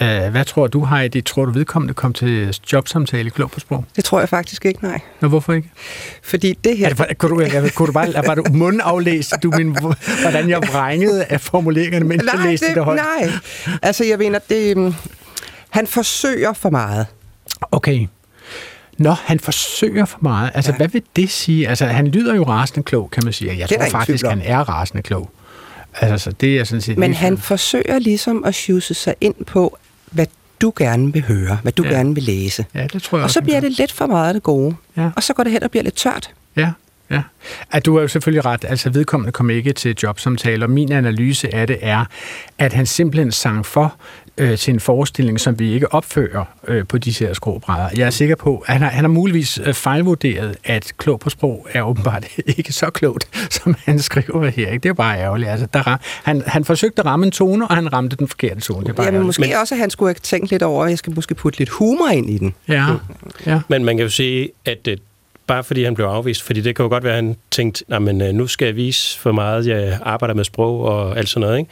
Uh, 0.00 0.06
hvad 0.06 0.44
tror 0.44 0.66
du, 0.66 0.84
Heidi? 0.84 1.20
Tror 1.20 1.44
du 1.44 1.50
vedkommende 1.52 1.94
kom 1.94 2.12
til 2.12 2.56
jobsamtale 2.72 3.26
i 3.26 3.30
Klog 3.30 3.50
på 3.50 3.60
Sprog? 3.60 3.84
Det 3.96 4.04
tror 4.04 4.20
jeg 4.20 4.28
faktisk 4.28 4.64
ikke, 4.64 4.82
nej. 4.84 5.00
Nå, 5.20 5.28
hvorfor 5.28 5.52
ikke? 5.52 5.70
Fordi 6.22 6.58
det 6.64 6.78
her... 6.78 6.88
Er 6.88 6.94
det, 6.94 7.18
kunne, 7.18 7.30
du, 7.30 7.40
jeg- 7.40 7.72
kunne 7.74 7.86
du 7.86 7.92
bare, 7.92 8.26
var 8.26 8.34
du 8.34 8.44
mundaflæst, 8.50 9.34
du 9.42 9.50
min, 9.56 9.76
hvordan 10.22 10.48
jeg 10.48 10.58
vrængede 10.72 11.24
af 11.24 11.40
formuleringerne, 11.40 12.04
mens 12.04 12.22
jeg 12.24 12.34
nej, 12.34 12.46
læste 12.50 12.66
det, 12.66 12.76
det 12.76 12.84
højt? 12.84 13.00
nej. 13.20 13.30
Altså, 13.82 14.04
jeg 14.04 14.18
mener, 14.18 14.38
det... 14.48 14.76
øhm, 14.76 14.94
Han 15.70 15.86
forsøger 15.86 16.52
for 16.52 16.70
meget. 16.70 17.06
Okay. 17.72 18.06
Nå, 18.98 19.10
han 19.12 19.40
forsøger 19.40 20.04
for 20.04 20.18
meget. 20.22 20.50
Altså, 20.54 20.70
ja. 20.70 20.76
hvad 20.76 20.88
vil 20.88 21.02
det 21.16 21.30
sige? 21.30 21.68
Altså, 21.68 21.86
han 21.86 22.06
lyder 22.06 22.34
jo 22.34 22.42
rasende 22.42 22.82
klog, 22.82 23.10
kan 23.10 23.24
man 23.24 23.32
sige. 23.32 23.58
Jeg 23.58 23.68
tror 23.68 23.86
faktisk, 23.90 24.26
han 24.26 24.40
er 24.44 24.58
rasende 24.68 25.02
klog. 25.02 25.30
Altså, 26.00 26.24
så 26.24 26.30
det 26.32 26.58
er 26.58 26.64
sådan 26.64 26.80
set... 26.80 26.98
Men 26.98 27.14
han 27.14 27.38
forsøger 27.38 27.98
ligesom 27.98 28.44
at 28.44 28.54
sjuse 28.54 28.94
sig 28.94 29.14
ind 29.20 29.34
på, 29.46 29.78
hvad 30.10 30.26
du 30.60 30.72
gerne 30.78 31.12
vil 31.12 31.22
høre, 31.22 31.58
hvad 31.62 31.72
du 31.72 31.84
Ja. 31.84 31.90
gerne 31.90 32.14
vil 32.14 32.22
læse. 32.22 32.64
Ja, 32.74 32.86
det 32.92 33.02
tror 33.02 33.18
jeg 33.18 33.24
Og 33.24 33.30
så 33.30 33.40
bliver 33.42 33.60
det 33.60 33.72
lidt 33.72 33.92
for 33.92 34.06
meget 34.06 34.28
af 34.28 34.34
det 34.34 34.42
gode. 34.42 34.74
Ja. 34.96 35.10
Og 35.16 35.22
så 35.22 35.32
går 35.34 35.42
det 35.42 35.52
hen 35.52 35.62
og 35.62 35.70
bliver 35.70 35.84
lidt 35.84 35.94
tørt. 35.96 36.30
Ja, 36.56 36.70
ja. 37.10 37.22
At 37.70 37.86
du 37.86 37.96
er 37.96 38.02
jo 38.02 38.08
selvfølgelig 38.08 38.44
ret. 38.44 38.64
Altså, 38.68 38.90
vedkommende 38.90 39.32
kom 39.32 39.50
ikke 39.50 39.72
til 39.72 39.96
jobsamtale, 40.02 40.64
og 40.64 40.70
min 40.70 40.92
analyse 40.92 41.54
af 41.54 41.66
det 41.66 41.78
er, 41.82 42.04
at 42.58 42.72
han 42.72 42.86
simpelthen 42.86 43.32
sang 43.32 43.66
for 43.66 43.94
øh, 44.38 44.58
til 44.58 44.74
en 44.74 44.80
forestilling, 44.80 45.40
som 45.40 45.58
vi 45.58 45.72
ikke 45.72 45.92
opfører 45.92 46.44
øh, 46.68 46.86
på 46.86 46.98
disse 46.98 47.26
her 47.26 47.34
skråbrædder. 47.34 47.88
Jeg 47.96 48.06
er 48.06 48.10
sikker 48.10 48.36
på, 48.36 48.64
at 48.66 48.72
han 48.72 48.82
har, 48.82 48.88
han 48.88 49.04
har 49.04 49.08
muligvis 49.08 49.60
øh, 49.64 49.74
fejlvurderet, 49.74 50.56
at 50.64 50.92
klog 50.98 51.20
på 51.20 51.30
sprog 51.30 51.66
er 51.72 51.82
åbenbart 51.82 52.26
ikke 52.58 52.72
så 52.72 52.90
klogt, 52.90 53.28
som 53.50 53.76
han 53.84 53.98
skriver 53.98 54.48
her. 54.48 54.70
Ikke? 54.70 54.82
Det 54.82 54.88
er 54.88 54.94
bare 54.94 55.18
ærgerligt. 55.18 55.50
Altså, 55.50 55.66
der, 55.74 55.96
han, 56.22 56.42
han 56.46 56.64
forsøgte 56.64 57.00
at 57.00 57.06
ramme 57.06 57.26
en 57.26 57.32
tone, 57.32 57.68
og 57.68 57.74
han 57.74 57.92
ramte 57.92 58.16
den 58.16 58.28
forkerte 58.28 58.60
tone. 58.60 58.80
Det 58.80 58.88
er 58.88 58.92
bare 58.92 59.04
Jamen, 59.04 59.14
ærgerligt. 59.14 59.26
måske 59.26 59.40
Men... 59.40 59.56
også, 59.60 59.74
at 59.74 59.78
han 59.78 59.90
skulle 59.90 60.08
have 60.08 60.14
tænkt 60.22 60.50
lidt 60.50 60.62
over, 60.62 60.84
at 60.84 60.90
jeg 60.90 60.98
skal 60.98 61.14
måske 61.14 61.34
putte 61.34 61.58
lidt 61.58 61.70
humor 61.70 62.08
ind 62.08 62.30
i 62.30 62.38
den. 62.38 62.54
Ja, 62.68 62.86
ja. 63.46 63.60
Men 63.68 63.84
man 63.84 63.96
kan 63.96 64.04
jo 64.04 64.10
sige, 64.10 64.48
at 64.64 64.88
øh, 64.88 64.96
bare 65.46 65.64
fordi 65.64 65.84
han 65.84 65.94
blev 65.94 66.06
afvist, 66.06 66.42
fordi 66.42 66.60
det 66.60 66.76
kan 66.76 66.82
jo 66.82 66.88
godt 66.88 67.04
være, 67.04 67.12
at 67.12 67.24
han 67.24 67.36
tænkte, 67.50 68.00
men, 68.00 68.22
øh, 68.22 68.32
nu 68.32 68.46
skal 68.46 68.66
jeg 68.66 68.76
vise, 68.76 69.18
for 69.18 69.32
meget 69.32 69.66
jeg 69.66 69.98
arbejder 70.02 70.34
med 70.34 70.44
sprog 70.44 70.80
og 70.80 71.18
alt 71.18 71.28
sådan 71.28 71.40
noget. 71.40 71.58
Ikke? 71.58 71.70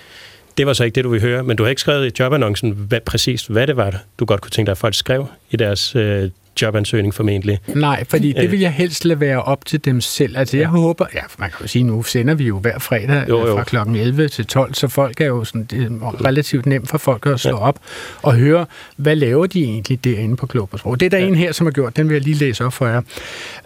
Det 0.58 0.66
var 0.66 0.72
så 0.72 0.84
ikke 0.84 0.94
det, 0.94 1.04
du 1.04 1.08
ville 1.08 1.28
høre, 1.28 1.42
men 1.42 1.56
du 1.56 1.62
har 1.62 1.70
ikke 1.70 1.80
skrevet 1.80 2.06
i 2.06 2.22
jobannoncen 2.22 2.70
hvad, 2.70 3.00
præcis, 3.00 3.46
hvad 3.46 3.66
det 3.66 3.76
var, 3.76 4.02
du 4.18 4.24
godt 4.24 4.40
kunne 4.40 4.50
tænke 4.50 4.66
dig, 4.66 4.72
at 4.72 4.78
folk 4.78 4.94
skrev 4.94 5.26
i 5.50 5.56
deres 5.56 5.96
øh, 5.96 6.30
jobansøgning 6.62 7.14
formentlig. 7.14 7.58
Nej, 7.68 8.04
fordi 8.08 8.32
det 8.32 8.44
Øh. 8.44 8.52
vil 8.52 8.60
jeg 8.60 8.72
helst 8.72 9.04
lade 9.04 9.20
være 9.20 9.42
op 9.42 9.64
til 9.64 9.84
dem 9.84 10.00
selv. 10.00 10.36
Altså, 10.38 10.56
jeg 10.56 10.68
håber, 10.68 11.06
ja, 11.14 11.20
man 11.38 11.50
kan 11.50 11.58
jo 11.60 11.66
sige, 11.66 11.82
nu 11.82 12.02
sender 12.02 12.34
vi 12.34 12.44
jo 12.44 12.58
hver 12.58 12.78
fredag 12.78 13.28
Jo, 13.28 13.46
jo, 13.46 13.56
fra 13.56 13.64
klokken 13.64 13.96
11 13.96 14.28
til 14.28 14.46
12, 14.46 14.74
så 14.74 14.88
folk 14.88 15.20
er 15.20 15.26
jo 15.26 15.44
sådan, 15.44 15.64
det 15.64 15.82
er 15.82 16.24
relativt 16.24 16.66
nemt 16.66 16.88
for 16.88 16.98
folk 16.98 17.26
at 17.26 17.40
slå 17.40 17.56
op 17.56 17.78
og 18.22 18.34
høre, 18.34 18.66
hvad 18.96 19.16
laver 19.16 19.46
de 19.46 19.64
egentlig 19.64 20.04
derinde 20.04 20.36
på 20.36 20.68
Sprog. 20.76 21.00
Det 21.00 21.06
er 21.06 21.10
der 21.10 21.18
ja. 21.18 21.26
en 21.26 21.34
her, 21.34 21.52
som 21.52 21.66
har 21.66 21.70
gjort, 21.72 21.96
den 21.96 22.08
vil 22.08 22.14
jeg 22.14 22.22
lige 22.22 22.36
læse 22.36 22.64
op 22.64 22.72
for 22.72 22.86
jer. 22.86 23.02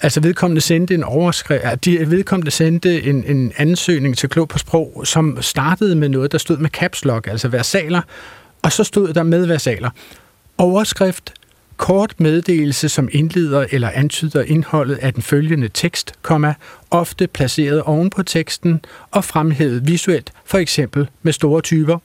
Altså, 0.03 0.21
vedkommende 0.21 0.61
sendte 0.61 0.95
en 0.95 1.05
overskrift, 1.05 1.65
ja, 1.65 1.75
de 1.75 2.11
vedkommende 2.11 2.51
sendte 2.51 3.03
en, 3.03 3.25
en 3.27 3.53
ansøgning 3.57 4.17
til 4.17 4.29
på 4.29 4.59
Sprog, 4.59 5.03
som 5.05 5.39
startede 5.41 5.97
med 5.97 6.09
noget, 6.09 6.33
der 6.33 6.39
stod 6.39 6.57
med 6.57 6.71
caps 6.71 7.05
lock, 7.05 7.27
altså 7.27 7.49
versaler, 7.49 8.01
og 8.63 8.73
så 8.73 8.85
stod 8.85 9.13
der 9.13 9.23
med 9.23 9.47
versaler. 9.47 9.91
Overskrift, 10.59 11.33
kort 11.77 12.21
meddelelse, 12.21 12.89
som 12.89 13.09
indleder 13.13 13.67
eller 13.71 13.91
antyder 13.91 14.43
indholdet 14.43 14.97
af 14.97 15.15
den 15.15 15.23
følgende 15.23 15.69
tekst, 15.69 16.13
komma, 16.23 16.55
ofte 16.91 17.27
placeret 17.27 17.83
oven 17.83 18.11
på 18.11 18.23
teksten 18.23 18.81
og 19.11 19.25
fremhævet 19.25 19.89
visuelt, 19.89 20.33
for 20.45 20.59
eksempel 20.59 21.09
med 21.23 21.33
store 21.33 21.61
typer. 21.61 21.99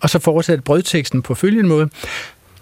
Og 0.00 0.10
så 0.10 0.18
fortsætter 0.18 0.62
brødteksten 0.62 1.22
på 1.22 1.34
følgende 1.34 1.68
måde. 1.68 1.88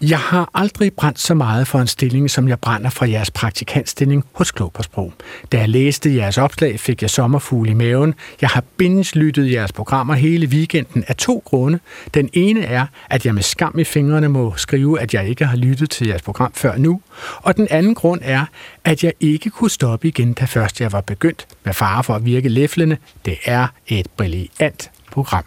Jeg 0.02 0.18
har 0.18 0.50
aldrig 0.54 0.92
brændt 0.92 1.20
så 1.20 1.34
meget 1.34 1.68
for 1.68 1.78
en 1.78 1.86
stilling, 1.86 2.30
som 2.30 2.48
jeg 2.48 2.60
brænder 2.60 2.90
for 2.90 3.04
jeres 3.04 3.30
praktikantstilling 3.30 4.24
hos 4.32 4.50
Klog 4.50 4.72
på 4.72 4.82
Sprog. 4.82 5.12
Da 5.52 5.58
jeg 5.58 5.68
læste 5.68 6.16
jeres 6.16 6.38
opslag, 6.38 6.80
fik 6.80 7.02
jeg 7.02 7.10
sommerfugle 7.10 7.70
i 7.70 7.74
maven. 7.74 8.14
Jeg 8.40 8.48
har 8.48 8.64
binge-lyttet 8.76 9.52
jeres 9.52 9.72
programmer 9.72 10.14
hele 10.14 10.46
weekenden 10.46 11.04
af 11.08 11.16
to 11.16 11.42
grunde. 11.44 11.78
Den 12.14 12.30
ene 12.32 12.64
er, 12.64 12.86
at 13.10 13.26
jeg 13.26 13.34
med 13.34 13.42
skam 13.42 13.78
i 13.78 13.84
fingrene 13.84 14.28
må 14.28 14.56
skrive, 14.56 15.00
at 15.00 15.14
jeg 15.14 15.28
ikke 15.28 15.44
har 15.46 15.56
lyttet 15.56 15.90
til 15.90 16.06
jeres 16.06 16.22
program 16.22 16.52
før 16.54 16.76
nu. 16.76 17.00
Og 17.36 17.56
den 17.56 17.68
anden 17.70 17.94
grund 17.94 18.20
er, 18.24 18.44
at 18.84 19.04
jeg 19.04 19.12
ikke 19.20 19.50
kunne 19.50 19.70
stoppe 19.70 20.08
igen, 20.08 20.32
da 20.32 20.44
først 20.44 20.80
jeg 20.80 20.92
var 20.92 21.00
begyndt 21.00 21.46
med 21.64 21.74
fare 21.74 22.04
for 22.04 22.14
at 22.14 22.24
virke 22.24 22.48
læflende. 22.48 22.96
Det 23.24 23.36
er 23.44 23.66
et 23.86 24.06
brilliant 24.16 24.91
program. 25.12 25.44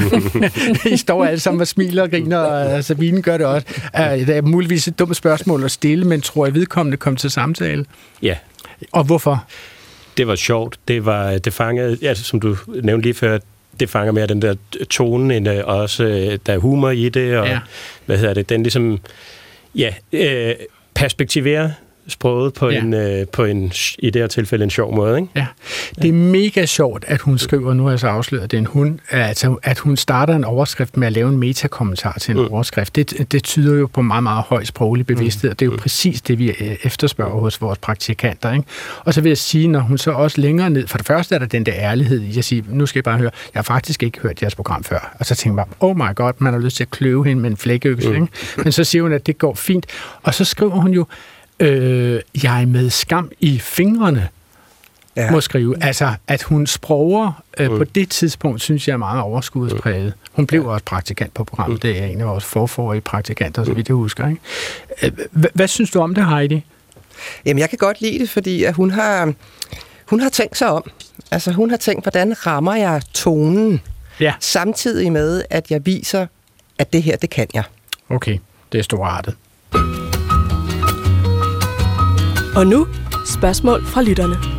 I 0.92 0.96
står 0.96 1.24
alle 1.24 1.40
sammen 1.40 1.60
og 1.60 1.66
smiler 1.66 2.02
og 2.02 2.10
griner, 2.10 2.38
og 2.38 2.84
Sabine 2.84 3.22
gør 3.22 3.36
det 3.36 3.46
også. 3.46 3.66
Uh, 3.98 4.00
det 4.00 4.28
er 4.28 4.42
muligvis 4.42 4.88
et 4.88 4.98
dumt 4.98 5.16
spørgsmål 5.16 5.64
at 5.64 5.70
stille, 5.70 6.04
men 6.04 6.20
tror 6.20 6.46
jeg 6.46 6.54
vedkommende 6.54 6.96
kom 6.96 7.16
til 7.16 7.30
samtale? 7.30 7.84
Ja, 8.22 8.36
Og 8.92 9.04
hvorfor? 9.04 9.44
det 10.16 10.26
var 10.26 10.34
sjovt. 10.36 10.78
Det 10.88 11.04
var 11.04 11.38
det 11.38 11.52
fangede, 11.52 11.98
ja, 12.02 12.14
som 12.14 12.40
du 12.40 12.56
nævnte 12.82 13.06
lige 13.06 13.14
før, 13.14 13.38
det 13.80 13.90
fanger 13.90 14.12
mere 14.12 14.26
den 14.26 14.42
der 14.42 14.54
tone, 14.90 15.36
end 15.36 15.48
øh, 15.48 15.62
også 15.64 16.04
øh, 16.04 16.38
der 16.46 16.52
er 16.52 16.58
humor 16.58 16.90
i 16.90 17.08
det, 17.08 17.38
og 17.38 17.46
ja. 17.46 17.58
hvad 18.06 18.18
hedder 18.18 18.34
det, 18.34 18.48
den 18.48 18.62
ligesom, 18.62 18.98
ja, 19.74 19.94
øh, 20.12 20.54
perspektiverer 20.94 21.70
sproget 22.08 22.54
på, 22.54 22.70
Ja. 22.70 22.74
ja. 22.74 22.82
en, 22.82 22.94
øh, 22.94 23.26
på 23.32 23.44
en, 23.44 23.72
i 23.98 24.10
det 24.10 24.22
her 24.22 24.26
tilfælde, 24.26 24.64
en 24.64 24.70
sjov 24.70 24.94
måde, 24.94 25.16
ikke? 25.20 25.28
Ja, 25.36 25.46
det 26.02 26.08
er 26.08 26.12
mega 26.12 26.66
sjovt, 26.66 27.04
at 27.08 27.20
hun 27.20 27.38
skriver, 27.38 27.74
nu 27.74 27.82
har 27.82 27.90
jeg 27.90 28.00
så 28.00 28.06
afsløret, 28.06 28.44
at 28.44 28.50
det 28.50 28.56
er 28.56 28.60
en 28.60 28.66
hun, 28.66 29.00
altså, 29.10 29.56
at 29.62 29.78
hun 29.78 29.96
starter 29.96 30.36
en 30.36 30.44
overskrift 30.44 30.96
med 30.96 31.06
at 31.06 31.12
lave 31.12 31.28
en 31.28 31.36
metakommentar 31.36 32.18
til 32.20 32.36
en 32.36 32.40
mm. 32.42 32.48
overskrift. 32.52 32.96
Det, 32.96 33.32
det 33.32 33.44
tyder 33.44 33.74
jo 33.76 33.86
på 33.86 34.02
meget, 34.02 34.22
meget 34.22 34.44
høj 34.48 34.64
sproglig 34.64 35.06
bevidsthed, 35.06 35.50
og 35.50 35.60
det 35.60 35.66
er 35.66 35.70
jo 35.70 35.76
præcis 35.78 36.22
det, 36.22 36.38
vi 36.38 36.50
øh, 36.50 36.76
efterspørger 36.82 37.40
hos 37.40 37.60
vores 37.60 37.78
praktikanter. 37.78 38.52
Ikke? 38.52 38.64
Og 39.04 39.14
så 39.14 39.20
vil 39.20 39.30
jeg 39.30 39.38
sige, 39.38 39.68
når 39.68 39.80
hun 39.80 39.98
så 39.98 40.10
også 40.10 40.40
længere 40.40 40.70
ned, 40.70 40.86
for 40.86 40.98
det 40.98 41.06
første 41.06 41.34
er 41.34 41.38
der 41.38 41.46
den 41.46 41.66
der 41.66 41.72
ærlighed 41.74 42.20
i 42.20 42.38
at 42.38 42.44
sige, 42.44 42.64
nu 42.68 42.86
skal 42.86 42.98
jeg 42.98 43.04
bare 43.04 43.18
høre, 43.18 43.30
jeg 43.54 43.58
har 43.58 43.62
faktisk 43.62 44.02
ikke 44.02 44.20
hørt 44.20 44.42
jeres 44.42 44.54
program 44.54 44.84
før. 44.84 45.16
Og 45.20 45.26
så 45.26 45.34
tænker 45.34 45.60
jeg 45.62 45.66
bare, 45.66 45.88
oh 45.90 45.96
my 45.96 46.14
god, 46.14 46.32
man 46.38 46.52
har 46.52 46.60
lyst 46.60 46.76
til 46.76 46.84
at 46.84 46.90
kløve 46.90 47.26
hende 47.26 47.42
med 47.42 47.50
en 47.50 47.56
flækøkse. 47.56 48.08
Mm. 48.08 48.14
Ikke? 48.14 48.28
Men 48.56 48.72
så 48.72 48.84
siger 48.84 49.02
hun, 49.02 49.12
at 49.12 49.26
det 49.26 49.38
går 49.38 49.54
fint. 49.54 49.86
Og 50.22 50.34
så 50.34 50.44
skriver 50.44 50.80
hun 50.80 50.92
jo, 50.92 51.06
øh, 51.60 52.20
jeg 52.42 52.62
er 52.62 52.66
med 52.66 52.90
skam 52.90 53.30
i 53.40 53.58
fingrene 53.58 54.28
ja. 55.16 55.30
må 55.30 55.40
skrive. 55.40 55.84
Altså, 55.84 56.14
at 56.28 56.42
hun 56.42 56.66
sproger 56.66 57.42
øh, 57.58 57.70
mm. 57.72 57.78
på 57.78 57.84
det 57.84 58.10
tidspunkt, 58.10 58.62
synes 58.62 58.88
jeg 58.88 58.92
er 58.94 58.98
meget 58.98 59.20
overskudspræget. 59.22 60.14
Hun 60.32 60.46
blev 60.46 60.66
også 60.66 60.84
praktikant 60.84 61.34
på 61.34 61.44
programmet. 61.44 61.82
Det 61.82 62.02
er 62.02 62.06
en 62.06 62.20
af 62.20 62.26
vores 62.26 62.44
forforrige 62.44 63.00
praktikanter, 63.00 63.64
så 63.64 63.72
vidt 63.72 63.88
jeg 63.88 63.94
husker. 63.94 64.28
Ikke? 64.28 64.40
Øh, 65.02 65.12
Hvad, 65.30 65.50
hvad 65.54 65.68
synes 65.68 65.90
du 65.90 66.00
om 66.00 66.14
det, 66.14 66.26
Heidi? 66.28 66.64
Jamen, 67.44 67.58
jeg 67.58 67.68
kan 67.70 67.78
godt 67.78 68.00
lide 68.00 68.18
det, 68.18 68.30
fordi 68.30 68.64
at 68.64 68.74
hun 68.74 68.90
har, 68.90 69.32
hun 70.06 70.20
har 70.20 70.28
tænkt 70.28 70.56
sig 70.58 70.68
om. 70.68 70.90
Altså, 71.30 71.52
hun 71.52 71.70
har 71.70 71.76
tænkt, 71.76 72.04
hvordan 72.04 72.46
rammer 72.46 72.74
jeg 72.74 73.02
tonen, 73.14 73.80
Ja. 74.20 74.34
samtidig 74.40 75.12
med, 75.12 75.42
at 75.50 75.70
jeg 75.70 75.86
viser, 75.86 76.26
at 76.78 76.92
det 76.92 77.02
her, 77.02 77.16
det 77.16 77.30
kan 77.30 77.46
jeg. 77.54 77.62
Okay, 78.08 78.38
det 78.72 78.78
er 78.78 78.82
storartet. 78.82 79.34
Og 82.56 82.66
nu 82.66 82.86
spørgsmål 83.24 83.84
fra 83.84 84.02
lytterne. 84.02 84.55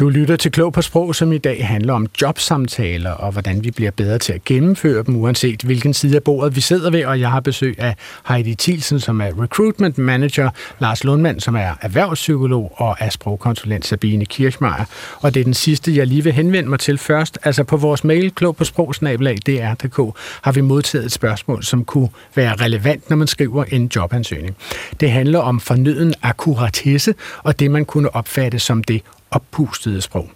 Du 0.00 0.08
lytter 0.08 0.36
til 0.36 0.52
Klog 0.52 0.72
på 0.72 0.82
Sprog, 0.82 1.14
som 1.14 1.32
i 1.32 1.38
dag 1.38 1.66
handler 1.66 1.92
om 1.94 2.06
jobsamtaler 2.22 3.10
og 3.10 3.32
hvordan 3.32 3.64
vi 3.64 3.70
bliver 3.70 3.90
bedre 3.90 4.18
til 4.18 4.32
at 4.32 4.44
gennemføre 4.44 5.02
dem, 5.02 5.16
uanset 5.16 5.62
hvilken 5.62 5.94
side 5.94 6.16
af 6.16 6.22
bordet 6.22 6.56
vi 6.56 6.60
sidder 6.60 6.90
ved. 6.90 7.04
Og 7.04 7.20
jeg 7.20 7.30
har 7.30 7.40
besøg 7.40 7.74
af 7.78 7.94
Heidi 8.28 8.54
Thielsen, 8.54 9.00
som 9.00 9.20
er 9.20 9.42
Recruitment 9.42 9.98
Manager, 9.98 10.50
Lars 10.78 11.04
Lundmand, 11.04 11.40
som 11.40 11.56
er 11.56 11.72
erhvervspsykolog, 11.80 12.72
og 12.76 12.96
er 13.00 13.10
sprogkonsulent 13.10 13.86
Sabine 13.86 14.26
Kirchmeier. 14.26 14.84
Og 15.20 15.34
det 15.34 15.40
er 15.40 15.44
den 15.44 15.54
sidste, 15.54 15.96
jeg 15.96 16.06
lige 16.06 16.24
vil 16.24 16.32
henvende 16.32 16.70
mig 16.70 16.80
til 16.80 16.98
først. 16.98 17.38
Altså 17.44 17.64
på 17.64 17.76
vores 17.76 18.04
mail, 18.04 18.30
klog 18.30 18.56
på 18.56 18.64
sprogsnabelag, 18.64 19.38
dr.dk, 19.46 20.18
har 20.42 20.52
vi 20.52 20.60
modtaget 20.60 21.04
et 21.04 21.12
spørgsmål, 21.12 21.64
som 21.64 21.84
kunne 21.84 22.08
være 22.34 22.54
relevant, 22.54 23.10
når 23.10 23.16
man 23.16 23.26
skriver 23.26 23.64
en 23.64 23.90
jobansøgning. 23.96 24.56
Det 25.00 25.10
handler 25.10 25.38
om 25.38 25.60
fornøden 25.60 26.14
akkuratesse 26.22 27.14
og 27.42 27.60
det, 27.60 27.70
man 27.70 27.84
kunne 27.84 28.14
opfatte 28.14 28.58
som 28.58 28.84
det 28.84 29.02
oppustede 29.30 30.00
sprog. 30.00 30.30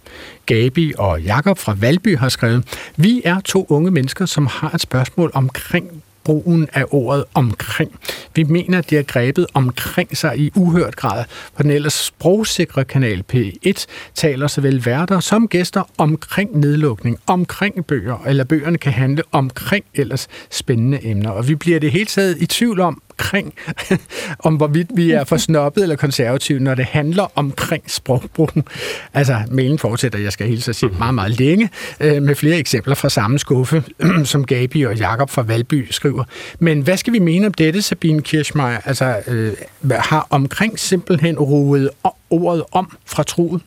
Gabi 0.45 0.93
og 0.97 1.21
Jakob 1.21 1.57
fra 1.57 1.75
Valby 1.79 2.17
har 2.17 2.29
skrevet, 2.29 2.63
vi 2.95 3.21
er 3.25 3.39
to 3.39 3.65
unge 3.69 3.91
mennesker, 3.91 4.25
som 4.25 4.47
har 4.47 4.71
et 4.75 4.81
spørgsmål 4.81 5.31
omkring 5.33 6.03
brugen 6.25 6.67
af 6.73 6.85
ordet 6.91 7.23
omkring. 7.33 7.99
Vi 8.35 8.43
mener, 8.43 8.77
at 8.77 8.89
det 8.89 8.97
er 8.97 9.03
grebet 9.03 9.47
omkring 9.53 10.17
sig 10.17 10.37
i 10.37 10.51
uhørt 10.55 10.95
grad. 10.95 11.25
På 11.55 11.63
den 11.63 11.71
ellers 11.71 11.93
sprogsikre 11.93 12.85
kanal 12.85 13.23
P1 13.33 13.85
taler 14.15 14.47
såvel 14.47 14.85
værter 14.85 15.19
som 15.19 15.47
gæster 15.47 15.89
omkring 15.97 16.59
nedlukning, 16.59 17.17
omkring 17.27 17.85
bøger, 17.85 18.17
eller 18.27 18.43
bøgerne 18.43 18.77
kan 18.77 18.91
handle 18.91 19.23
omkring 19.31 19.85
ellers 19.93 20.27
spændende 20.51 21.05
emner. 21.05 21.29
Og 21.29 21.47
vi 21.47 21.55
bliver 21.55 21.79
det 21.79 21.91
hele 21.91 22.05
taget 22.05 22.37
i 22.41 22.45
tvivl 22.45 22.79
om, 22.79 23.01
omkring, 23.19 23.53
om 24.39 24.55
hvorvidt 24.55 24.89
vi 24.95 25.11
er 25.11 25.23
for 25.23 25.37
snobbet 25.37 25.83
eller 25.83 25.95
konservative, 25.95 26.59
når 26.59 26.75
det 26.75 26.85
handler 26.85 27.31
omkring 27.35 27.83
sprogbrugen. 27.91 28.63
Altså, 29.13 29.41
mailen 29.51 29.79
fortsætter, 29.79 30.19
jeg 30.19 30.31
skal 30.31 30.47
hilse 30.47 30.71
at 30.71 30.75
sige, 30.75 30.91
meget, 30.97 31.15
meget 31.15 31.39
længe, 31.39 31.69
øh, 31.99 32.23
med 32.23 32.35
flere 32.35 32.57
eksempler 32.57 32.95
fra 32.95 33.09
samme 33.09 33.39
skuffe, 33.39 33.83
som 34.23 34.45
Gabi 34.45 34.83
og 34.83 34.95
Jakob 34.95 35.29
fra 35.29 35.41
Valby 35.41 35.87
skriver. 35.91 36.23
Men 36.59 36.81
hvad 36.81 36.97
skal 36.97 37.13
vi 37.13 37.19
mene 37.19 37.45
om 37.47 37.53
dette, 37.53 37.81
Sabine 37.81 38.21
Kirchmeier? 38.21 38.79
Altså, 38.85 39.21
øh, 39.27 39.53
har 39.91 40.27
omkring 40.29 40.79
simpelthen 40.79 41.39
roet 41.39 41.89
ordet 42.29 42.63
om 42.71 42.97
fra 43.05 43.23
troet? 43.23 43.61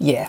Ja, 0.00 0.24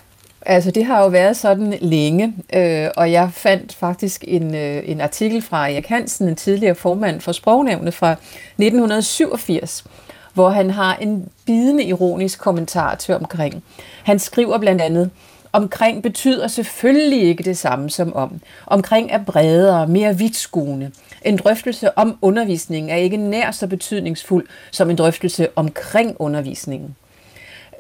Altså 0.52 0.72
det 0.72 0.86
har 0.86 1.02
jo 1.04 1.08
været 1.08 1.38
sådan 1.38 1.78
længe, 1.82 2.34
øh, 2.54 2.88
og 2.98 3.12
jeg 3.12 3.30
fandt 3.34 3.76
faktisk 3.76 4.24
en, 4.28 4.56
øh, 4.56 4.84
en 4.86 5.02
artikel 5.02 5.42
fra 5.42 5.70
Erik 5.70 5.88
Hansen, 5.88 6.28
en 6.28 6.36
tidligere 6.36 6.76
formand 6.76 7.22
for 7.22 7.32
Sprognævnet 7.32 7.94
fra 7.94 8.12
1987, 8.12 9.86
hvor 10.34 10.50
han 10.50 10.70
har 10.70 10.96
en 10.96 11.30
bidende 11.46 11.84
ironisk 11.84 12.40
kommentar 12.40 12.96
til 12.96 13.16
omkring. 13.16 13.64
Han 14.04 14.20
skriver 14.20 14.58
blandt 14.58 14.82
andet, 14.82 15.10
omkring 15.52 16.04
betyder 16.04 16.48
selvfølgelig 16.48 17.22
ikke 17.22 17.44
det 17.44 17.58
samme 17.58 17.90
som 17.90 18.16
om. 18.16 18.42
Omkring 18.66 19.12
er 19.12 19.24
bredere, 19.24 19.88
mere 19.88 20.18
vidtskuende. 20.18 20.92
En 21.26 21.38
drøftelse 21.38 21.98
om 21.98 22.18
undervisningen 22.22 22.90
er 22.90 22.96
ikke 22.96 23.18
nær 23.18 23.52
så 23.52 23.68
betydningsfuld 23.68 24.48
som 24.72 24.90
en 24.90 24.96
drøftelse 24.96 25.48
omkring 25.56 26.16
undervisningen. 26.20 26.96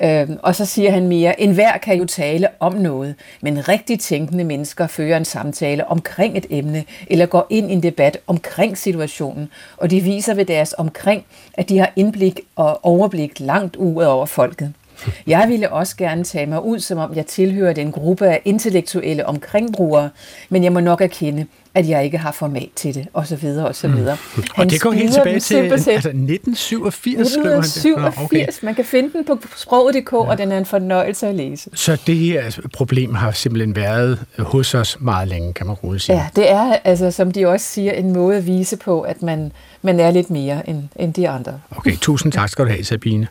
Øhm, 0.04 0.38
og 0.44 0.56
så 0.56 0.66
siger 0.66 0.92
han 0.92 1.08
mere, 1.08 1.42
en 1.42 1.54
hver 1.54 1.78
kan 1.78 1.98
jo 1.98 2.06
tale 2.06 2.48
om 2.60 2.74
noget, 2.74 3.16
men 3.42 3.70
rigtig 3.70 4.00
tænkende 4.00 4.44
mennesker 4.44 4.88
fører 4.88 5.18
en 5.18 5.26
samtale 5.26 5.88
omkring 5.88 6.38
et 6.38 6.46
emne, 6.50 6.84
eller 7.08 7.26
går 7.26 7.48
ind 7.50 7.72
i 7.72 7.74
en 7.74 7.84
debat 7.84 8.18
omkring 8.28 8.78
situationen, 8.78 9.50
og 9.78 9.92
de 9.92 10.02
viser 10.02 10.34
ved 10.34 10.46
deres 10.46 10.76
omkring, 10.78 11.26
at 11.54 11.70
de 11.70 11.78
har 11.78 11.92
indblik 11.96 12.40
og 12.56 12.86
overblik 12.86 13.40
langt 13.40 13.76
ud 13.76 14.04
over 14.04 14.26
folket. 14.26 14.74
Jeg 15.28 15.46
ville 15.50 15.72
også 15.72 15.98
gerne 15.98 16.24
tage 16.24 16.46
mig 16.46 16.64
ud, 16.64 16.80
som 16.80 16.98
om 16.98 17.16
jeg 17.16 17.26
tilhører 17.26 17.74
den 17.74 17.92
gruppe 17.92 18.28
af 18.28 18.42
intellektuelle 18.46 19.26
omkringbrugere, 19.26 20.10
men 20.50 20.64
jeg 20.64 20.74
må 20.74 20.80
nok 20.80 21.02
erkende, 21.02 21.46
at 21.74 21.90
jeg 21.90 22.06
ikke 22.06 22.18
har 22.18 22.32
format 22.32 22.70
til 22.76 22.96
det, 22.96 23.08
og 23.14 23.28
så 23.28 23.36
videre, 23.36 23.68
og 23.68 23.76
så 23.76 23.88
mm. 23.88 23.98
videre. 23.98 24.18
Mm. 24.38 24.44
Og 24.56 24.70
det 24.70 24.82
går 24.82 24.92
helt 24.92 25.14
tilbage 25.14 25.40
til 25.40 25.56
altså 25.56 25.90
1987, 26.10 27.36
1987, 27.36 28.24
okay. 28.26 28.66
man 28.66 28.76
kan 28.76 28.86
finde 28.86 29.14
den 29.14 29.26
på 29.26 29.38
sproget.dk, 29.56 30.12
ja. 30.12 30.18
og 30.18 30.38
den 30.38 30.52
er 30.52 30.58
en 30.58 30.66
fornøjelse 30.66 31.28
at 31.28 31.36
læse. 31.36 31.70
Så 31.74 31.98
det 32.08 32.16
her 32.16 32.60
problem 32.74 33.16
har 33.16 33.32
simpelthen 33.32 33.76
været 33.76 34.20
hos 34.40 34.74
os 34.74 34.98
meget 35.00 35.28
længe, 35.28 35.54
kan 35.54 35.68
man 35.68 35.76
roligt 35.76 36.04
sige. 36.04 36.16
Ja, 36.16 36.28
det 36.36 36.52
er, 36.52 36.74
altså, 36.84 37.12
som 37.12 37.32
de 37.32 37.48
også 37.48 37.66
siger, 37.66 37.92
en 37.92 38.14
måde 38.14 38.38
at 38.38 38.48
vise 38.48 38.78
på, 38.78 39.02
at 39.02 39.22
man, 39.22 39.52
man 39.82 40.00
er 40.00 40.12
lidt 40.12 40.30
mere 40.30 40.70
end, 40.70 40.84
end 40.96 41.14
de 41.14 41.30
andre. 41.30 41.60
Okay, 41.78 41.98
tusind 41.98 42.32
tak 42.32 42.50
skal 42.50 42.66
du 42.66 42.70
have, 42.70 42.84
Sabine. 42.84 43.28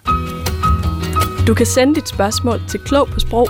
Du 1.47 1.55
kan 1.55 1.67
sende 1.67 1.95
dit 1.95 2.09
spørgsmål 2.09 2.61
til 2.69 2.81
klog 2.81 3.09
på 3.09 3.21
sprog 3.21 3.49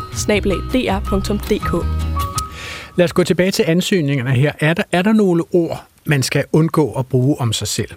Lad 2.98 3.04
os 3.04 3.12
gå 3.12 3.24
tilbage 3.24 3.50
til 3.50 3.64
ansøgningerne 3.68 4.30
her. 4.30 4.52
Er 4.60 4.74
der, 4.74 4.82
er 4.92 5.02
der 5.02 5.12
nogle 5.12 5.44
ord, 5.52 5.84
man 6.04 6.22
skal 6.22 6.44
undgå 6.52 6.92
at 6.92 7.06
bruge 7.06 7.40
om 7.40 7.52
sig 7.52 7.68
selv? 7.68 7.90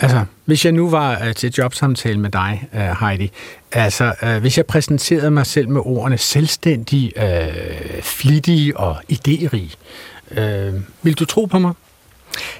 Altså, 0.00 0.24
hvis 0.44 0.64
jeg 0.64 0.72
nu 0.72 0.90
var 0.90 1.26
uh, 1.26 1.32
til 1.34 1.52
jobsamtale 1.58 2.20
med 2.20 2.30
dig, 2.30 2.68
uh, 2.72 2.80
Heidi, 2.80 3.30
altså, 3.72 4.14
uh, 4.22 4.36
hvis 4.36 4.56
jeg 4.56 4.66
præsenterede 4.66 5.30
mig 5.30 5.46
selv 5.46 5.68
med 5.68 5.80
ordene 5.84 6.18
selvstændig, 6.18 7.12
uh, 7.16 8.02
flittig 8.02 8.76
og 8.76 8.96
idérig, 9.12 9.74
uh, 10.30 10.80
vil 11.02 11.14
du 11.18 11.24
tro 11.24 11.44
på 11.44 11.58
mig? 11.58 11.72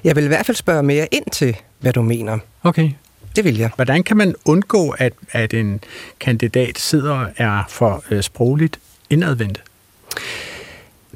Jeg 0.05 0.17
vil 0.17 0.25
i 0.25 0.29
hvert 0.29 0.47
fald 0.47 0.57
spørge 0.57 0.83
mere 0.83 1.09
ind 1.13 1.31
til, 1.33 1.57
hvad 1.81 1.93
du 1.93 2.03
mener. 2.03 2.39
Okay. 2.63 2.91
Det 3.37 3.45
vil 3.45 3.59
jeg. 3.59 3.71
Hvordan 3.75 4.03
kan 4.03 4.17
man 4.17 4.35
undgå, 4.45 4.91
at, 4.91 5.13
at 5.31 5.55
en 5.55 5.81
kandidat 6.21 6.79
sidder 6.79 7.13
og 7.13 7.27
er 7.37 7.63
for 7.69 8.05
uh, 8.11 8.21
sprogligt 8.21 8.79
indadvendt? 9.11 9.63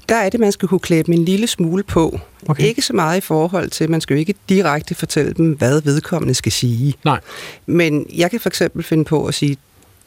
Der 0.09 0.17
er 0.17 0.29
det, 0.31 0.41
man 0.41 0.53
skal 0.53 0.69
kunne 0.69 0.81
klæde 0.81 1.03
dem 1.03 1.15
en 1.15 1.25
lille 1.25 1.47
smule 1.47 1.83
på. 1.83 2.21
Okay. 2.49 2.65
Ikke 2.65 2.83
så 2.83 2.93
meget 2.93 3.19
i 3.19 3.21
forhold 3.21 3.71
til, 3.71 3.91
man 3.91 4.01
skal 4.01 4.15
jo 4.15 4.19
ikke 4.19 4.35
direkte 4.49 4.95
fortælle 4.95 5.33
dem, 5.33 5.53
hvad 5.53 5.83
vedkommende 5.83 6.35
skal 6.35 6.53
sige. 6.53 6.95
Nej. 7.05 7.21
Men 7.67 8.07
jeg 8.15 8.31
kan 8.31 8.41
for 8.41 8.49
eksempel 8.49 8.83
finde 8.83 9.05
på 9.05 9.27
at 9.27 9.35
sige, 9.35 9.57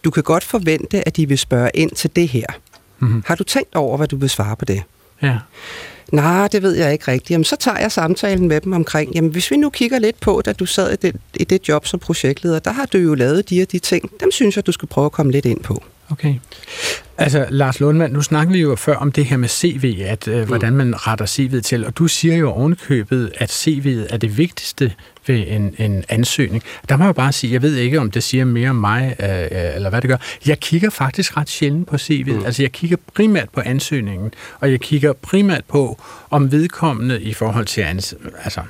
du 0.04 0.12
kan 0.12 0.24
godt 0.24 0.44
forvente, 0.44 1.08
at 1.08 1.18
de 1.18 1.28
vil 1.28 1.38
spørge 1.38 1.70
ind 1.74 1.92
til 1.92 2.16
det 2.16 2.28
her. 2.28 2.46
Mm-hmm. 3.00 3.24
Har 3.26 3.36
du 3.36 3.44
tænkt 3.44 3.76
over, 3.76 3.98
hvad 3.98 4.08
du 4.08 4.16
vil 4.16 4.30
svare 4.30 4.56
på 4.56 4.66
det? 4.66 4.84
Ja. 5.22 5.38
Nej, 6.12 6.48
det 6.48 6.62
ved 6.62 6.76
jeg 6.76 6.94
ikke 6.94 7.12
rigtigt. 7.12 7.32
Jamen, 7.32 7.46
så 7.46 7.56
tager 7.56 7.80
jeg 7.80 7.92
samtalen 7.92 8.48
med 8.48 8.62
dem 8.62 8.74
omkring, 8.74 9.16
jamen 9.16 9.32
hvis 9.32 9.52
vi 9.52 9.58
nu 9.58 9.70
kigger 9.70 10.00
lidt 10.00 10.20
på, 10.20 10.42
da 10.46 10.54
du 10.54 10.66
sad 10.66 10.94
i 10.94 10.96
det, 10.96 11.16
i 11.36 11.44
det 11.44 11.68
job 11.68 11.88
som 11.88 12.00
projektleder, 12.00 12.60
der 12.60 12.72
har 12.72 12.86
du 12.86 12.98
jo 12.98 13.16
lavet 13.16 13.50
de 13.50 13.62
og 13.62 13.72
de 13.72 13.80
ting. 13.80 14.12
Dem 14.20 14.32
synes 14.32 14.56
jeg, 14.56 14.66
du 14.66 14.72
skal 14.72 14.88
prøve 14.88 15.06
at 15.06 15.12
komme 15.12 15.32
lidt 15.32 15.46
ind 15.46 15.60
på. 15.60 15.84
Okay. 16.12 16.36
Altså, 17.18 17.46
Lars 17.50 17.80
Lundmand, 17.80 18.14
nu 18.14 18.22
snakker 18.22 18.54
vi 18.54 18.60
jo 18.60 18.76
før 18.76 18.96
om 18.96 19.12
det 19.12 19.26
her 19.26 19.38
med 19.38 19.50
CV, 19.50 19.98
at 20.06 20.28
øh, 20.28 20.48
hvordan 20.48 20.74
man 20.74 21.08
retter 21.08 21.26
CV'et 21.26 21.62
til, 21.62 21.86
og 21.86 21.98
du 21.98 22.08
siger 22.08 22.36
jo 22.36 22.52
ovenkøbet, 22.52 23.32
at 23.36 23.52
CV'et 23.52 24.14
er 24.14 24.18
det 24.18 24.38
vigtigste 24.38 24.94
ved 25.28 25.44
en, 25.48 25.76
en 25.78 26.04
ansøgning. 26.10 26.64
Der 26.90 26.98
må 26.98 27.06
jeg 27.06 27.16
bare 27.16 27.32
sige, 27.32 27.54
jeg 27.54 27.62
ved 27.62 27.76
ikke, 27.76 28.00
om 28.00 28.12
det 28.12 28.24
siger 28.24 28.46
mere 28.46 28.70
om 28.70 28.76
mig, 28.76 29.16
øh, 29.20 29.30
øh 29.30 29.76
eller 29.76 29.90
hvad 29.90 30.02
det 30.02 30.10
gør. 30.10 30.18
Jeg 30.46 30.60
kigger 30.60 30.90
faktisk 30.90 31.38
ret 31.38 31.50
sjældent 31.50 31.88
på 31.88 31.96
CV'et. 31.96 32.34
Mm. 32.34 32.46
Altså, 32.46 32.64
jeg 32.64 32.72
kigger 32.72 32.98
primært 33.14 33.50
på 33.50 33.62
ansøgningen, 33.66 34.32
og 34.60 34.72
jeg 34.72 34.80
kigger 34.80 35.14
primært 35.14 35.64
på, 35.68 36.02
om 36.30 36.52
vedkommende 36.52 37.22
i 37.22 37.34
forhold 37.34 37.66
til 37.66 37.82
ans- 37.82 38.44
altså, 38.44 38.62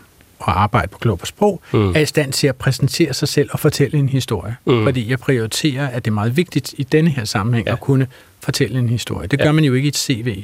at 0.47 0.53
arbejde 0.53 0.87
på 0.87 0.97
Klog 0.97 1.19
på 1.19 1.25
Sprog, 1.25 1.61
mm. 1.73 1.95
er 1.95 1.99
i 1.99 2.05
stand 2.05 2.33
til 2.33 2.47
at 2.47 2.55
præsentere 2.55 3.13
sig 3.13 3.27
selv 3.27 3.49
og 3.51 3.59
fortælle 3.59 3.97
en 3.97 4.09
historie. 4.09 4.55
Mm. 4.65 4.83
Fordi 4.83 5.09
jeg 5.09 5.19
prioriterer, 5.19 5.87
at 5.87 6.05
det 6.05 6.11
er 6.11 6.15
meget 6.15 6.37
vigtigt 6.37 6.73
i 6.77 6.83
denne 6.83 7.09
her 7.09 7.25
sammenhæng 7.25 7.67
ja. 7.67 7.73
at 7.73 7.79
kunne 7.79 8.07
fortælle 8.43 8.79
en 8.79 8.89
historie. 8.89 9.27
Det 9.27 9.39
gør 9.39 9.45
ja. 9.45 9.51
man 9.51 9.63
jo 9.63 9.73
ikke 9.73 9.85
i 9.85 9.87
et 9.87 9.97
CV. 9.97 10.43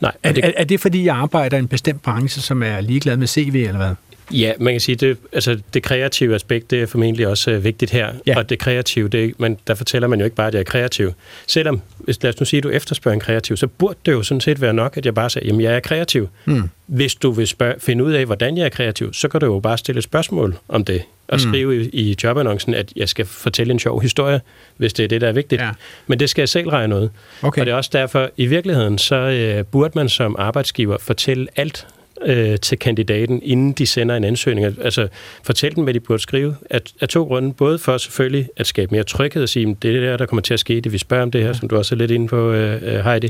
Nej, 0.00 0.12
er, 0.22 0.32
det... 0.32 0.44
Er, 0.44 0.52
er 0.56 0.64
det 0.64 0.80
fordi, 0.80 1.04
jeg 1.04 1.16
arbejder 1.16 1.56
i 1.56 1.60
en 1.60 1.68
bestemt 1.68 2.02
branche, 2.02 2.42
som 2.42 2.62
er 2.62 2.80
ligeglad 2.80 3.16
med 3.16 3.26
CV, 3.26 3.64
eller 3.66 3.76
hvad? 3.76 3.94
Ja, 4.32 4.52
man 4.58 4.74
kan 4.74 4.80
sige, 4.80 4.96
det, 4.96 5.16
altså 5.32 5.58
det 5.74 5.82
kreative 5.82 6.34
aspekt, 6.34 6.70
det 6.70 6.82
er 6.82 6.86
formentlig 6.86 7.28
også 7.28 7.50
uh, 7.50 7.64
vigtigt 7.64 7.90
her. 7.90 8.12
Ja. 8.26 8.38
Og 8.38 8.48
det 8.48 8.58
kreative, 8.58 9.08
det, 9.08 9.40
man, 9.40 9.58
der 9.66 9.74
fortæller 9.74 10.08
man 10.08 10.18
jo 10.18 10.24
ikke 10.24 10.36
bare, 10.36 10.46
at 10.46 10.54
jeg 10.54 10.60
er 10.60 10.64
kreativ. 10.64 11.12
Selvom, 11.46 11.82
hvis 11.98 12.22
lad 12.22 12.34
os 12.34 12.40
nu 12.40 12.46
sige, 12.46 12.58
at 12.58 12.64
du 12.64 12.70
efterspørger 12.70 13.14
en 13.14 13.20
kreativ, 13.20 13.56
så 13.56 13.66
burde 13.66 13.98
det 14.06 14.12
jo 14.12 14.22
sådan 14.22 14.40
set 14.40 14.60
være 14.60 14.74
nok, 14.74 14.96
at 14.96 15.06
jeg 15.06 15.14
bare 15.14 15.30
siger, 15.30 15.46
jamen 15.46 15.60
jeg 15.60 15.74
er 15.74 15.80
kreativ. 15.80 16.28
Mm. 16.44 16.62
Hvis 16.86 17.14
du 17.14 17.30
vil 17.30 17.46
spørge, 17.46 17.74
finde 17.78 18.04
ud 18.04 18.12
af, 18.12 18.26
hvordan 18.26 18.58
jeg 18.58 18.64
er 18.64 18.68
kreativ, 18.68 19.12
så 19.12 19.28
kan 19.28 19.40
du 19.40 19.46
jo 19.46 19.60
bare 19.60 19.78
stille 19.78 19.98
et 19.98 20.04
spørgsmål 20.04 20.56
om 20.68 20.84
det. 20.84 21.02
Og 21.28 21.34
mm. 21.34 21.38
skrive 21.38 21.84
i, 21.84 21.88
i 21.88 22.16
jobannoncen, 22.24 22.74
at 22.74 22.92
jeg 22.96 23.08
skal 23.08 23.26
fortælle 23.26 23.72
en 23.72 23.78
sjov 23.78 24.02
historie, 24.02 24.40
hvis 24.76 24.92
det 24.92 25.04
er 25.04 25.08
det, 25.08 25.20
der 25.20 25.28
er 25.28 25.32
vigtigt. 25.32 25.62
Ja. 25.62 25.70
Men 26.06 26.20
det 26.20 26.30
skal 26.30 26.42
jeg 26.42 26.48
selv 26.48 26.68
regne 26.68 26.96
ud. 26.96 27.08
Okay. 27.42 27.60
Og 27.60 27.66
det 27.66 27.72
er 27.72 27.76
også 27.76 27.90
derfor, 27.92 28.30
i 28.36 28.46
virkeligheden, 28.46 28.98
så 28.98 29.56
uh, 29.58 29.66
burde 29.66 29.92
man 29.94 30.08
som 30.08 30.36
arbejdsgiver 30.38 30.98
fortælle 30.98 31.46
alt 31.56 31.86
øh, 32.24 32.58
til 32.58 32.78
kandidaten, 32.78 33.40
inden 33.42 33.72
de 33.72 33.86
sender 33.86 34.16
en 34.16 34.24
ansøgning. 34.24 34.66
Altså, 34.82 35.08
fortæl 35.42 35.74
dem, 35.74 35.84
hvad 35.84 35.94
de 35.94 36.00
burde 36.00 36.22
skrive. 36.22 36.56
Af, 36.70 36.80
af 37.00 37.08
to 37.08 37.24
grunde. 37.24 37.52
Både 37.52 37.78
for 37.78 37.98
selvfølgelig 37.98 38.48
at 38.56 38.66
skabe 38.66 38.94
mere 38.94 39.04
tryghed 39.04 39.42
og 39.42 39.48
sige, 39.48 39.76
det 39.82 39.88
er 39.88 39.92
det 39.92 40.02
der, 40.02 40.16
der 40.16 40.26
kommer 40.26 40.42
til 40.42 40.54
at 40.54 40.60
ske. 40.60 40.80
Det 40.80 40.92
vi 40.92 40.98
spørger 40.98 41.22
om 41.22 41.30
det 41.30 41.42
her, 41.42 41.52
som 41.52 41.68
du 41.68 41.76
også 41.76 41.94
er 41.94 41.96
lidt 41.96 42.10
inde 42.10 42.28
på, 42.28 42.52
øh, 42.52 42.82
øh, 42.82 43.04
Heidi. 43.04 43.28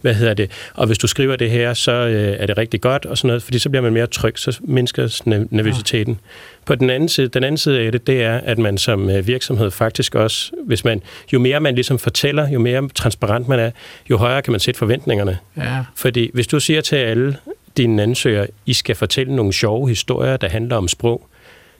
Hvad 0.00 0.14
hedder 0.14 0.34
det? 0.34 0.50
Og 0.74 0.86
hvis 0.86 0.98
du 0.98 1.06
skriver 1.06 1.36
det 1.36 1.50
her, 1.50 1.74
så 1.74 1.92
øh, 1.92 2.36
er 2.38 2.46
det 2.46 2.58
rigtig 2.58 2.80
godt 2.80 3.06
og 3.06 3.18
sådan 3.18 3.26
noget, 3.26 3.42
fordi 3.42 3.58
så 3.58 3.70
bliver 3.70 3.82
man 3.82 3.92
mere 3.92 4.06
tryg, 4.06 4.38
så 4.38 4.58
mindsker 4.60 5.22
nervøsiteten. 5.50 6.20
På 6.64 6.74
den 6.74 6.90
anden 6.90 7.08
side, 7.08 7.28
den 7.28 7.44
anden 7.44 7.58
side 7.58 7.80
af 7.80 7.92
det, 7.92 8.06
det 8.06 8.22
er, 8.22 8.40
at 8.44 8.58
man 8.58 8.78
som 8.78 9.10
øh, 9.10 9.26
virksomhed 9.26 9.70
faktisk 9.70 10.14
også, 10.14 10.50
hvis 10.66 10.84
man, 10.84 11.02
jo 11.32 11.38
mere 11.38 11.60
man 11.60 11.74
ligesom 11.74 11.98
fortæller, 11.98 12.48
jo 12.48 12.58
mere 12.58 12.88
transparent 12.94 13.48
man 13.48 13.58
er, 13.58 13.70
jo 14.10 14.16
højere 14.16 14.42
kan 14.42 14.50
man 14.50 14.60
sætte 14.60 14.78
forventningerne. 14.78 15.38
Ja. 15.56 15.84
Fordi 15.96 16.30
hvis 16.34 16.46
du 16.46 16.60
siger 16.60 16.80
til 16.80 16.96
alle 16.96 17.36
dine 17.76 18.02
ansøgere, 18.02 18.46
I 18.66 18.72
skal 18.72 18.94
fortælle 18.94 19.36
nogle 19.36 19.52
sjove 19.52 19.88
historier, 19.88 20.36
der 20.36 20.48
handler 20.48 20.76
om 20.76 20.88
sprog, 20.88 21.28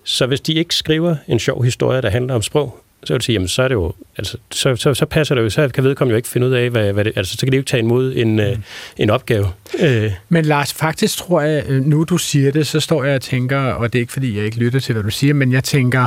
så 0.04 0.26
hvis 0.26 0.40
de 0.40 0.52
ikke 0.52 0.74
skriver 0.74 1.16
en 1.28 1.38
sjov 1.38 1.64
historie, 1.64 2.02
der 2.02 2.10
handler 2.10 2.34
om 2.34 2.42
sprog, 2.42 2.78
så 3.04 3.12
vil 3.12 3.20
du 3.20 3.24
sige, 3.24 3.34
jamen 3.34 3.48
så 3.48 3.62
er 3.62 3.68
det 3.68 3.74
jo, 3.74 3.92
altså, 4.18 4.36
så, 4.50 4.76
så, 4.76 4.94
så 4.94 5.06
passer 5.06 5.34
det 5.34 5.42
jo, 5.42 5.50
så 5.50 5.68
kan 5.68 5.84
vedkommende 5.84 6.12
jo 6.12 6.16
ikke 6.16 6.28
finde 6.28 6.46
ud 6.46 6.52
af, 6.52 6.70
hvad, 6.70 6.92
hvad 6.92 7.04
det, 7.04 7.12
altså 7.16 7.36
så 7.36 7.46
kan 7.46 7.52
de 7.52 7.56
jo 7.56 7.60
ikke 7.60 7.70
tage 7.70 7.80
imod 7.80 8.16
en, 8.16 8.32
mm. 8.32 8.38
øh, 8.38 8.56
en 8.96 9.10
opgave. 9.10 9.48
Øh. 9.80 10.12
Men 10.28 10.44
Lars, 10.44 10.72
faktisk 10.72 11.18
tror 11.18 11.40
jeg, 11.40 11.64
øh, 11.68 11.84
nu 11.84 12.04
du 12.04 12.18
siger 12.18 12.52
det, 12.52 12.66
så 12.66 12.80
står 12.80 13.04
jeg 13.04 13.14
og 13.14 13.20
tænker, 13.20 13.58
og 13.58 13.92
det 13.92 13.98
er 13.98 14.00
ikke 14.00 14.12
fordi, 14.12 14.36
jeg 14.36 14.44
ikke 14.44 14.58
lytter 14.58 14.80
til, 14.80 14.92
hvad 14.92 15.02
du 15.02 15.10
siger, 15.10 15.34
men 15.34 15.52
jeg 15.52 15.64
tænker, 15.64 16.06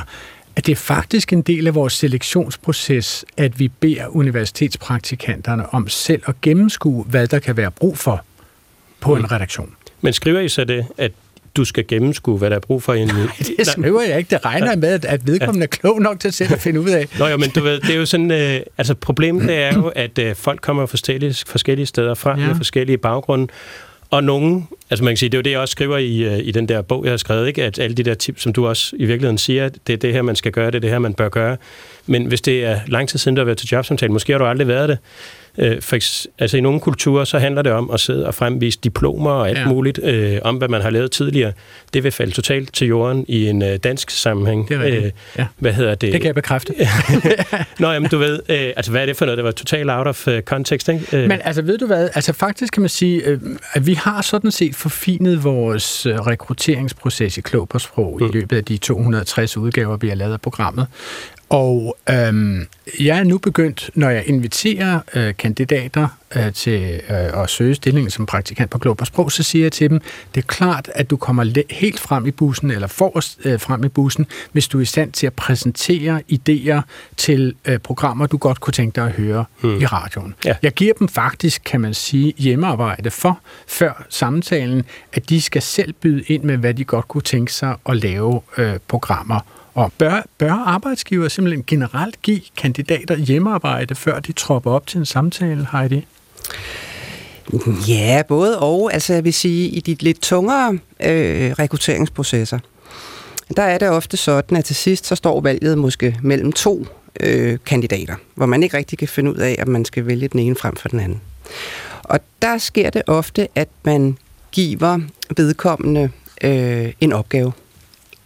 at 0.55 0.65
det 0.65 0.71
er 0.71 0.75
faktisk 0.75 1.33
en 1.33 1.41
del 1.41 1.67
af 1.67 1.75
vores 1.75 1.93
selektionsproces, 1.93 3.25
at 3.37 3.59
vi 3.59 3.67
beder 3.67 4.15
universitetspraktikanterne 4.15 5.73
om 5.73 5.87
selv 5.87 6.21
at 6.25 6.35
gennemskue, 6.41 7.03
hvad 7.03 7.27
der 7.27 7.39
kan 7.39 7.57
være 7.57 7.71
brug 7.71 7.97
for 7.97 8.25
på 9.05 9.15
en 9.15 9.31
redaktion. 9.31 9.75
Men 10.01 10.13
skriver 10.13 10.39
I 10.39 10.49
så 10.49 10.63
det, 10.63 10.85
at 10.97 11.11
du 11.55 11.65
skal 11.65 11.87
gennemskue, 11.87 12.37
hvad 12.37 12.49
der 12.49 12.55
er 12.55 12.59
brug 12.59 12.83
for 12.83 12.93
en... 12.93 13.07
Nej, 13.07 13.27
det 13.57 13.67
skriver 13.67 14.01
jeg 14.01 14.17
ikke. 14.17 14.29
Det 14.29 14.45
regner 14.45 14.75
med, 14.75 15.05
at 15.05 15.27
vedkommende 15.27 15.63
er 15.63 15.67
klog 15.67 16.01
nok 16.01 16.19
til 16.19 16.33
selv 16.33 16.53
at 16.53 16.61
finde 16.61 16.79
ud 16.81 16.89
af. 16.89 17.07
Nå 17.19 17.27
jo, 17.27 17.37
men 17.37 17.49
du 17.49 17.63
ved, 17.63 17.79
det 17.79 17.89
er 17.89 17.95
jo 17.95 18.05
sådan... 18.05 18.31
Øh, 18.31 18.59
altså 18.77 18.95
problemet 18.95 19.47
det 19.47 19.55
er 19.55 19.73
jo, 19.73 19.87
at 19.95 20.19
øh, 20.19 20.35
folk 20.35 20.61
kommer 20.61 20.85
forskellige, 20.85 21.35
forskellige 21.47 21.85
steder 21.85 22.13
fra, 22.13 22.39
ja. 22.39 22.47
med 22.47 22.55
forskellige 22.55 22.97
baggrunde, 22.97 23.47
og 24.09 24.23
nogen, 24.23 24.67
altså 24.89 25.03
man 25.03 25.11
kan 25.11 25.17
sige, 25.17 25.29
det 25.29 25.35
er 25.35 25.39
jo 25.39 25.41
det, 25.41 25.51
jeg 25.51 25.59
også 25.59 25.71
skriver 25.71 25.97
i, 25.97 26.23
øh, 26.23 26.39
i 26.43 26.51
den 26.51 26.69
der 26.69 26.81
bog, 26.81 27.03
jeg 27.03 27.11
har 27.11 27.17
skrevet, 27.17 27.47
ikke? 27.47 27.63
at 27.63 27.79
alle 27.79 27.95
de 27.95 28.03
der 28.03 28.13
tips, 28.13 28.41
som 28.41 28.53
du 28.53 28.67
også 28.67 28.95
i 28.95 29.05
virkeligheden 29.05 29.37
siger, 29.37 29.69
det 29.87 29.93
er 29.93 29.97
det 29.97 30.13
her, 30.13 30.21
man 30.21 30.35
skal 30.35 30.51
gøre, 30.51 30.65
det 30.65 30.75
er 30.75 30.79
det 30.79 30.89
her, 30.89 30.99
man 30.99 31.13
bør 31.13 31.29
gøre. 31.29 31.57
Men 32.05 32.25
hvis 32.25 32.41
det 32.41 32.65
er 32.65 32.79
lang 32.87 33.09
tid 33.09 33.19
siden, 33.19 33.35
du 33.35 33.39
har 33.39 33.45
været 33.45 33.57
til 33.57 33.67
jobsamtale, 33.67 34.13
måske 34.13 34.31
har 34.33 34.39
du 34.39 34.45
aldrig 34.45 34.67
været 34.67 34.89
det, 34.89 34.97
Øh, 35.57 35.81
for, 35.81 35.95
altså 36.39 36.57
i 36.57 36.61
nogle 36.61 36.79
kulturer, 36.79 37.23
så 37.25 37.39
handler 37.39 37.61
det 37.61 37.71
om 37.71 37.91
at 37.91 37.99
sidde 37.99 38.27
og 38.27 38.33
fremvise 38.33 38.79
diplomer 38.83 39.31
og 39.31 39.49
alt 39.49 39.57
ja. 39.57 39.67
muligt 39.67 39.99
øh, 40.03 40.37
om, 40.41 40.55
hvad 40.55 40.67
man 40.67 40.81
har 40.81 40.89
lavet 40.89 41.11
tidligere. 41.11 41.51
Det 41.93 42.03
vil 42.03 42.11
falde 42.11 42.31
totalt 42.31 42.73
til 42.73 42.87
jorden 42.87 43.25
i 43.27 43.47
en 43.47 43.63
øh, 43.63 43.77
dansk 43.77 44.09
sammenhæng. 44.09 44.69
Det 44.69 44.75
er 44.75 44.83
rigtigt. 44.83 45.05
Øh, 45.05 45.11
ja. 45.37 45.45
Hvad 45.57 45.73
hedder 45.73 45.95
det? 45.95 46.13
Det 46.13 46.21
kan 46.21 46.25
jeg 46.25 46.35
bekræfte. 46.35 46.73
Nå, 47.79 47.91
jamen 47.91 48.09
du 48.09 48.17
ved, 48.17 48.39
øh, 48.49 48.73
altså 48.75 48.91
hvad 48.91 49.01
er 49.01 49.05
det 49.05 49.17
for 49.17 49.25
noget? 49.25 49.37
Det 49.37 49.45
var 49.45 49.51
totalt 49.51 49.89
out 49.89 50.07
of 50.07 50.27
uh, 50.27 50.39
context, 50.39 50.89
ikke? 50.89 51.17
Øh. 51.17 51.27
Men 51.27 51.39
altså 51.43 51.61
ved 51.61 51.77
du 51.77 51.85
hvad, 51.85 52.09
altså 52.15 52.33
faktisk 52.33 52.73
kan 52.73 52.81
man 52.81 52.89
sige, 52.89 53.23
øh, 53.25 53.39
at 53.73 53.87
vi 53.87 53.93
har 53.93 54.21
sådan 54.21 54.51
set 54.51 54.75
forfinet 54.75 55.43
vores 55.43 56.05
øh, 56.05 56.15
rekrutteringsproces 56.15 57.37
i 57.37 57.41
Klog 57.41 57.69
på 57.69 57.79
Sprog 57.79 58.17
mm. 58.21 58.25
i 58.25 58.31
løbet 58.31 58.57
af 58.57 58.65
de 58.65 58.77
260 58.77 59.57
udgaver, 59.57 59.97
vi 59.97 60.07
har 60.07 60.15
lavet 60.15 60.33
af 60.33 60.41
programmet. 60.41 60.87
Og 61.55 61.97
øhm, 62.09 62.67
jeg 62.99 63.19
er 63.19 63.23
nu 63.23 63.37
begyndt, 63.37 63.89
når 63.93 64.09
jeg 64.09 64.23
inviterer 64.25 64.99
øh, 65.15 65.33
kandidater 65.37 66.07
øh, 66.35 66.53
til 66.53 67.01
øh, 67.09 67.43
at 67.43 67.49
søge 67.49 67.75
stillingen 67.75 68.11
som 68.11 68.25
praktikant 68.25 68.69
på 68.69 68.77
Klog 68.77 68.97
på 68.97 69.05
Sprog, 69.05 69.31
så 69.31 69.43
siger 69.43 69.65
jeg 69.65 69.71
til 69.71 69.89
dem, 69.89 70.01
det 70.35 70.41
er 70.41 70.45
klart, 70.47 70.91
at 70.95 71.09
du 71.09 71.17
kommer 71.17 71.63
helt 71.69 71.99
frem 71.99 72.25
i 72.25 72.31
bussen, 72.31 72.71
eller 72.71 72.87
forrest 72.87 73.39
øh, 73.45 73.59
frem 73.59 73.83
i 73.83 73.87
bussen, 73.87 74.25
hvis 74.51 74.67
du 74.67 74.77
er 74.77 74.81
i 74.81 74.85
stand 74.85 75.11
til 75.11 75.27
at 75.27 75.33
præsentere 75.33 76.21
idéer 76.31 76.81
til 77.17 77.55
øh, 77.65 77.79
programmer, 77.79 78.27
du 78.27 78.37
godt 78.37 78.59
kunne 78.59 78.73
tænke 78.73 78.95
dig 78.95 79.05
at 79.05 79.11
høre 79.11 79.45
hmm. 79.61 79.81
i 79.81 79.85
radioen. 79.85 80.35
Ja. 80.45 80.55
Jeg 80.61 80.71
giver 80.71 80.93
dem 80.93 81.07
faktisk, 81.07 81.61
kan 81.65 81.81
man 81.81 81.93
sige, 81.93 82.33
hjemmearbejde 82.37 83.11
for, 83.11 83.39
før 83.67 84.05
samtalen, 84.09 84.83
at 85.13 85.29
de 85.29 85.41
skal 85.41 85.61
selv 85.61 85.93
byde 85.93 86.23
ind 86.27 86.43
med, 86.43 86.57
hvad 86.57 86.73
de 86.73 86.83
godt 86.83 87.07
kunne 87.07 87.21
tænke 87.21 87.53
sig 87.53 87.75
at 87.89 87.95
lave 87.97 88.41
øh, 88.57 88.73
programmer 88.87 89.39
og 89.75 89.93
bør, 89.97 90.25
bør 90.37 90.51
arbejdsgiver 90.51 91.27
simpelthen 91.27 91.63
generelt 91.67 92.21
give 92.21 92.41
kandidater 92.57 93.15
hjemmearbejde, 93.15 93.95
før 93.95 94.19
de 94.19 94.31
tropper 94.31 94.71
op 94.71 94.87
til 94.87 94.97
en 94.97 95.05
samtale, 95.05 95.67
Heidi? 95.71 96.05
Ja, 97.87 98.21
både 98.27 98.59
og. 98.59 98.93
Altså 98.93 99.13
jeg 99.13 99.23
vil 99.23 99.33
sige, 99.33 99.69
i 99.69 99.79
de 99.79 99.95
lidt 99.99 100.21
tungere 100.21 100.73
øh, 100.99 101.51
rekrutteringsprocesser, 101.51 102.59
der 103.55 103.63
er 103.63 103.77
det 103.77 103.89
ofte 103.89 104.17
sådan, 104.17 104.57
at 104.57 104.65
til 104.65 104.75
sidst 104.75 105.05
så 105.05 105.15
står 105.15 105.41
valget 105.41 105.77
måske 105.77 106.19
mellem 106.21 106.51
to 106.51 106.85
øh, 107.19 107.57
kandidater, 107.65 108.15
hvor 108.35 108.45
man 108.45 108.63
ikke 108.63 108.77
rigtig 108.77 108.97
kan 108.97 109.07
finde 109.07 109.31
ud 109.31 109.37
af, 109.37 109.55
at 109.59 109.67
man 109.67 109.85
skal 109.85 110.05
vælge 110.05 110.27
den 110.27 110.39
ene 110.39 110.55
frem 110.55 110.75
for 110.75 110.89
den 110.89 110.99
anden. 110.99 111.21
Og 112.03 112.19
der 112.41 112.57
sker 112.57 112.89
det 112.89 113.01
ofte, 113.07 113.47
at 113.55 113.69
man 113.83 114.17
giver 114.51 114.99
vedkommende 115.37 116.09
øh, 116.43 116.93
en 117.01 117.13
opgave. 117.13 117.51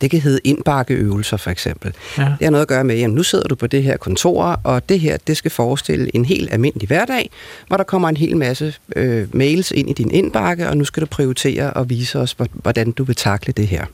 Det 0.02 0.12
kan 0.12 0.20
hedde 0.20 0.40
indbakkeøvelser 0.44 1.38
for 1.38 1.50
eksempel. 1.50 1.94
Ja. 2.18 2.24
Det 2.24 2.44
har 2.44 2.50
noget 2.50 2.62
at 2.62 2.68
gøre 2.68 2.84
med, 2.84 3.02
at 3.02 3.10
nu 3.10 3.24
sidder 3.24 3.48
du 3.48 3.56
på 3.56 3.68
det 3.68 3.84
her 3.84 3.98
kontor, 3.98 4.60
og 4.64 4.90
det 4.90 5.00
her 5.00 5.18
det 5.28 5.38
skal 5.38 5.52
forestille 5.52 6.16
en 6.16 6.26
helt 6.26 6.54
almindelig 6.54 6.88
hverdag, 6.88 7.30
hvor 7.68 7.78
der 7.78 7.84
kommer 7.84 8.10
en 8.10 8.18
hel 8.18 8.38
masse 8.38 8.74
øh, 8.96 9.28
mails 9.36 9.72
ind 9.72 9.90
i 9.90 9.94
din 9.94 10.12
indbakke, 10.12 10.70
og 10.70 10.78
nu 10.78 10.86
skal 10.86 11.02
du 11.02 11.08
prioritere 11.08 11.74
og 11.74 11.90
vise 11.90 12.20
os, 12.20 12.36
hvordan 12.54 12.92
du 12.92 13.04
vil 13.04 13.16
takle 13.16 13.54
det 13.54 13.68
her. 13.68 13.86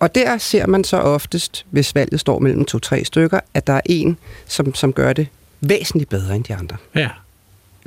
Og 0.00 0.14
der 0.14 0.38
ser 0.38 0.66
man 0.66 0.84
så 0.84 0.96
oftest, 0.96 1.66
hvis 1.70 1.94
valget 1.94 2.20
står 2.20 2.38
mellem 2.38 2.64
to-tre 2.64 3.04
stykker, 3.04 3.40
at 3.54 3.66
der 3.66 3.72
er 3.72 3.80
en, 3.84 4.16
som, 4.46 4.74
som 4.74 4.92
gør 4.92 5.12
det 5.12 5.26
væsentligt 5.60 6.10
bedre 6.10 6.36
end 6.36 6.44
de 6.44 6.54
andre. 6.54 6.76
Ja. 6.94 7.08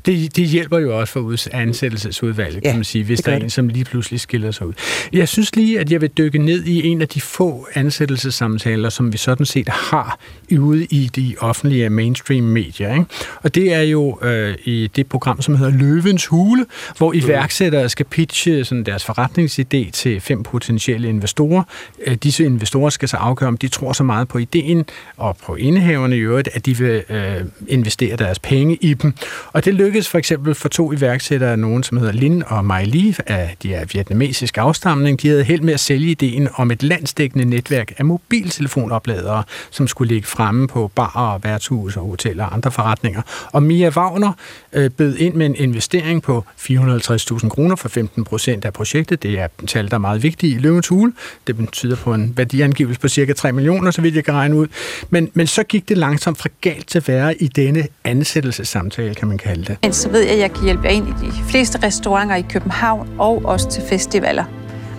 Det, 0.06 0.36
det 0.36 0.48
hjælper 0.48 0.80
jo 0.80 1.00
også 1.00 1.14
for 1.14 1.36
ansættelsesudvalget, 1.52 2.56
ja, 2.56 2.70
kan 2.70 2.76
man 2.76 2.84
sige, 2.84 3.04
hvis 3.04 3.20
der 3.20 3.32
er 3.32 3.38
en, 3.38 3.50
som 3.50 3.68
lige 3.68 3.86
pludselig 3.86 4.20
skiller 4.20 4.52
sig 4.52 4.68
ud. 4.68 4.74
Jeg 5.14 5.28
synes 5.28 5.56
lige, 5.56 5.80
at 5.80 5.92
jeg 5.92 6.02
vil 6.02 6.10
dykke 6.10 6.38
ned 6.38 6.64
i 6.64 6.88
en 6.88 7.02
af 7.02 7.08
de 7.08 7.22
få 7.22 7.68
ansættelsessamtaler, 7.74 8.90
som 8.90 9.14
vi 9.14 9.18
sådan 9.18 9.46
set 9.46 9.70
har 9.70 10.20
ude 10.60 10.86
i 10.86 11.10
de 11.16 11.36
offentlige 11.40 11.90
mainstream 11.90 12.44
medier. 12.44 12.94
Ikke? 12.94 13.06
Og 13.44 13.56
det 13.56 13.74
er 13.74 13.82
jo 13.82 14.20
øh, 14.22 14.56
i 14.64 14.90
det 14.96 15.08
program, 15.08 15.42
som 15.42 15.56
hedder 15.56 15.72
Løvens 15.72 16.26
Hule, 16.26 16.66
hvor 16.98 17.14
iværksættere 17.14 17.90
skal 17.90 18.06
pitche 18.06 18.66
sådan 18.66 18.84
deres 18.84 19.10
forretningsidé 19.10 19.92
til 19.92 20.22
fem 20.22 20.44
potentielle 20.44 21.10
investorer. 21.10 21.64
Øh, 22.08 22.16
disse 22.16 22.44
investorer 22.44 22.90
skal 22.90 23.10
så 23.10 23.18
afgøre, 23.18 23.48
om 23.48 23.58
de 23.58 23.68
tror 23.68 23.94
så 23.94 24.04
meget 24.04 24.28
på 24.28 24.38
ideen 24.38 24.86
og 25.18 25.38
på 25.46 25.56
indehaverne 25.56 26.18
i 26.18 26.20
øvrigt, 26.20 26.50
at 26.54 26.66
de 26.66 26.78
vil 26.78 27.04
øh, 27.10 27.36
investere 27.68 28.16
deres 28.16 28.40
penge 28.40 28.78
i 28.82 28.94
dem. 28.94 29.14
Og 29.54 29.66
det 29.66 29.74
lykkedes 29.82 30.10
for 30.10 30.18
eksempel 30.18 30.56
for 30.56 30.70
to 30.70 30.94
iværksættere, 30.94 31.58
nogen 31.58 31.84
som 31.84 31.98
hedder 31.98 32.14
Lin 32.14 32.44
og 32.48 32.66
Mai 32.66 32.86
Li, 32.86 33.16
af 33.28 33.56
de 33.64 33.74
er 33.74 33.86
vietnamesisk 33.94 34.58
afstamning. 34.58 35.22
De 35.22 35.28
havde 35.28 35.44
held 35.44 35.62
med 35.62 35.74
at 35.74 35.80
sælge 35.80 36.12
ideen 36.12 36.50
om 36.56 36.72
et 36.72 36.84
landsdækkende 36.84 37.46
netværk 37.46 37.94
af 37.98 38.06
mobiltelefonopladere, 38.06 39.44
som 39.72 39.88
skulle 39.88 40.14
ligge 40.14 40.28
fremme 40.28 40.68
på 40.68 40.92
barer, 40.96 41.38
værtshus 41.38 41.98
og 41.98 42.04
hoteller 42.04 42.46
og 42.46 42.54
andre 42.54 42.72
forretninger. 42.72 43.22
Og 43.52 43.64
Mia 43.64 43.90
Wagner 43.90 44.34
øh, 44.74 44.90
bød 44.90 45.18
ind 45.18 45.34
med 45.34 45.46
en 45.46 45.56
investering 45.56 46.24
på 46.24 46.46
450.000 46.58 47.50
kroner 47.50 47.76
for 47.76 47.90
15 47.90 48.24
procent 48.24 48.66
af 48.66 48.74
projektet. 48.74 49.24
Det 49.24 49.40
er 49.40 49.46
et 49.46 49.68
tal, 49.68 49.88
der 49.88 49.94
er 49.94 50.00
meget 50.00 50.24
vigtigt 50.24 50.56
i 50.56 50.60
Løvens 50.60 50.88
Hule. 50.88 51.14
Det 51.48 51.58
betyder 51.58 51.96
på 51.96 52.14
en 52.14 52.34
værdiangivelse 52.38 53.00
på 53.00 53.08
cirka 53.08 53.34
3 53.34 53.52
millioner, 53.52 53.92
så 53.92 54.02
vidt 54.02 54.16
jeg 54.16 54.26
kan 54.26 54.34
regne 54.34 54.56
ud. 54.56 54.68
Men, 55.10 55.32
men 55.34 55.48
så 55.48 55.64
gik 55.64 55.90
det 55.90 55.98
langsomt 55.98 56.38
fra 56.38 56.50
galt 56.62 56.88
til 56.88 57.04
værre 57.08 57.42
i 57.42 57.48
denne 57.48 57.88
ansættelsessamtale, 58.04 59.16
kan 59.16 59.28
man 59.28 59.38
kalde 59.38 59.66
det 59.66 59.71
det. 59.72 59.78
Men 59.84 59.94
så 59.94 60.10
ved 60.10 60.22
jeg, 60.22 60.32
at 60.32 60.40
jeg 60.40 60.54
kan 60.54 60.64
hjælpe 60.64 60.88
jer 60.88 60.92
ind 60.92 61.08
i 61.08 61.26
de 61.26 61.44
fleste 61.50 61.80
restauranter 61.84 62.36
i 62.36 62.42
København 62.42 63.10
og 63.20 63.42
også 63.46 63.70
til 63.70 63.84
festivaler. 63.90 64.44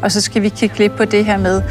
Og 0.02 0.12
så 0.12 0.20
skal 0.20 0.42
vi 0.42 0.48
kigge 0.48 0.78
lidt 0.78 0.96
på 0.96 1.04
det 1.04 1.24
her 1.24 1.36
med, 1.36 1.62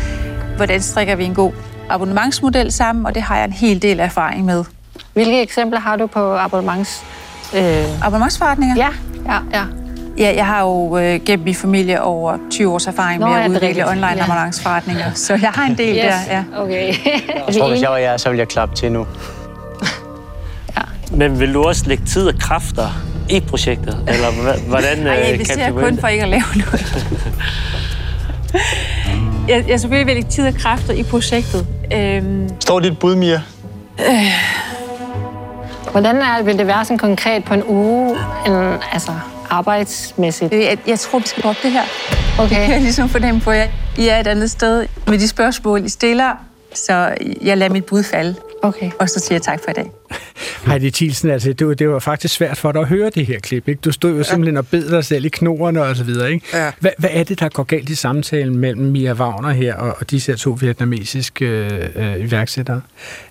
hvordan 0.58 0.82
strikker 0.82 1.16
vi 1.16 1.24
en 1.24 1.34
god 1.34 1.52
abonnementsmodel 1.90 2.72
sammen, 2.72 3.06
og 3.06 3.16
det 3.16 3.22
har 3.22 3.36
jeg 3.36 3.46
en 3.46 3.54
hel 3.54 3.82
del 3.82 4.00
erfaring 4.00 4.46
med. 4.46 4.64
Hvilke 5.14 5.42
eksempler 5.42 5.80
har 5.80 5.96
du 5.96 6.08
på 6.08 6.38
abonnements... 6.38 7.04
Øh... 7.56 8.06
Abonnementsforretninger? 8.06 8.76
Ja, 8.76 8.90
ja, 9.26 9.40
ja. 9.54 9.64
Ja, 10.18 10.34
jeg 10.36 10.46
har 10.46 10.62
jo 10.62 10.98
øh, 10.98 11.20
gennem 11.26 11.46
min 11.46 11.56
familie 11.56 12.02
over 12.02 12.38
20 12.52 12.74
års 12.74 12.88
erfaring 12.88 13.20
Nå, 13.20 13.28
med 13.28 13.36
at 13.36 13.50
udvikle 13.50 13.88
online 13.88 14.08
ja. 14.08 14.24
abonnementsforretninger, 14.24 15.14
så 15.14 15.34
jeg 15.34 15.50
har 15.50 15.66
en 15.66 15.78
del 15.78 15.96
yes. 15.96 16.04
der. 16.04 16.36
Ja. 16.36 16.44
Okay. 16.58 16.94
jeg 17.48 17.56
tror, 17.58 17.70
hvis 17.70 17.82
jeg 17.82 17.90
var 17.90 17.98
jer, 17.98 18.18
så 18.18 18.30
ville 18.30 18.40
jeg 18.40 18.48
klappe 18.48 18.76
til 18.76 18.92
nu. 18.92 19.08
Men 21.14 21.40
vil 21.40 21.54
du 21.54 21.64
også 21.64 21.84
lægge 21.86 22.06
tid 22.06 22.28
og 22.28 22.40
kræfter 22.40 22.90
i 23.30 23.40
projektet? 23.40 24.04
Eller 24.08 24.28
hvordan 24.70 24.98
Nej, 24.98 25.40
jeg 25.58 25.74
øh, 25.76 25.84
kun 25.84 25.98
for 26.00 26.08
ikke 26.08 26.24
at 26.24 26.30
lave 26.30 26.44
noget. 26.56 27.08
jeg, 29.50 29.66
jeg 29.68 29.80
selvfølgelig 29.80 30.08
vil 30.08 30.16
lægge 30.16 30.30
tid 30.30 30.48
og 30.48 30.54
kræfter 30.54 30.94
i 30.94 31.04
projektet. 31.04 31.68
Øhm... 31.94 32.50
Står 32.60 32.80
dit 32.80 33.00
bud, 33.00 33.16
Mia? 33.16 33.42
Øh... 34.00 34.32
Hvordan 35.92 36.16
er, 36.16 36.44
vil 36.44 36.58
det 36.58 36.68
være 36.68 36.86
sådan 36.86 36.98
konkret 36.98 37.44
på 37.44 37.54
en 37.54 37.64
uge? 37.64 38.18
En, 38.46 38.54
altså, 38.92 39.12
arbejdsmæssigt? 39.50 40.54
Jeg, 40.54 40.78
jeg 40.88 41.00
tror, 41.00 41.20
vi 41.20 41.28
skal 41.28 41.44
droppe 41.44 41.60
det 41.64 41.72
her. 41.72 41.84
Okay. 42.40 42.50
Det 42.50 42.66
kan 42.66 42.74
jeg 42.74 42.82
ligesom 42.82 43.10
fornemme 43.10 43.42
på 43.42 43.52
jer. 43.52 43.68
I 43.98 44.08
er 44.08 44.20
et 44.20 44.28
andet 44.28 44.52
sted 44.52 44.86
med 45.08 45.18
de 45.18 45.28
spørgsmål, 45.28 45.86
I 45.86 45.90
stiller, 45.90 46.32
så 46.74 47.16
jeg 47.42 47.58
lader 47.58 47.74
mit 47.74 47.86
bud 47.86 48.04
falde. 48.04 48.36
Okay. 48.62 48.92
Og 49.00 49.10
så 49.10 49.20
siger 49.20 49.36
jeg 49.36 49.42
tak 49.42 49.60
for 49.64 49.72
i 49.72 49.74
dag. 49.74 49.92
Heidi 50.68 50.92
Thielsen, 50.92 51.30
altså, 51.30 51.54
det, 51.54 51.68
var, 51.68 51.74
det 51.74 51.90
var 51.90 52.00
faktisk 52.00 52.34
svært 52.34 52.58
for 52.58 52.72
dig 52.72 52.82
at 52.82 52.88
høre 52.88 53.10
det 53.10 53.26
her 53.26 53.40
klip. 53.40 53.68
Ikke? 53.68 53.80
Du 53.80 53.92
stod 53.92 54.12
jo 54.12 54.18
ja. 54.18 54.24
simpelthen 54.24 54.58
og 54.58 54.68
bed 54.68 54.90
dig 54.90 55.06
selv 55.06 55.26
i 55.26 55.30
knorene 55.30 55.82
og 55.84 55.96
så 55.96 56.04
videre. 56.04 56.32
Ikke? 56.32 56.46
Ja. 56.54 56.72
Hvad, 56.80 56.92
hvad 56.98 57.10
er 57.14 57.24
det, 57.24 57.40
der 57.40 57.50
går 57.50 57.64
galt 57.64 57.90
i 57.90 57.96
samtalen 57.96 58.58
mellem 58.58 58.86
Mia 58.86 59.14
Wagner 59.14 59.50
her 59.50 59.76
og, 59.76 59.96
og 60.00 60.12
disse 60.12 60.32
her 60.32 60.38
to 60.38 60.58
vietnamesiske 60.62 61.46
øh, 61.46 61.90
øh, 61.96 62.20
iværksættere? 62.20 62.82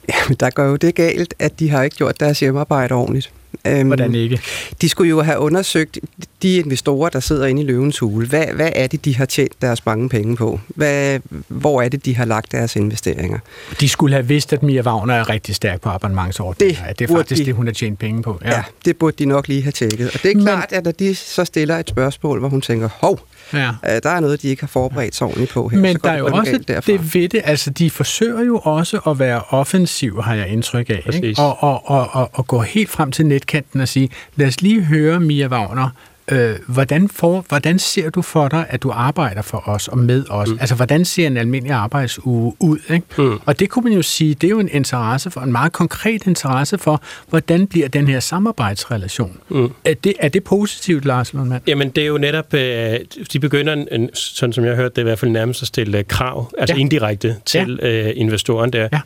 Jamen, 0.08 0.36
der 0.40 0.50
går 0.50 0.64
jo 0.64 0.76
det 0.76 0.94
galt, 0.94 1.34
at 1.38 1.60
de 1.60 1.70
har 1.70 1.82
ikke 1.82 1.96
gjort 1.96 2.20
deres 2.20 2.40
hjemmearbejde 2.40 2.94
ordentligt. 2.94 3.32
Øhm, 3.66 3.86
Hvordan 3.86 4.14
ikke? 4.14 4.40
De 4.80 4.88
skulle 4.88 5.08
jo 5.10 5.22
have 5.22 5.38
undersøgt 5.38 5.98
de 6.42 6.56
investorer, 6.56 7.08
der 7.08 7.20
sidder 7.20 7.46
inde 7.46 7.62
i 7.62 7.64
løvens 7.64 7.98
hule. 7.98 8.26
Hvad, 8.28 8.46
hvad 8.46 8.70
er 8.74 8.86
det, 8.86 9.04
de 9.04 9.16
har 9.16 9.24
tjent 9.24 9.52
deres 9.62 9.86
mange 9.86 10.08
penge 10.08 10.36
på? 10.36 10.60
Hvad, 10.68 11.20
hvor 11.48 11.82
er 11.82 11.88
det, 11.88 12.04
de 12.04 12.16
har 12.16 12.24
lagt 12.24 12.52
deres 12.52 12.76
investeringer? 12.76 13.38
De 13.80 13.88
skulle 13.88 14.14
have 14.14 14.26
vidst, 14.26 14.52
at 14.52 14.62
Mia 14.62 14.82
Wagner 14.82 15.14
er 15.14 15.28
rigtig 15.28 15.54
stærk 15.54 15.80
på 15.80 15.88
abonnementsordninger. 15.88 16.86
Det 16.88 16.98
det 16.98 17.10
er 17.10 17.16
faktisk 17.16 17.40
de. 17.40 17.46
det, 17.46 17.54
hun 17.54 17.66
har 17.66 17.72
tjent 17.74 17.98
penge 17.98 18.22
på. 18.22 18.38
Ja. 18.44 18.50
ja, 18.50 18.62
det 18.84 18.96
burde 18.96 19.16
de 19.18 19.24
nok 19.24 19.48
lige 19.48 19.62
have 19.62 19.72
tjekket. 19.72 20.06
Og 20.14 20.22
det 20.22 20.30
er 20.30 20.34
Men- 20.34 20.44
klart, 20.44 20.72
at 20.72 20.84
når 20.84 20.92
de 20.92 21.14
så 21.14 21.44
stiller 21.44 21.76
et 21.78 21.88
spørgsmål, 21.88 22.38
hvor 22.38 22.48
hun 22.48 22.60
tænker, 22.60 22.88
hov, 23.00 23.20
Ja. 23.52 23.68
øh, 23.68 24.00
der 24.02 24.10
er 24.10 24.20
noget, 24.20 24.42
de 24.42 24.48
ikke 24.48 24.62
har 24.62 24.66
forberedt 24.68 25.14
sig 25.14 25.26
ordentligt 25.26 25.50
på 25.52 25.68
her. 25.68 25.78
Men 25.78 25.92
så 25.96 26.00
der 26.04 26.10
er 26.10 26.18
jo 26.18 26.26
også 26.26 26.58
derfra. 26.68 26.92
det 26.92 27.14
ved 27.14 27.28
det, 27.28 27.40
altså 27.44 27.70
de 27.70 27.90
forsøger 27.90 28.42
jo 28.44 28.58
også 28.58 28.98
at 29.06 29.18
være 29.18 29.42
offensiv, 29.48 30.22
har 30.22 30.34
jeg 30.34 30.48
indtryk 30.48 30.90
af, 30.90 31.02
ikke? 31.14 31.34
Og, 31.42 31.62
og, 31.62 31.90
og, 31.90 32.08
og, 32.12 32.30
og 32.32 32.46
gå 32.46 32.60
helt 32.60 32.90
frem 32.90 33.10
til 33.12 33.26
netkanten 33.40 33.80
og 33.80 33.88
sige, 33.88 34.08
lad 34.36 34.46
os 34.46 34.60
lige 34.60 34.82
høre 34.82 35.20
Mia 35.20 35.48
Wagner, 35.48 35.88
øh, 36.30 36.56
hvordan, 36.66 37.08
for, 37.08 37.44
hvordan 37.48 37.78
ser 37.78 38.10
du 38.10 38.22
for 38.22 38.48
dig, 38.48 38.66
at 38.68 38.82
du 38.82 38.90
arbejder 38.90 39.42
for 39.42 39.68
os 39.68 39.88
og 39.88 39.98
med 39.98 40.24
os? 40.30 40.48
Mm. 40.48 40.58
Altså, 40.60 40.74
hvordan 40.74 41.04
ser 41.04 41.26
en 41.26 41.36
almindelig 41.36 41.74
arbejdsuge 41.74 42.54
ud? 42.58 42.78
Ikke? 42.90 43.06
Mm. 43.18 43.40
Og 43.46 43.60
det 43.60 43.70
kunne 43.70 43.82
man 43.82 43.92
jo 43.92 44.02
sige, 44.02 44.34
det 44.34 44.46
er 44.46 44.50
jo 44.50 44.58
en 44.58 44.68
interesse 44.72 45.30
for, 45.30 45.40
en 45.40 45.52
meget 45.52 45.72
konkret 45.72 46.26
interesse 46.26 46.78
for, 46.78 47.02
hvordan 47.28 47.66
bliver 47.66 47.88
den 47.88 48.08
her 48.08 48.20
samarbejdsrelation? 48.20 49.36
Mm. 49.48 49.70
Er, 49.84 49.94
det, 49.94 50.14
er 50.18 50.28
det 50.28 50.44
positivt, 50.44 51.04
Lars 51.04 51.32
Lundmann? 51.32 51.62
Jamen, 51.66 51.90
det 51.90 52.02
er 52.02 52.06
jo 52.06 52.18
netop, 52.18 52.54
øh, 52.54 52.98
de 53.32 53.40
begynder, 53.40 53.72
en, 53.72 54.14
sådan 54.14 54.52
som 54.52 54.64
jeg 54.64 54.72
har 54.72 54.76
hørt 54.82 54.96
det, 54.96 55.02
i 55.02 55.04
hvert 55.04 55.18
fald 55.18 55.30
nærmest 55.30 55.62
at 55.62 55.68
stille 55.68 55.98
øh, 55.98 56.04
krav, 56.04 56.52
altså 56.58 56.74
ja. 56.74 56.80
indirekte 56.80 57.36
til 57.46 57.78
ja. 57.82 57.88
øh, 57.88 58.12
investoren 58.16 58.72
der. 58.72 58.88
Ja. 58.92 59.00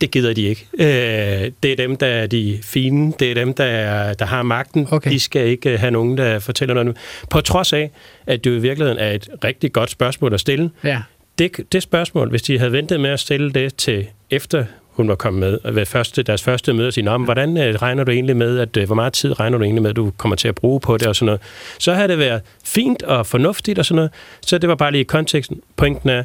Det 0.00 0.10
gider 0.10 0.32
de 0.32 0.42
ikke. 0.42 0.66
Øh, 0.78 1.50
det 1.62 1.72
er 1.72 1.76
dem, 1.76 1.96
der 1.96 2.06
er 2.06 2.26
de 2.26 2.58
fine. 2.62 3.12
Det 3.18 3.30
er 3.30 3.34
dem, 3.34 3.54
der, 3.54 3.64
er, 3.64 4.14
der 4.14 4.24
har 4.24 4.42
magten. 4.42 4.88
Okay. 4.90 5.10
De 5.10 5.20
skal 5.20 5.46
ikke 5.46 5.70
øh, 5.70 5.80
have 5.80 5.90
nogen, 5.90 6.18
der 6.18 6.38
fortæller 6.38 6.74
noget. 6.74 6.96
På 7.30 7.40
trods 7.40 7.72
af, 7.72 7.90
at 8.26 8.44
det 8.44 8.50
i 8.50 8.58
virkeligheden 8.58 8.98
er 8.98 9.10
et 9.10 9.28
rigtig 9.44 9.72
godt 9.72 9.90
spørgsmål 9.90 10.34
at 10.34 10.40
stille. 10.40 10.70
Ja. 10.84 10.98
Det, 11.38 11.72
det 11.72 11.82
spørgsmål, 11.82 12.30
hvis 12.30 12.42
de 12.42 12.58
havde 12.58 12.72
ventet 12.72 13.00
med 13.00 13.10
at 13.10 13.20
stille 13.20 13.52
det 13.52 13.74
til 13.74 14.06
efter 14.30 14.64
hun 14.90 15.08
var 15.08 15.14
kommet 15.14 15.40
med, 15.40 15.58
og 15.64 15.76
ved 15.76 15.86
første, 15.86 16.22
deres 16.22 16.42
første 16.42 16.72
møde, 16.72 16.88
og 16.88 16.92
sige, 16.92 17.04
men 17.04 17.24
hvordan 17.24 17.56
øh, 17.56 17.74
regner 17.74 18.04
du 18.04 18.10
egentlig 18.10 18.36
med, 18.36 18.58
at, 18.58 18.76
øh, 18.76 18.86
hvor 18.86 18.94
meget 18.94 19.12
tid 19.12 19.40
regner 19.40 19.58
du 19.58 19.64
egentlig 19.64 19.82
med, 19.82 19.90
at 19.90 19.96
du 19.96 20.12
kommer 20.16 20.36
til 20.36 20.48
at 20.48 20.54
bruge 20.54 20.80
på 20.80 20.96
det, 20.96 21.06
og 21.06 21.16
sådan 21.16 21.26
noget. 21.26 21.40
Så 21.78 21.92
havde 21.92 22.08
det 22.08 22.18
været 22.18 22.40
fint 22.64 23.02
og 23.02 23.26
fornuftigt 23.26 23.78
og 23.78 23.84
sådan 23.84 23.96
noget. 23.96 24.10
Så 24.40 24.58
det 24.58 24.68
var 24.68 24.74
bare 24.74 24.90
lige 24.90 25.00
i 25.00 25.04
konteksten. 25.04 25.60
Pointen 25.76 26.10
er, 26.10 26.24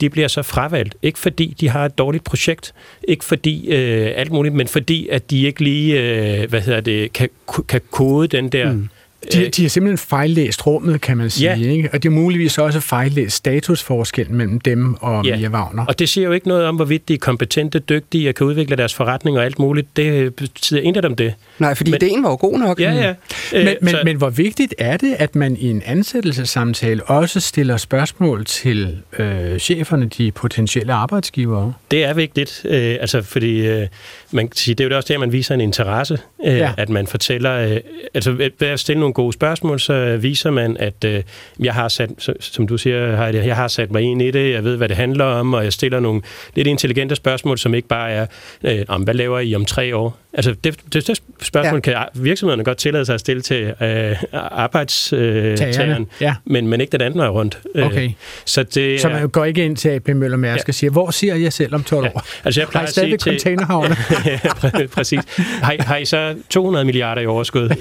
de 0.00 0.10
bliver 0.10 0.28
så 0.28 0.42
fravalgt. 0.42 0.96
Ikke 1.02 1.18
fordi 1.18 1.56
de 1.60 1.68
har 1.68 1.84
et 1.84 1.98
dårligt 1.98 2.24
projekt, 2.24 2.74
ikke 3.08 3.24
fordi 3.24 3.68
øh, 3.68 4.12
alt 4.16 4.32
muligt, 4.32 4.54
men 4.54 4.68
fordi 4.68 5.08
at 5.08 5.30
de 5.30 5.46
ikke 5.46 5.64
lige, 5.64 6.00
øh, 6.00 6.48
hvad 6.48 6.60
hedder 6.60 6.80
det, 6.80 7.12
kan, 7.12 7.28
kan 7.68 7.80
kode 7.90 8.28
den 8.28 8.48
der... 8.48 8.72
Mm. 8.72 8.88
De, 9.32 9.48
de 9.48 9.62
har 9.62 9.68
simpelthen 9.68 9.98
fejllæst 9.98 10.66
rummet, 10.66 11.00
kan 11.00 11.16
man 11.16 11.30
sige. 11.30 11.56
Ja. 11.56 11.70
Ikke? 11.70 11.88
Og 11.92 12.02
de 12.02 12.08
har 12.08 12.12
muligvis 12.14 12.58
også 12.58 12.80
fejllæst 12.80 13.36
statusforskellen 13.36 14.36
mellem 14.36 14.60
dem 14.60 14.94
og 14.94 15.24
Ja. 15.26 15.36
Mia 15.36 15.48
Wagner. 15.48 15.84
Og 15.86 15.98
det 15.98 16.08
siger 16.08 16.26
jo 16.26 16.32
ikke 16.32 16.48
noget 16.48 16.64
om, 16.64 16.76
hvorvidt 16.76 17.08
de 17.08 17.14
er 17.14 17.18
kompetente, 17.18 17.78
dygtige 17.78 18.28
og 18.28 18.34
kan 18.34 18.46
udvikle 18.46 18.76
deres 18.76 18.94
forretning 18.94 19.38
og 19.38 19.44
alt 19.44 19.58
muligt. 19.58 19.96
Det 19.96 20.34
betyder 20.34 20.80
intet 20.80 21.04
om 21.04 21.16
det. 21.16 21.34
Nej, 21.58 21.74
fordi 21.74 21.90
men, 21.90 22.02
ideen 22.02 22.22
var 22.22 22.30
jo 22.30 22.36
god 22.40 22.58
nok. 22.58 22.80
Ja, 22.80 22.92
ja. 22.92 23.14
Men, 23.52 23.68
Øh, 23.68 23.74
men, 23.82 23.90
så- 23.90 24.00
men 24.04 24.16
hvor 24.16 24.30
vigtigt 24.30 24.74
er 24.78 24.96
det, 24.96 25.14
at 25.18 25.34
man 25.34 25.56
i 25.56 25.70
en 25.70 25.82
ansættelsessamtale 25.86 27.04
også 27.04 27.40
stiller 27.40 27.76
spørgsmål 27.76 28.44
til 28.44 28.96
øh, 29.18 29.58
cheferne, 29.58 30.06
de 30.06 30.30
potentielle 30.32 30.92
arbejdsgivere? 30.92 31.72
Det 31.90 32.04
er 32.04 32.14
vigtigt, 32.14 32.62
øh, 32.64 32.96
altså 33.00 33.22
fordi 33.22 33.66
øh, 33.66 33.86
man 34.30 34.48
kan 34.48 34.56
sige, 34.56 34.74
det 34.74 34.84
er 34.84 34.88
jo 34.88 34.96
også 34.96 35.12
der, 35.12 35.18
man 35.18 35.32
viser 35.32 35.54
en 35.54 35.60
interesse, 35.60 36.18
øh, 36.46 36.56
Ja. 36.56 36.72
at 36.76 36.88
man 36.88 37.06
fortæller, 37.06 37.52
øh, 37.54 37.76
altså 38.14 38.30
ved 38.32 38.50
ved 38.60 38.68
at 38.68 38.80
stille 38.80 39.00
nogle 39.06 39.14
gode 39.14 39.32
spørgsmål, 39.32 39.80
så 39.80 40.16
viser 40.16 40.50
man, 40.50 40.76
at 40.76 41.04
øh, 41.04 41.22
jeg 41.60 41.74
har 41.74 41.88
sat, 41.88 42.10
som 42.40 42.66
du 42.66 42.78
siger, 42.78 43.16
Heidi, 43.16 43.38
jeg 43.38 43.56
har 43.56 43.68
sat 43.68 43.90
mig 43.90 44.02
ind 44.02 44.22
i 44.22 44.30
det, 44.30 44.52
jeg 44.52 44.64
ved, 44.64 44.76
hvad 44.76 44.88
det 44.88 44.96
handler 44.96 45.24
om, 45.24 45.54
og 45.54 45.64
jeg 45.64 45.72
stiller 45.72 46.00
nogle 46.00 46.22
lidt 46.54 46.66
intelligente 46.66 47.16
spørgsmål, 47.16 47.58
som 47.58 47.74
ikke 47.74 47.88
bare 47.88 48.10
er, 48.10 48.26
øh, 48.64 48.84
om 48.88 49.02
hvad 49.02 49.14
laver 49.14 49.38
I 49.40 49.54
om 49.54 49.64
tre 49.64 49.96
år? 49.96 50.18
Altså 50.36 50.54
det, 50.64 50.76
det, 50.92 51.06
det 51.06 51.20
spørgsmål 51.42 51.82
ja. 51.86 51.92
kan 52.10 52.22
virksomhederne 52.24 52.64
godt 52.64 52.78
tillade 52.78 53.04
sig 53.06 53.14
at 53.14 53.20
stille 53.20 53.42
til 53.42 53.74
øh, 53.82 54.16
arbejdstageren, 54.32 56.02
øh, 56.02 56.06
Ja. 56.20 56.34
men, 56.44 56.68
men 56.68 56.80
ikke 56.80 56.92
den 56.92 57.00
anden 57.00 57.18
vej 57.20 57.28
rundt. 57.28 57.58
Øh, 57.74 57.86
Okay. 57.86 58.10
Så 58.44 58.62
det 58.62 59.00
Så 59.00 59.08
man 59.08 59.28
går 59.28 59.44
ikke 59.44 59.64
ind 59.64 59.76
til 59.76 59.88
AP 59.88 60.08
Møller 60.08 60.36
Mærsk 60.36 60.68
ja. 60.68 60.70
og 60.70 60.74
siger, 60.74 60.90
hvor 60.90 61.10
ser 61.10 61.34
jeg 61.34 61.52
selv 61.52 61.74
om 61.74 61.82
12 61.84 62.06
år? 62.14 62.26
Altså 62.44 62.60
jeg 62.60 62.66
Har 62.66 62.70
plejer 62.70 62.84
I 62.84 62.86
at 62.86 62.88
sige 62.88 62.92
stadigvæk 62.94 63.18
til... 63.20 63.32
containerhavne? 63.32 63.94
Præ- 64.62 64.86
præcis. 64.86 65.20
Har, 65.38 65.72
I- 65.72 65.76
har 65.80 65.96
I 65.96 66.04
så 66.04 66.34
200 66.50 66.84
milliarder 66.84 67.22
i 67.22 67.26
overskud? 67.26 67.68
det 67.68 67.78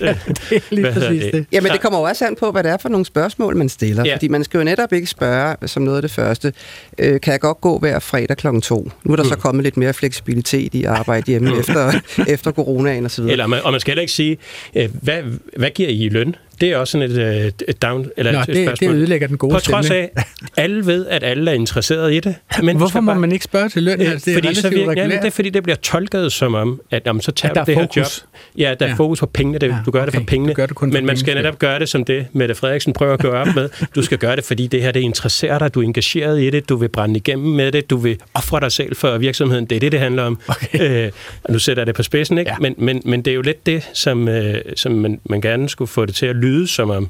er 0.52 0.60
lige 0.72 0.92
præcis 0.94 1.24
det. 1.34 1.46
Jamen, 1.52 1.72
det 1.72 1.82
kommer 1.82 2.00
jo 2.00 2.06
også 2.06 2.26
an 2.26 2.36
på, 2.40 2.52
hvad 2.52 2.64
det 2.64 2.72
er 2.72 2.78
for 2.78 2.90
nogle 2.90 3.06
spørgsmål, 3.06 3.58
man 3.58 3.70
stiller. 3.70 4.04
Ja. 4.06 4.10
Ja. 4.10 4.16
Fordi 4.16 4.28
man 4.28 4.44
skal 4.44 4.58
jo 4.58 4.64
netop 4.64 4.94
ikke 4.94 5.08
spørge, 5.08 5.56
som 5.68 5.84
noget 5.84 5.98
af 5.98 6.02
det 6.02 6.12
første, 6.12 6.54
øh, 6.98 7.22
kan 7.22 7.32
jeg 7.32 7.40
godt 7.40 7.62
gå 7.62 7.80
hver 7.80 8.00
fredag 8.00 8.38
kl. 8.38 8.48
2? 8.64 8.92
Nu 9.04 9.12
er 9.12 9.16
der 9.16 9.24
mm. 9.24 9.30
så 9.30 9.36
kommet 9.36 9.64
lidt 9.64 9.78
mere 9.78 9.94
fleksibilitet 9.94 10.74
i 10.74 10.84
at 10.84 10.90
arbejde 10.92 11.26
hjemme 11.28 11.60
efter, 11.60 11.92
efter 12.28 12.45
coronaen 12.52 13.06
og 13.06 13.12
så 13.12 13.22
videre. 13.22 13.32
Eller 13.32 13.48
man, 13.48 13.62
og 13.64 13.72
man 13.72 13.80
skal 13.80 13.92
heller 13.92 14.02
ikke 14.02 14.14
sige, 14.14 14.38
øh, 14.76 14.90
hvad, 15.02 15.24
hvad 15.58 15.70
giver 15.70 15.90
I 15.90 16.04
i 16.04 16.10
løn? 16.10 16.36
Det 16.62 16.70
er 16.72 16.78
også 16.78 16.92
sådan 16.92 17.12
et, 17.12 17.18
øh, 17.18 17.52
et 17.68 17.82
down, 17.82 18.08
eller 18.18 18.32
Nå, 18.32 18.40
et 18.40 18.48
det- 18.48 18.66
spørgsmål. 18.68 18.94
det 18.94 18.98
ødelægger 19.00 19.28
den 19.28 19.38
gode 19.38 19.54
På 19.54 19.60
trods 19.60 19.92
af, 19.92 20.10
alle 20.58 20.86
ved, 20.86 21.06
at 21.08 21.24
alle 21.24 21.52
er 21.52 21.56
interesseret 21.56 22.14
i 22.14 22.20
det. 22.20 22.36
Men 22.64 22.78
Hvorfor 22.78 22.90
skal 22.90 23.04
må 23.04 23.12
bare- 23.12 23.20
man 23.20 23.32
ikke 23.32 23.44
spørge 23.46 23.70
til 23.70 23.84
løn? 23.84 24.02
Øh, 24.02 24.12
Altså, 24.12 24.26
det 24.32 24.38
er 24.38 24.42
fordi 24.44 24.56
så 24.56 24.70
virker, 24.70 24.94
jamen, 24.98 25.18
det 25.18 25.26
er 25.26 25.30
fordi, 25.32 25.50
det 25.50 25.64
bliver 25.64 25.76
tolket 25.76 26.32
som 26.32 26.54
om, 26.56 26.82
at 26.92 27.02
jamen, 27.06 27.22
så 27.22 27.32
tager 27.32 27.52
At 27.62 27.68
du 27.68 27.72
det 27.72 27.76
her 27.80 27.84
fokus. 27.84 27.98
job. 27.98 28.30
Ja, 28.58 28.74
der 28.80 28.86
er 28.86 28.90
Ja. 28.90 28.96
fokus 28.96 29.20
på 29.20 29.26
pengene. 29.26 29.60
Det, 29.60 29.68
Ja, 29.68 29.76
du 29.86 29.92
gør 29.92 30.06
det 30.06 30.14
for 30.14 30.22
okay. 30.22 30.28
pengene. 30.30 30.54
Det 30.54 30.82
men 30.82 31.06
man 31.06 31.18
skal 31.18 31.26
pengenes 31.26 31.26
netop 31.46 31.60
gøre 31.60 31.80
det 31.80 31.90
som 31.90 32.06
det, 32.06 32.26
Mette 32.34 32.56
Frederiksen 32.56 32.94
prøver 32.94 33.14
at 33.14 33.20
gøre 33.20 33.42
op 33.42 33.48
med. 33.56 33.70
Du 33.96 34.02
skal 34.02 34.18
gøre 34.18 34.36
det, 34.36 34.44
fordi 34.44 34.68
det 34.68 34.82
her 34.82 34.92
det 34.92 35.00
interesserer 35.00 35.60
dig. 35.60 35.74
Du 35.74 35.80
er 35.80 35.84
engageret 35.84 36.42
i 36.42 36.50
det. 36.50 36.70
Du 36.70 36.76
vil 36.76 36.88
brænde 36.90 37.18
igennem 37.18 37.48
med 37.52 37.72
det. 37.72 37.90
Du 37.90 37.98
vil 37.98 38.18
ofre 38.34 38.60
dig 38.60 38.72
selv 38.72 38.96
for 38.96 39.18
virksomheden. 39.18 39.66
Det 39.66 39.76
er 39.76 39.80
det, 39.80 39.92
det 39.92 40.00
handler 40.00 40.24
om. 40.24 40.40
Okay. 40.48 41.06
Øh, 41.06 41.12
og 41.44 41.54
nu 41.54 41.60
sætter 41.60 41.82
jeg 41.82 41.88
det 41.88 41.96
på 41.96 42.04
spidsen, 42.04 42.38
ikke? 42.38 42.52
Ja. 42.52 42.58
Men, 42.60 42.76
men, 42.78 43.02
men 43.06 43.22
det 43.22 43.32
er 43.32 43.36
jo 43.36 43.42
lidt 43.42 43.66
det, 43.66 43.90
som, 43.94 44.28
øh, 44.28 44.56
som 44.76 44.92
man, 44.92 45.20
man 45.30 45.42
gerne 45.42 45.70
skulle 45.70 45.88
få 45.90 46.06
det 46.06 46.16
til 46.16 46.26
at 46.26 46.36
lyde 46.46 46.68
som 46.68 46.90
om. 46.90 47.10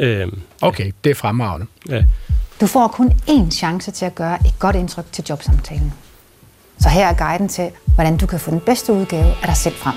Øh, 0.00 0.26
Okay, 0.62 0.92
det 1.04 1.10
er 1.10 1.14
fremragende. 1.14 1.66
ja. 1.88 2.04
Du 2.60 2.66
får 2.66 2.88
kun 2.88 3.12
én 3.28 3.50
chance 3.50 3.90
til 3.90 4.04
at 4.04 4.14
gøre 4.14 4.38
et 4.46 4.54
godt 4.58 4.76
indtryk 4.76 5.04
til 5.12 5.24
jobsamtalen. 5.28 5.92
Så 6.80 6.88
her 6.88 7.06
er 7.08 7.14
guiden 7.14 7.48
til, 7.48 7.70
hvordan 7.94 8.16
du 8.16 8.26
kan 8.26 8.40
få 8.40 8.50
den 8.50 8.60
bedste 8.60 8.92
udgave 8.92 9.24
af 9.26 9.46
dig 9.46 9.56
selv 9.56 9.74
frem. 9.74 9.94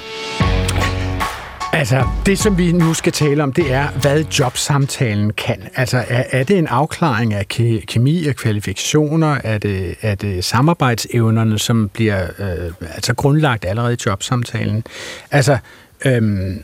Altså, 1.73 2.03
det 2.25 2.39
som 2.39 2.57
vi 2.57 2.71
nu 2.71 2.93
skal 2.93 3.11
tale 3.13 3.43
om, 3.43 3.53
det 3.53 3.73
er, 3.73 3.87
hvad 4.01 4.23
jobsamtalen 4.39 5.33
kan. 5.33 5.67
Altså, 5.75 5.97
er, 6.07 6.23
er 6.31 6.43
det 6.43 6.57
en 6.57 6.67
afklaring 6.67 7.33
af 7.33 7.45
ke- 7.53 7.85
kemi 7.85 8.25
og 8.27 8.35
kvalifikationer? 8.35 9.37
Er 9.43 9.57
det, 9.57 9.95
er 10.01 10.15
det 10.15 10.43
samarbejdsevnerne, 10.45 11.59
som 11.59 11.89
bliver 11.93 12.27
øh, 12.39 12.71
altså 12.95 13.13
grundlagt 13.13 13.65
allerede 13.65 13.93
i 13.93 13.97
jobsamtalen? 14.05 14.83
Altså, 15.31 15.57
øhm, 16.05 16.63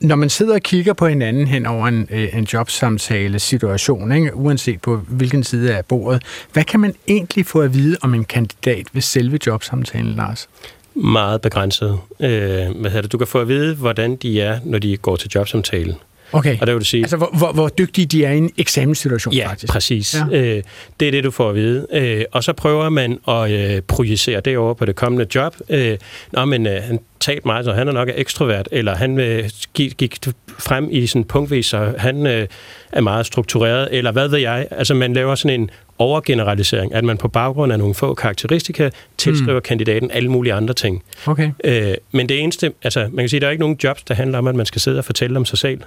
når 0.00 0.16
man 0.16 0.30
sidder 0.30 0.54
og 0.54 0.60
kigger 0.60 0.92
på 0.92 1.08
hinanden 1.08 1.46
hen 1.46 1.66
over 1.66 1.86
en, 1.86 2.08
øh, 2.10 2.36
en 2.36 2.44
jobsamtale-situation, 2.44 4.12
ikke? 4.12 4.36
uanset 4.36 4.80
på 4.80 4.96
hvilken 4.96 5.44
side 5.44 5.76
af 5.76 5.84
bordet, 5.84 6.22
hvad 6.52 6.64
kan 6.64 6.80
man 6.80 6.94
egentlig 7.08 7.46
få 7.46 7.60
at 7.60 7.74
vide 7.74 7.96
om 8.02 8.14
en 8.14 8.24
kandidat 8.24 8.86
ved 8.92 9.02
selve 9.02 9.38
jobsamtalen, 9.46 10.14
Lars? 10.14 10.48
Meget 10.94 11.40
begrænset. 11.40 11.98
Øh, 12.20 12.28
hvad 12.28 12.90
hedder 12.90 13.02
det? 13.02 13.12
Du 13.12 13.18
kan 13.18 13.26
få 13.26 13.40
at 13.40 13.48
vide, 13.48 13.74
hvordan 13.74 14.16
de 14.16 14.40
er, 14.40 14.60
når 14.64 14.78
de 14.78 14.96
går 14.96 15.16
til 15.16 15.30
jobsamtalen. 15.34 15.94
Okay, 16.32 16.58
Og 16.60 16.66
det 16.66 16.74
vil 16.74 16.84
sige, 16.84 17.02
altså 17.02 17.16
hvor, 17.16 17.30
hvor, 17.38 17.52
hvor 17.52 17.68
dygtige 17.68 18.06
de 18.06 18.24
er 18.24 18.32
i 18.32 18.38
en 18.38 18.50
eksamenssituation 18.58 19.34
Ja, 19.34 19.48
faktisk. 19.48 19.72
præcis. 19.72 20.14
Ja. 20.30 20.38
Ja. 20.38 20.56
Øh, 20.56 20.62
det 21.00 21.08
er 21.08 21.12
det, 21.12 21.24
du 21.24 21.30
får 21.30 21.48
at 21.48 21.54
vide. 21.54 21.86
Øh, 21.92 22.24
og 22.32 22.44
så 22.44 22.52
prøver 22.52 22.88
man 22.88 23.18
at 23.28 23.50
øh, 23.50 23.82
projicere 23.82 24.40
det 24.40 24.58
over 24.58 24.74
på 24.74 24.84
det 24.84 24.96
kommende 24.96 25.26
job. 25.34 25.56
Øh, 25.68 25.98
Nå, 26.32 26.44
men 26.44 26.66
øh, 26.66 26.82
han 26.82 27.00
talte 27.20 27.46
meget, 27.46 27.64
så 27.64 27.72
han 27.72 27.88
er 27.88 27.92
nok 27.92 28.08
ekstrovert, 28.14 28.68
eller 28.72 28.94
han 28.96 29.20
øh, 29.20 29.50
gik, 29.74 29.96
gik 29.96 30.18
frem 30.58 30.88
i 30.90 31.06
sådan 31.06 31.24
punktvis, 31.24 31.66
så 31.66 31.94
han 31.98 32.26
øh, 32.26 32.46
er 32.92 33.00
meget 33.00 33.26
struktureret, 33.26 33.88
eller 33.92 34.12
hvad 34.12 34.28
ved 34.28 34.38
jeg. 34.38 34.66
Altså, 34.70 34.94
man 34.94 35.12
laver 35.12 35.34
sådan 35.34 35.60
en 35.60 35.70
overgeneralisering, 35.98 36.94
at 36.94 37.04
man 37.04 37.16
på 37.16 37.28
baggrund 37.28 37.72
af 37.72 37.78
nogle 37.78 37.94
få 37.94 38.14
karakteristika 38.14 38.90
tilskriver 39.18 39.58
mm. 39.58 39.62
kandidaten 39.62 40.10
alle 40.10 40.28
mulige 40.28 40.52
andre 40.52 40.74
ting. 40.74 41.02
Okay. 41.26 41.50
Øh, 41.64 41.94
men 42.12 42.28
det 42.28 42.40
eneste, 42.40 42.72
altså 42.82 43.00
man 43.00 43.22
kan 43.22 43.28
sige, 43.28 43.40
der 43.40 43.46
er 43.46 43.50
ikke 43.50 43.60
nogen 43.60 43.78
jobs, 43.84 44.02
der 44.02 44.14
handler 44.14 44.38
om, 44.38 44.46
at 44.46 44.54
man 44.54 44.66
skal 44.66 44.80
sidde 44.80 44.98
og 44.98 45.04
fortælle 45.04 45.36
om 45.36 45.44
sig 45.44 45.58
selv. 45.58 45.80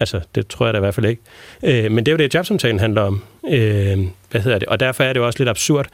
Altså, 0.00 0.20
det 0.34 0.46
tror 0.46 0.66
jeg 0.66 0.74
da 0.74 0.78
i 0.78 0.80
hvert 0.80 0.94
fald 0.94 1.06
ikke. 1.06 1.22
Øh, 1.64 1.92
men 1.92 2.06
det 2.06 2.08
er 2.08 2.12
jo 2.12 2.18
det, 2.18 2.34
jobsamtalen 2.34 2.80
handler 2.80 3.02
om. 3.02 3.22
Øh, 3.50 3.98
hvad 4.30 4.40
hedder 4.40 4.58
det? 4.58 4.68
Og 4.68 4.80
derfor 4.80 5.04
er 5.04 5.12
det 5.12 5.20
jo 5.20 5.26
også 5.26 5.38
lidt 5.38 5.48
absurd, 5.48 5.86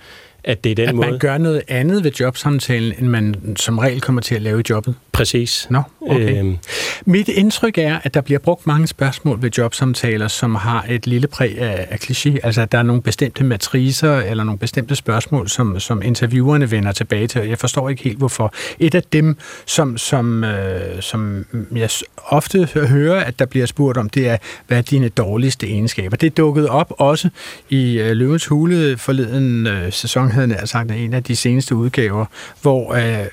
at 0.47 0.65
det 0.65 0.71
er 0.71 0.75
den 0.75 0.89
at 0.89 0.95
måde... 0.95 1.11
man 1.11 1.19
gør 1.19 1.39
noget 1.39 1.63
andet 1.69 2.05
ved 2.05 2.13
jobsamtalen, 2.21 2.93
end 2.99 3.09
man 3.09 3.57
som 3.57 3.79
regel 3.79 4.01
kommer 4.01 4.23
til 4.23 4.35
at 4.35 4.43
lave 4.43 4.61
i 4.61 4.63
jobbet. 4.71 4.95
Præcis. 5.13 5.67
Nå, 5.71 5.83
okay. 6.01 6.39
Øhm. 6.39 6.57
Mit 7.05 7.29
indtryk 7.29 7.79
er, 7.79 7.99
at 8.03 8.15
der 8.15 8.21
bliver 8.21 8.39
brugt 8.39 8.67
mange 8.67 8.87
spørgsmål 8.87 9.43
ved 9.43 9.51
jobsamtaler, 9.59 10.29
som 10.29 10.55
har 10.55 10.87
et 10.89 11.07
lille 11.07 11.29
præg 11.29 11.59
af, 11.59 11.87
af 11.91 11.97
kliché. 11.97 12.37
Altså, 12.43 12.63
at 12.63 12.73
der 12.73 12.79
er 12.79 12.83
nogle 12.83 13.03
bestemte 13.03 13.45
matricer 13.45 14.17
eller 14.17 14.45
nogle 14.45 14.59
bestemte 14.59 14.97
spørgsmål, 14.97 15.49
som, 15.49 15.81
som 15.81 16.03
interviewerne 16.03 16.71
vender 16.71 16.93
tilbage 16.93 17.27
til. 17.27 17.49
Jeg 17.49 17.59
forstår 17.59 17.89
ikke 17.89 18.03
helt, 18.03 18.19
hvorfor. 18.19 18.55
Et 18.79 18.95
af 18.95 19.03
dem, 19.03 19.37
som, 19.67 19.99
som, 19.99 20.45
øh, 20.45 21.03
som 21.03 21.47
jeg 21.75 21.91
ofte 22.27 22.69
hører, 22.89 23.25
at 23.25 23.39
der 23.39 23.47
bliver 23.47 23.67
spurgt 23.67 23.99
om, 23.99 24.09
det 24.09 24.29
er, 24.29 24.37
hvad 24.67 24.79
er 24.79 24.83
dine 24.83 25.09
dårligste 25.09 25.67
egenskaber? 25.67 26.17
Det 26.17 26.37
dukket 26.37 26.69
op 26.69 26.93
også 26.99 27.29
i 27.69 27.99
øh, 27.99 28.17
Løvens 28.17 28.47
Hule 28.47 28.99
forleden 28.99 29.67
øh, 29.67 29.93
sæson, 29.93 30.31
havde 30.37 30.57
jeg 30.61 30.69
sagt, 30.69 30.91
en 30.91 31.15
af 31.15 31.23
de 31.23 31.37
seneste 31.37 31.75
udgaver, 31.75 32.25
hvor 32.63 32.95
øh, 32.95 33.27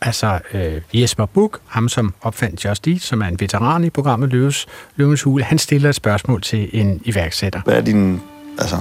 altså 0.00 0.38
øh, 0.54 0.80
Jesper 0.92 1.26
Buch, 1.26 1.54
ham 1.66 1.88
som 1.88 2.14
opfandt 2.22 2.64
Just 2.64 2.86
Eat, 2.88 3.00
som 3.00 3.20
er 3.22 3.26
en 3.26 3.40
veteran 3.40 3.84
i 3.84 3.90
programmet 3.90 4.32
Løves, 4.32 4.66
Løvens 4.96 5.22
Hule, 5.22 5.44
han 5.44 5.58
stiller 5.58 5.88
et 5.88 5.94
spørgsmål 5.94 6.42
til 6.42 6.68
en 6.72 7.00
iværksætter. 7.04 7.60
Hvad 7.64 7.74
er 7.74 7.80
din 7.80 8.20
altså, 8.58 8.76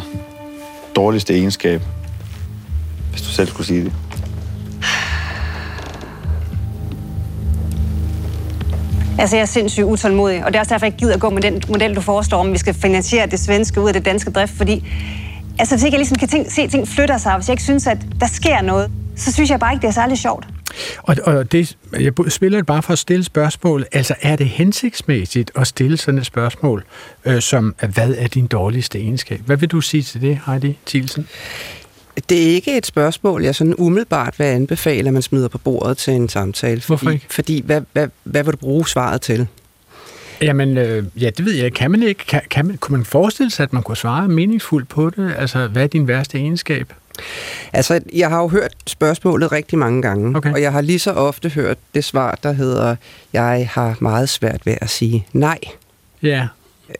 dårligste 0.95 1.33
egenskab, 1.33 1.81
hvis 3.11 3.21
du 3.21 3.27
selv 3.27 3.47
skulle 3.47 3.67
sige 3.67 3.83
det? 3.83 3.93
Altså, 9.19 9.35
jeg 9.35 9.41
er 9.41 9.45
sindssygt 9.45 9.85
utålmodig, 9.85 10.45
og 10.45 10.53
det 10.53 10.55
er 10.55 10.59
også 10.59 10.73
derfor, 10.73 10.85
jeg 10.85 10.95
gider 10.95 11.13
at 11.13 11.19
gå 11.19 11.29
med 11.29 11.41
den 11.41 11.61
model, 11.69 11.95
du 11.95 12.01
foreslår, 12.01 12.39
om 12.39 12.53
vi 12.53 12.57
skal 12.57 12.73
finansiere 12.73 13.27
det 13.27 13.39
svenske 13.39 13.81
ud 13.81 13.87
af 13.87 13.93
det 13.93 14.05
danske 14.05 14.31
drift, 14.31 14.53
fordi 14.53 14.87
altså, 15.59 15.75
hvis 15.75 15.83
ikke 15.83 15.95
jeg 15.95 15.99
ligesom 15.99 16.17
kan 16.17 16.27
tænke, 16.27 16.51
se, 16.51 16.61
at 16.61 16.69
ting 16.71 16.87
flytter 16.87 17.17
sig, 17.17 17.31
og 17.31 17.37
hvis 17.37 17.47
jeg 17.47 17.53
ikke 17.53 17.63
synes, 17.63 17.87
at 17.87 17.97
der 18.19 18.27
sker 18.27 18.61
noget, 18.61 18.91
så 19.15 19.33
synes 19.33 19.49
jeg 19.49 19.59
bare 19.59 19.73
ikke, 19.73 19.81
det 19.81 19.87
er 19.87 19.93
særlig 19.93 20.17
sjovt. 20.17 20.47
Og, 20.97 21.15
og 21.23 21.51
det, 21.51 21.77
jeg 21.99 22.13
spiller 22.29 22.57
det 22.57 22.65
bare 22.65 22.83
for 22.83 22.93
at 22.93 22.99
stille 22.99 23.23
spørgsmål. 23.23 23.85
Altså, 23.91 24.15
er 24.21 24.35
det 24.35 24.47
hensigtsmæssigt 24.47 25.51
at 25.55 25.67
stille 25.67 25.97
sådan 25.97 26.17
et 26.19 26.25
spørgsmål, 26.25 26.83
øh, 27.25 27.41
som, 27.41 27.75
hvad 27.93 28.15
er 28.17 28.27
din 28.27 28.47
dårligste 28.47 28.99
egenskab? 28.99 29.39
Hvad 29.45 29.57
vil 29.57 29.69
du 29.69 29.81
sige 29.81 30.03
til 30.03 30.21
det, 30.21 30.39
Heidi 30.45 30.77
Thielsen? 30.85 31.27
Det 32.29 32.43
er 32.43 32.47
ikke 32.47 32.77
et 32.77 32.85
spørgsmål, 32.85 33.43
jeg 33.43 33.55
sådan 33.55 33.75
umiddelbart 33.77 34.39
vil 34.39 34.45
anbefale, 34.45 35.07
at 35.07 35.13
man 35.13 35.21
smider 35.21 35.47
på 35.47 35.57
bordet 35.57 35.97
til 35.97 36.13
en 36.13 36.29
samtale. 36.29 36.81
Fordi, 36.81 36.87
Hvorfor 36.87 37.09
ikke? 37.09 37.25
Fordi, 37.29 37.61
hvad, 37.65 37.81
hvad, 37.93 38.07
hvad 38.23 38.43
vil 38.43 38.53
du 38.53 38.57
bruge 38.57 38.87
svaret 38.87 39.21
til? 39.21 39.47
Jamen, 40.41 40.77
øh, 40.77 41.03
ja, 41.15 41.29
det 41.29 41.45
ved 41.45 41.53
jeg. 41.53 41.73
Kan 41.73 41.91
man 41.91 42.03
ikke? 42.03 42.25
Kan, 42.25 42.41
kan 42.49 42.65
man, 42.65 42.77
kunne 42.77 42.97
man 42.97 43.05
forestille 43.05 43.51
sig, 43.51 43.63
at 43.63 43.73
man 43.73 43.83
kunne 43.83 43.97
svare 43.97 44.27
meningsfuldt 44.27 44.89
på 44.89 45.09
det? 45.09 45.35
Altså, 45.37 45.67
hvad 45.67 45.83
er 45.83 45.87
din 45.87 46.07
værste 46.07 46.37
egenskab? 46.37 46.93
Altså, 47.73 47.99
jeg 48.13 48.29
har 48.29 48.41
jo 48.41 48.47
hørt 48.47 48.75
spørgsmålet 48.87 49.51
rigtig 49.51 49.77
mange 49.77 50.01
gange, 50.01 50.37
okay. 50.37 50.53
og 50.53 50.61
jeg 50.61 50.71
har 50.71 50.81
lige 50.81 50.99
så 50.99 51.11
ofte 51.11 51.49
hørt 51.49 51.77
det 51.93 52.03
svar, 52.03 52.39
der 52.43 52.51
hedder, 52.51 52.95
jeg 53.33 53.69
har 53.71 53.97
meget 53.99 54.29
svært 54.29 54.65
ved 54.65 54.75
at 54.81 54.89
sige 54.89 55.27
nej. 55.33 55.59
Ja. 56.21 56.47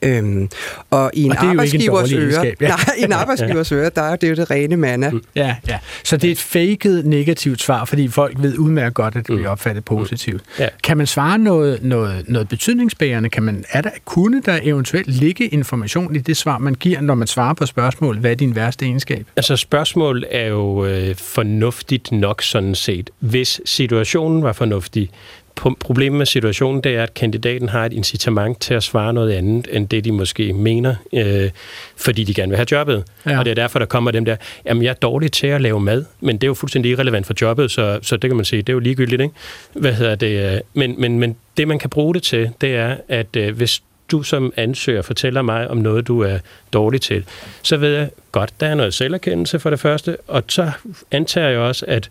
Øhm, 0.02 0.48
og 0.90 1.10
i 1.14 1.22
en 1.22 1.30
Og 1.30 1.36
er 1.36 1.48
arbejdsgivers 1.48 2.12
øre, 2.12 2.20
egenskab, 2.20 2.62
ja. 2.62 2.68
nej, 2.68 2.78
i 2.98 3.02
en 3.02 3.12
arbejdsgivers 3.12 3.72
øre, 3.72 3.90
der 3.96 4.02
er 4.02 4.16
det 4.16 4.30
jo 4.30 4.34
det 4.34 4.50
rene 4.50 4.76
manna. 4.76 5.10
Ja, 5.36 5.56
ja. 5.68 5.78
Så 6.04 6.16
det 6.16 6.28
er 6.28 6.32
et 6.32 6.40
faked 6.40 7.02
negativt 7.02 7.62
svar, 7.62 7.84
fordi 7.84 8.08
folk 8.08 8.36
ved 8.38 8.58
udmærket 8.58 8.94
godt, 8.94 9.16
at 9.16 9.26
det 9.26 9.36
bliver 9.36 9.48
opfattet 9.48 9.84
positivt. 9.84 10.42
Ja. 10.58 10.68
Kan 10.84 10.96
man 10.96 11.06
svare 11.06 11.38
noget, 11.38 11.82
noget, 11.82 12.24
noget 12.28 12.48
betydningsbærende? 12.48 13.28
Kan 13.28 13.42
man, 13.42 13.64
er 13.70 13.80
der, 13.80 13.90
kunne 14.04 14.42
der 14.42 14.58
eventuelt 14.62 15.08
ligge 15.08 15.46
information 15.48 16.16
i 16.16 16.18
det 16.18 16.36
svar, 16.36 16.58
man 16.58 16.74
giver, 16.74 17.00
når 17.00 17.14
man 17.14 17.26
svarer 17.26 17.54
på 17.54 17.66
spørgsmål, 17.66 18.18
hvad 18.18 18.30
er 18.30 18.34
din 18.34 18.54
værste 18.54 18.84
egenskab? 18.84 19.26
Altså 19.36 19.56
spørgsmål 19.56 20.24
er 20.30 20.46
jo 20.46 20.84
øh, 20.84 21.16
fornuftigt 21.16 22.12
nok 22.12 22.42
sådan 22.42 22.74
set, 22.74 23.10
hvis 23.18 23.60
situationen 23.64 24.42
var 24.42 24.52
fornuftig. 24.52 25.10
Pro- 25.60 25.74
Problemet 25.80 26.18
med 26.18 26.26
situationen, 26.26 26.80
det 26.82 26.96
er, 26.96 27.02
at 27.02 27.14
kandidaten 27.14 27.68
har 27.68 27.84
et 27.86 27.92
incitament 27.92 28.60
til 28.60 28.74
at 28.74 28.82
svare 28.82 29.12
noget 29.12 29.32
andet, 29.32 29.68
end 29.72 29.88
det 29.88 30.04
de 30.04 30.12
måske 30.12 30.52
mener, 30.52 30.94
øh, 31.12 31.50
fordi 31.96 32.24
de 32.24 32.34
gerne 32.34 32.50
vil 32.50 32.56
have 32.56 32.66
jobbet. 32.72 33.04
Ja. 33.26 33.30
Ja. 33.30 33.38
Og 33.38 33.44
det 33.44 33.50
er 33.50 33.54
derfor, 33.54 33.78
der 33.78 33.86
kommer 33.86 34.10
dem 34.10 34.24
der, 34.24 34.36
jamen 34.66 34.82
jeg 34.82 34.90
er 34.90 34.94
dårlig 34.94 35.32
til 35.32 35.46
at 35.46 35.60
lave 35.60 35.80
mad, 35.80 36.04
men 36.20 36.36
det 36.36 36.44
er 36.44 36.48
jo 36.48 36.54
fuldstændig 36.54 36.90
irrelevant 36.92 37.26
for 37.26 37.34
jobbet, 37.42 37.70
så, 37.70 37.98
så 38.02 38.16
det 38.16 38.30
kan 38.30 38.36
man 38.36 38.44
sige, 38.44 38.62
det 38.62 38.68
er 38.68 38.74
jo 38.74 38.78
ligegyldigt, 38.78 39.22
ikke? 39.22 39.34
Hvad 39.72 39.92
hedder 39.92 40.14
det? 40.14 40.54
øh, 40.54 40.60
Men, 40.74 40.94
men, 40.98 41.18
men 41.18 41.36
det, 41.56 41.68
man 41.68 41.78
kan 41.78 41.90
bruge 41.90 42.14
det 42.14 42.22
til, 42.22 42.50
det 42.60 42.74
er, 42.76 42.96
at 43.08 43.36
øh, 43.36 43.56
hvis 43.56 43.82
du 44.10 44.22
som 44.22 44.52
ansøger 44.56 45.02
fortæller 45.02 45.42
mig 45.42 45.68
om 45.70 45.76
noget, 45.76 46.06
du 46.08 46.20
er 46.20 46.38
dårlig 46.72 47.00
til, 47.00 47.24
så 47.62 47.76
ved 47.76 47.94
jeg 47.94 48.10
godt, 48.32 48.50
der 48.60 48.66
er 48.66 48.74
noget 48.74 48.94
selverkendelse 48.94 49.58
for 49.58 49.70
det 49.70 49.80
første, 49.80 50.16
og 50.28 50.42
så 50.48 50.70
antager 51.10 51.48
jeg 51.48 51.58
også, 51.58 51.84
at 51.88 52.10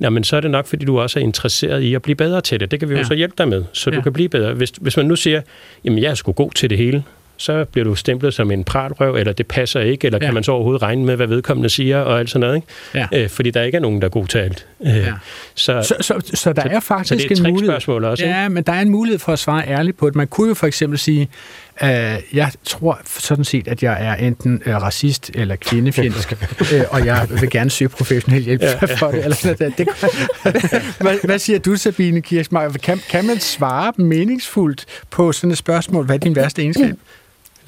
jamen, 0.00 0.24
så 0.24 0.36
er 0.36 0.40
det 0.40 0.50
nok, 0.50 0.66
fordi 0.66 0.84
du 0.84 1.00
også 1.00 1.18
er 1.18 1.22
interesseret 1.24 1.80
i 1.82 1.94
at 1.94 2.02
blive 2.02 2.16
bedre 2.16 2.40
til 2.40 2.60
det. 2.60 2.70
Det 2.70 2.78
kan 2.80 2.88
vi 2.88 2.94
jo 2.94 2.98
Ja. 3.00 3.04
så 3.04 3.14
hjælpe 3.14 3.34
dig 3.38 3.48
med, 3.48 3.64
så 3.72 3.90
Ja. 3.90 3.96
du 3.96 4.02
kan 4.02 4.12
blive 4.12 4.28
bedre. 4.28 4.54
Hvis, 4.54 4.70
hvis 4.80 4.96
man 4.96 5.06
nu 5.06 5.16
siger, 5.16 5.42
jamen 5.84 6.02
jeg 6.02 6.10
er 6.10 6.14
sgu 6.14 6.32
god 6.32 6.50
til 6.50 6.70
det 6.70 6.78
hele, 6.78 7.04
så 7.38 7.64
bliver 7.64 7.84
du 7.84 7.94
stemplet 7.94 8.34
som 8.34 8.50
en 8.50 8.64
pratrøv, 8.64 9.14
eller 9.16 9.32
det 9.32 9.46
passer 9.46 9.80
ikke, 9.80 10.06
eller 10.06 10.18
ja. 10.22 10.26
Kan 10.26 10.34
man 10.34 10.44
så 10.44 10.52
overhovedet 10.52 10.82
regne 10.82 11.04
med, 11.04 11.16
hvad 11.16 11.26
vedkommende 11.26 11.68
siger, 11.70 11.98
og 11.98 12.18
alt 12.18 12.30
sådan 12.30 12.40
noget, 12.40 12.56
ikke? 12.56 12.66
Ja. 13.14 13.22
Øh, 13.22 13.28
fordi 13.30 13.50
der 13.50 13.62
ikke 13.62 13.76
er 13.76 13.80
nogen, 13.80 14.00
der 14.00 14.04
er 14.06 14.10
god 14.10 14.26
til 14.26 14.38
alt. 14.38 14.66
Øh, 14.86 14.96
Ja. 14.96 15.12
så, 15.54 15.82
Så, 15.82 15.94
så, 16.00 16.20
så 16.34 16.52
der 16.52 16.62
så- 16.62 16.68
er 16.68 16.80
faktisk 16.80 17.08
så 17.08 17.14
det 17.14 17.24
er 17.24 17.30
et 17.30 17.36
en 17.38 17.42
mulighed. 17.42 17.58
trickspørgsmål 17.58 18.04
også, 18.04 18.24
ikke? 18.24 18.36
Ja, 18.36 18.48
men 18.48 18.62
der 18.62 18.72
er 18.72 18.80
en 18.80 18.90
mulighed 18.90 19.18
for 19.18 19.32
at 19.32 19.38
svare 19.38 19.68
ærligt 19.68 19.98
på 19.98 20.06
det. 20.06 20.16
Man 20.16 20.26
kunne 20.26 20.48
jo 20.48 20.54
for 20.54 20.66
eksempel 20.66 20.98
sige, 20.98 21.28
øh, 21.82 21.88
jeg 22.32 22.50
tror 22.64 23.00
sådan 23.18 23.44
set, 23.44 23.68
at 23.68 23.82
jeg 23.82 23.96
er 24.06 24.14
enten 24.14 24.62
øh, 24.66 24.76
racist 24.76 25.30
eller 25.34 25.56
kvindefjendsk, 25.56 26.32
øh, 26.74 26.80
og 26.90 27.06
jeg 27.06 27.26
vil 27.40 27.50
gerne 27.50 27.70
søge 27.70 27.88
professionel 27.88 28.42
hjælp 28.42 28.62
Ja, 28.62 28.66
ja, 28.66 28.72
ja. 28.82 28.86
ja. 28.88 28.94
for 28.94 29.10
det. 29.10 29.24
Eller 29.24 29.36
sådan 29.36 29.56
noget. 29.60 29.78
det 29.78 29.88
hvad, 31.00 31.26
hvad 31.26 31.38
siger 31.38 31.58
du, 31.58 31.76
Sabine 31.76 32.20
Kirchmeier? 32.22 32.68
Kan, 32.82 33.00
kan 33.10 33.24
man 33.26 33.40
svare 33.40 33.92
meningsfuldt 33.96 34.84
på 35.10 35.32
sådan 35.32 35.50
et 35.50 35.58
spørgsmål? 35.58 36.04
Hvad 36.06 36.14
er 36.14 36.18
din 36.20 36.36
værste 36.36 36.62
egenskab? 36.62 36.94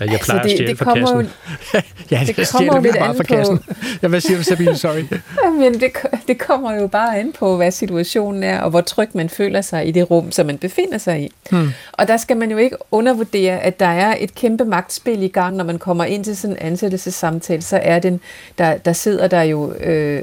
Jeg 0.07 0.21
plejer 0.21 0.21
Altså, 0.21 0.33
at 0.37 0.43
det- 0.45 0.51
stjæle 0.53 0.71
det 0.71 0.79
fra 0.79 0.85
kommer 0.85 1.07
kassen. 1.07 1.33
jo- 1.75 1.81
ja, 2.11 2.23
det 2.27 2.37
det 2.37 2.49
kommer 2.53 2.77
jo 2.77 2.83
lidt 2.83 2.97
an 2.97 3.03
fra 3.07 3.13
på- 3.13 3.23
kassen. 3.23 3.61
Ja, 4.03 4.09
hvad 4.09 4.21
siger 4.21 4.37
du, 4.37 4.43
Sabine? 4.45 4.77
Sorry. 4.77 5.03
Men 5.61 5.81
det, 5.81 5.91
det 6.29 6.39
kommer 6.39 6.75
jo 6.75 6.87
bare 6.87 7.19
an 7.19 7.33
på, 7.39 7.57
hvad 7.57 7.71
situationen 7.71 8.43
er, 8.43 8.61
og 8.61 8.71
hvor 8.71 8.81
tryg 8.81 9.09
man 9.15 9.29
føler 9.29 9.61
sig 9.61 9.89
i 9.89 9.91
det 9.93 10.11
rum, 10.11 10.33
som 10.33 10.47
man 10.47 10.59
befinder 10.59 10.99
sig 10.99 11.21
i. 11.23 11.31
Hmm. 11.51 11.69
Og 11.93 12.09
der 12.09 12.17
skal 12.17 12.37
man 12.37 12.51
jo 12.51 12.57
ikke 12.57 12.77
undervurdere, 12.91 13.61
at 13.61 13.81
der 13.81 13.87
er 13.87 14.15
et 14.21 14.35
kæmpe 14.35 14.65
magtspil 14.65 15.23
i 15.23 15.29
gang, 15.29 15.57
når 15.57 15.65
man 15.65 15.79
kommer 15.79 16.05
ind 16.05 16.25
til 16.25 16.37
sådan 16.37 16.57
en 16.57 16.63
ansættelsessamtale, 16.67 17.63
så 17.63 17.81
er 17.83 17.99
den, 17.99 18.21
der, 18.59 18.77
der 18.77 18.93
sidder 18.93 19.27
der 19.29 19.43
jo 19.43 19.73
øh, 19.73 20.23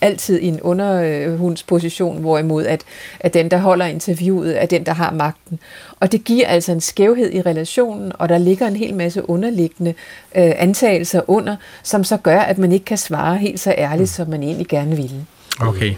altid 0.00 0.38
i 0.40 0.46
en 0.46 0.60
underhundsposition, 0.60 2.20
hvorimod 2.20 2.64
at, 2.66 2.82
at 3.20 3.34
den, 3.34 3.50
der 3.50 3.56
holder 3.58 3.86
interviewet, 3.86 4.62
er 4.62 4.66
den, 4.66 4.86
der 4.86 4.92
har 4.92 5.10
magten. 5.12 5.58
Og 6.00 6.12
det 6.12 6.24
giver 6.24 6.46
altså 6.46 6.72
en 6.72 6.80
skævhed 6.80 7.32
i 7.32 7.40
relationen, 7.42 8.12
og 8.18 8.28
der 8.28 8.38
ligger 8.38 8.66
en 8.66 8.76
hel 8.76 8.94
masse 8.94 9.17
underliggende 9.22 9.90
øh, 10.36 10.52
antagelser 10.56 11.22
under, 11.26 11.56
som 11.82 12.04
så 12.04 12.16
gør, 12.16 12.38
at 12.38 12.58
man 12.58 12.72
ikke 12.72 12.84
kan 12.84 12.98
svare 12.98 13.36
helt 13.36 13.60
så 13.60 13.74
ærligt, 13.78 14.10
som 14.10 14.28
man 14.28 14.42
egentlig 14.42 14.66
gerne 14.66 14.96
ville. 14.96 15.26
Okay. 15.60 15.94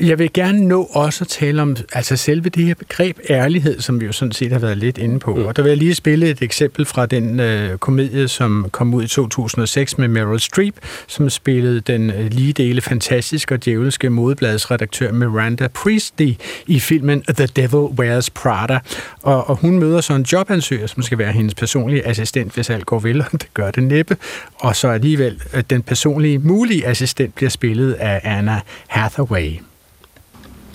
Jeg 0.00 0.18
vil 0.18 0.32
gerne 0.32 0.68
nå 0.68 0.82
også 0.82 1.24
at 1.24 1.28
tale 1.28 1.62
om 1.62 1.76
altså 1.92 2.16
selve 2.16 2.48
det 2.48 2.64
her 2.66 2.74
begreb 2.74 3.18
ærlighed, 3.30 3.80
som 3.80 4.00
vi 4.00 4.06
jo 4.06 4.12
sådan 4.12 4.32
set 4.32 4.52
har 4.52 4.58
været 4.58 4.78
lidt 4.78 4.98
inde 4.98 5.18
på. 5.18 5.34
Mm. 5.34 5.46
Og 5.46 5.56
der 5.56 5.62
vil 5.62 5.68
jeg 5.70 5.78
lige 5.78 5.94
spille 5.94 6.30
et 6.30 6.42
eksempel 6.42 6.84
fra 6.84 7.06
den 7.06 7.40
øh, 7.40 7.78
komedie, 7.78 8.28
som 8.28 8.66
kom 8.72 8.94
ud 8.94 9.02
i 9.02 9.06
2006 9.06 9.98
med 9.98 10.08
Meryl 10.08 10.40
Streep, 10.40 10.74
som 11.06 11.30
spillede 11.30 11.80
den 11.80 12.10
øh, 12.10 12.30
lige 12.30 12.52
dele 12.52 12.80
fantastiske 12.80 13.54
og 13.54 13.64
djævelske 13.64 14.10
modebladsredaktør 14.10 15.12
Miranda 15.12 15.68
Priestley 15.68 16.34
i 16.66 16.80
filmen 16.80 17.22
The 17.22 17.46
Devil 17.46 17.98
Wears 17.98 18.30
Prada. 18.30 18.78
Og, 19.22 19.50
og 19.50 19.56
hun 19.56 19.78
møder 19.78 20.00
så 20.00 20.14
en 20.14 20.22
jobansøger, 20.22 20.86
som 20.86 21.02
skal 21.02 21.18
være 21.18 21.32
hendes 21.32 21.54
personlige 21.54 22.06
assistent, 22.06 22.54
hvis 22.54 22.70
alt 22.70 22.86
går 22.86 22.98
vel, 22.98 23.20
og 23.24 23.32
det 23.32 23.48
gør 23.54 23.70
det 23.70 23.82
næppe. 23.82 24.16
Og 24.54 24.76
så 24.76 24.88
alligevel, 24.88 25.40
øh, 25.54 25.62
den 25.70 25.82
personlige 25.82 26.38
mulige 26.38 26.86
assistent 26.86 27.34
bliver 27.34 27.50
spillet 27.50 27.92
af 27.92 28.20
Anna 28.24 28.60
Hathaway. 28.94 29.60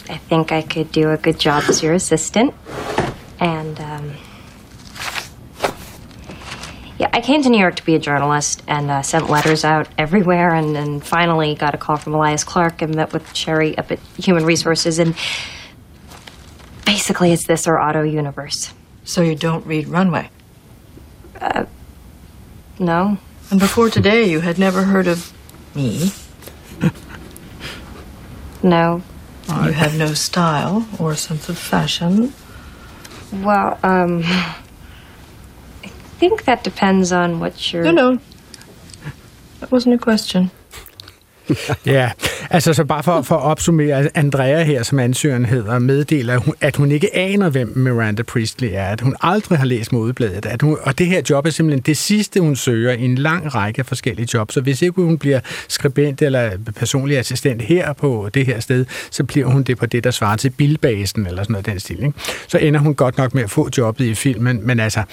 I 0.09 0.17
think 0.17 0.51
I 0.51 0.61
could 0.61 0.91
do 0.91 1.11
a 1.11 1.17
good 1.17 1.39
job 1.39 1.63
as 1.69 1.81
your 1.81 1.93
assistant. 1.93 2.53
And, 3.39 3.79
um, 3.79 4.13
yeah, 6.97 7.09
I 7.13 7.21
came 7.21 7.41
to 7.43 7.49
New 7.49 7.57
York 7.57 7.77
to 7.77 7.85
be 7.85 7.95
a 7.95 7.99
journalist 7.99 8.61
and 8.67 8.91
uh, 8.91 9.03
sent 9.03 9.29
letters 9.29 9.63
out 9.63 9.87
everywhere 9.97 10.53
and, 10.53 10.75
and 10.75 11.01
finally 11.01 11.55
got 11.55 11.73
a 11.73 11.77
call 11.77 11.95
from 11.95 12.13
Elias 12.13 12.43
Clark 12.43 12.81
and 12.81 12.93
met 12.93 13.13
with 13.13 13.33
Sherry 13.33 13.77
up 13.77 13.89
at 13.89 13.99
Human 14.17 14.43
Resources. 14.43 14.99
And 14.99 15.15
basically, 16.85 17.31
it's 17.31 17.47
this 17.47 17.67
or 17.67 17.79
Auto 17.79 18.03
Universe. 18.03 18.73
So 19.05 19.21
you 19.21 19.35
don't 19.35 19.65
read 19.65 19.87
Runway? 19.87 20.29
Uh, 21.39 21.67
no. 22.79 23.17
And 23.49 23.61
before 23.61 23.89
today, 23.89 24.29
you 24.29 24.41
had 24.41 24.59
never 24.59 24.83
heard 24.83 25.07
of 25.07 25.31
me? 25.73 26.11
No. 28.63 29.01
You 29.47 29.71
have 29.71 29.97
no 29.97 30.13
style 30.13 30.87
or 30.99 31.15
sense 31.15 31.49
of 31.49 31.57
fashion? 31.57 32.33
Well, 33.33 33.79
um, 33.83 34.21
I 34.23 35.87
think 36.19 36.45
that 36.45 36.63
depends 36.63 37.11
on 37.11 37.39
what 37.39 37.73
you're. 37.73 37.83
No, 37.83 37.91
no. 37.91 38.19
That 39.59 39.71
wasn't 39.71 39.95
a 39.95 39.97
question. 39.97 40.51
ja, 41.85 42.11
altså 42.49 42.73
så 42.73 42.83
bare 42.83 43.03
for, 43.03 43.21
for 43.21 43.35
at 43.35 43.43
opsummere, 43.43 44.17
Andrea 44.17 44.63
her, 44.63 44.83
som 44.83 44.99
ansøgeren 44.99 45.45
hedder, 45.45 45.79
meddeler, 45.79 46.53
at 46.61 46.75
hun, 46.75 46.91
ikke 46.91 47.15
aner, 47.15 47.49
hvem 47.49 47.73
Miranda 47.77 48.23
Priestley 48.23 48.69
er, 48.73 48.85
at 48.85 49.01
hun 49.01 49.15
aldrig 49.21 49.57
har 49.57 49.65
læst 49.65 49.91
modebladet, 49.91 50.45
at 50.45 50.61
hun, 50.61 50.77
og 50.81 50.99
det 50.99 51.07
her 51.07 51.21
job 51.29 51.45
er 51.45 51.49
simpelthen 51.49 51.81
det 51.81 51.97
sidste, 51.97 52.39
hun 52.39 52.55
søger 52.55 52.91
i 52.91 53.05
en 53.05 53.15
lang 53.15 53.55
række 53.55 53.83
forskellige 53.83 54.27
jobs, 54.33 54.53
så 54.53 54.61
hvis 54.61 54.81
ikke 54.81 55.01
hun 55.01 55.17
bliver 55.17 55.39
skribent 55.67 56.21
eller 56.21 56.51
personlig 56.75 57.17
assistent 57.17 57.61
her 57.61 57.93
på 57.93 58.29
det 58.33 58.45
her 58.45 58.59
sted, 58.59 58.85
så 59.11 59.23
bliver 59.23 59.47
hun 59.47 59.63
det 59.63 59.77
på 59.77 59.85
det, 59.85 60.03
der 60.03 60.11
svarer 60.11 60.35
til 60.35 60.49
bilbasen 60.49 61.27
eller 61.27 61.43
sådan 61.43 61.53
noget 61.53 61.65
den 61.65 61.79
stil. 61.79 62.03
Ikke? 62.03 62.13
Så 62.47 62.57
ender 62.57 62.79
hun 62.79 62.95
godt 62.95 63.17
nok 63.17 63.33
med 63.33 63.43
at 63.43 63.51
få 63.51 63.69
jobbet 63.77 64.05
i 64.05 64.15
filmen, 64.15 64.67
men 64.67 64.79
altså, 64.79 65.03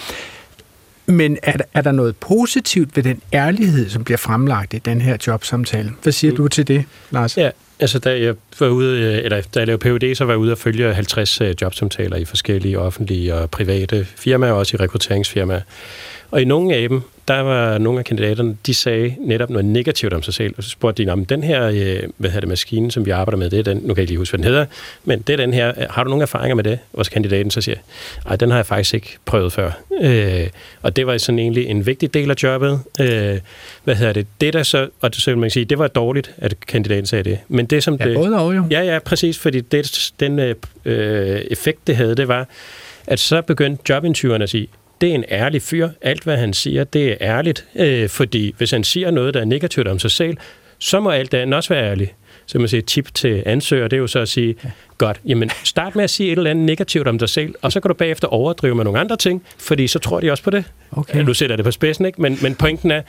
men 1.07 1.38
er, 1.42 1.57
er 1.74 1.80
der 1.80 1.92
noget 1.92 2.16
positivt 2.16 2.96
ved 2.96 3.02
den 3.02 3.22
ærlighed, 3.32 3.88
som 3.88 4.04
bliver 4.04 4.18
fremlagt 4.18 4.74
i 4.74 4.78
den 4.78 5.00
her 5.00 5.16
jobsamtale? 5.26 5.92
Hvad 6.02 6.12
siger 6.12 6.30
mm. 6.30 6.36
du 6.36 6.48
til 6.48 6.68
det, 6.68 6.84
Lars? 7.11 7.38
Ja, 7.38 7.50
altså 7.80 7.98
da 7.98 8.20
jeg 8.20 8.34
var 8.61 8.68
ude, 8.68 9.00
øh, 9.00 9.24
eller 9.24 9.40
da 9.40 9.59
jeg 9.59 9.66
lavede 9.66 9.98
PhD, 9.98 10.14
så 10.14 10.24
var 10.24 10.32
jeg 10.32 10.38
ude 10.38 10.52
og 10.52 10.59
følge 10.59 10.94
50 10.94 11.40
øh, 11.40 11.54
jobsamtaler 11.62 12.16
i 12.16 12.24
forskellige 12.24 12.78
offentlige 12.78 13.34
og 13.34 13.50
private 13.50 14.07
firmaer, 14.16 14.52
og 14.52 14.59
også 14.59 14.76
i 14.76 14.82
rekrutteringsfirmaer. 14.82 15.61
Og 16.30 16.42
i 16.42 16.44
nogle 16.44 16.74
af 16.74 16.88
dem, 16.88 17.02
der 17.29 17.41
var 17.41 17.79
nogle 17.79 17.99
af 17.99 18.05
kandidaterne, 18.05 18.57
de 18.66 18.74
sagde 18.74 19.16
netop 19.18 19.51
noget 19.51 19.64
negativt 19.64 20.12
om 20.12 20.22
sig 20.22 20.35
selv, 20.35 20.55
og 20.57 20.62
så 20.62 20.70
spurgte 20.70 21.05
de, 21.05 21.11
om 21.11 21.24
den 21.24 21.43
her 21.43 21.66
øh, 21.66 22.03
hvad 22.16 22.31
hedder 22.31 22.41
det, 22.41 22.49
maskine, 22.49 22.91
som 22.91 23.07
vi 23.07 23.11
arbejder 23.11 23.39
med, 23.39 23.51
det 23.51 23.59
er 23.59 23.62
den, 23.62 23.77
nu 23.77 23.83
kan 23.83 23.89
jeg 23.89 23.99
ikke 23.99 24.11
lige 24.11 24.18
huske, 24.18 24.37
hvad 24.37 24.45
den 24.45 24.53
hedder, 24.53 24.66
men 25.05 25.20
det 25.20 25.33
er 25.33 25.37
den 25.37 25.53
her, 25.53 25.72
har 25.91 26.05
du 26.05 26.11
nogle 26.11 26.22
erfaringer 26.22 26.55
med 26.55 26.64
det? 26.64 26.79
Og 26.93 27.05
så 27.05 27.11
kandidaten 27.11 27.51
så 27.51 27.61
siger, 27.61 27.77
nej, 28.24 28.37
den 28.37 28.51
har 28.51 28.59
jeg 28.59 28.66
faktisk 28.66 28.95
ikke 28.95 29.16
prøvet 29.24 29.53
før. 29.53 29.70
Øh, 30.01 30.47
og 30.83 30.97
det 30.97 31.07
var 31.07 31.18
sådan 31.18 31.39
egentlig 31.39 31.66
en 31.66 31.87
vigtig 31.87 32.14
del 32.14 32.31
af 32.31 32.35
jobbet. 32.43 32.81
Øh, 33.01 33.39
hvad 33.85 33.95
hedder 33.95 34.12
det? 34.12 34.27
Det 34.41 34.53
der 34.53 34.62
så, 34.62 34.89
og 35.01 35.11
så 35.12 35.31
vil 35.31 35.39
man 35.39 35.51
sige, 35.51 35.64
det 35.64 35.79
var 35.79 35.89
dårligt, 35.89 36.35
at 36.39 36.61
kandidaten 36.61 37.07
sagde 37.07 37.24
det. 37.24 37.39
Men 37.49 37.66
det 37.66 37.83
som 37.83 37.97
ja, 38.01 38.09
det... 38.09 38.16
både 38.16 38.39
og 38.39 38.57
jo. 38.57 38.64
Ja, 38.70 38.81
ja, 38.81 38.99
præcis, 38.99 39.39
fordi 39.39 39.61
det, 39.61 40.12
den 40.20 40.39
øh, 40.39 40.55
effekt, 41.51 41.87
det 41.87 41.97
havde, 41.97 42.14
det 42.14 42.29
var, 42.29 42.49
at 43.07 43.20
så 43.20 43.43
begyndte 43.43 43.83
jobinterviewerne 43.89 44.43
at 44.43 44.51
sige, 44.51 44.68
det 45.01 45.11
er 45.11 45.14
en 45.14 45.24
ærlig 45.30 45.62
fyr. 45.62 45.88
Alt, 46.03 46.24
hvad 46.24 46.36
han 46.36 46.53
siger, 46.53 46.84
det 46.84 47.09
er 47.09 47.16
ærligt. 47.20 47.66
Øh, 47.76 48.09
fordi 48.09 48.55
hvis 48.59 48.70
han 48.70 48.84
siger 48.84 49.11
noget, 49.11 49.34
der 49.34 49.40
er 49.40 49.44
negativt 49.44 49.88
om 49.88 49.99
sig 49.99 50.11
selv, 50.11 50.36
så 50.78 51.01
må 51.01 51.11
alt 51.11 51.34
andet 51.34 51.55
også 51.55 51.74
være 51.74 51.90
ærligt. 51.90 52.14
Så 52.47 52.59
man 52.59 52.68
siger, 52.68 52.82
tip 52.82 53.14
til 53.14 53.42
ansøger, 53.47 53.88
det 53.88 53.97
er 53.97 54.01
jo 54.01 54.07
så 54.07 54.18
at 54.18 54.28
sige, 54.28 54.55
ja. 54.64 54.70
godt, 54.99 55.20
jamen 55.24 55.51
start 55.64 55.97
med 55.97 56.05
at 56.05 56.11
sige 56.11 56.32
et 56.32 56.38
eller 56.38 56.51
andet 56.51 56.64
negativt 56.64 57.09
om 57.09 57.18
dig 57.18 57.28
selv, 57.28 57.55
og 57.62 57.72
så 57.72 57.80
kan 57.80 57.88
du 57.88 57.94
bagefter 57.94 58.28
overdrive 58.28 58.74
med 58.74 58.84
nogle 58.84 59.01
andre 59.01 59.16
ting, 59.16 59.42
fordi 59.59 59.86
så 59.86 59.99
tror 59.99 60.20
de 60.20 60.30
også 60.30 60.42
på 60.42 60.51
det. 60.51 60.64
Okay. 60.92 61.26
Du 61.26 61.34
sætter 61.34 61.57
det 61.57 61.64
på 61.64 61.70
spidsen, 61.70 62.07
ikke? 62.07 62.22
Men, 62.22 62.38
men 62.42 62.55
pointen 62.55 62.90
er, 62.90 63.03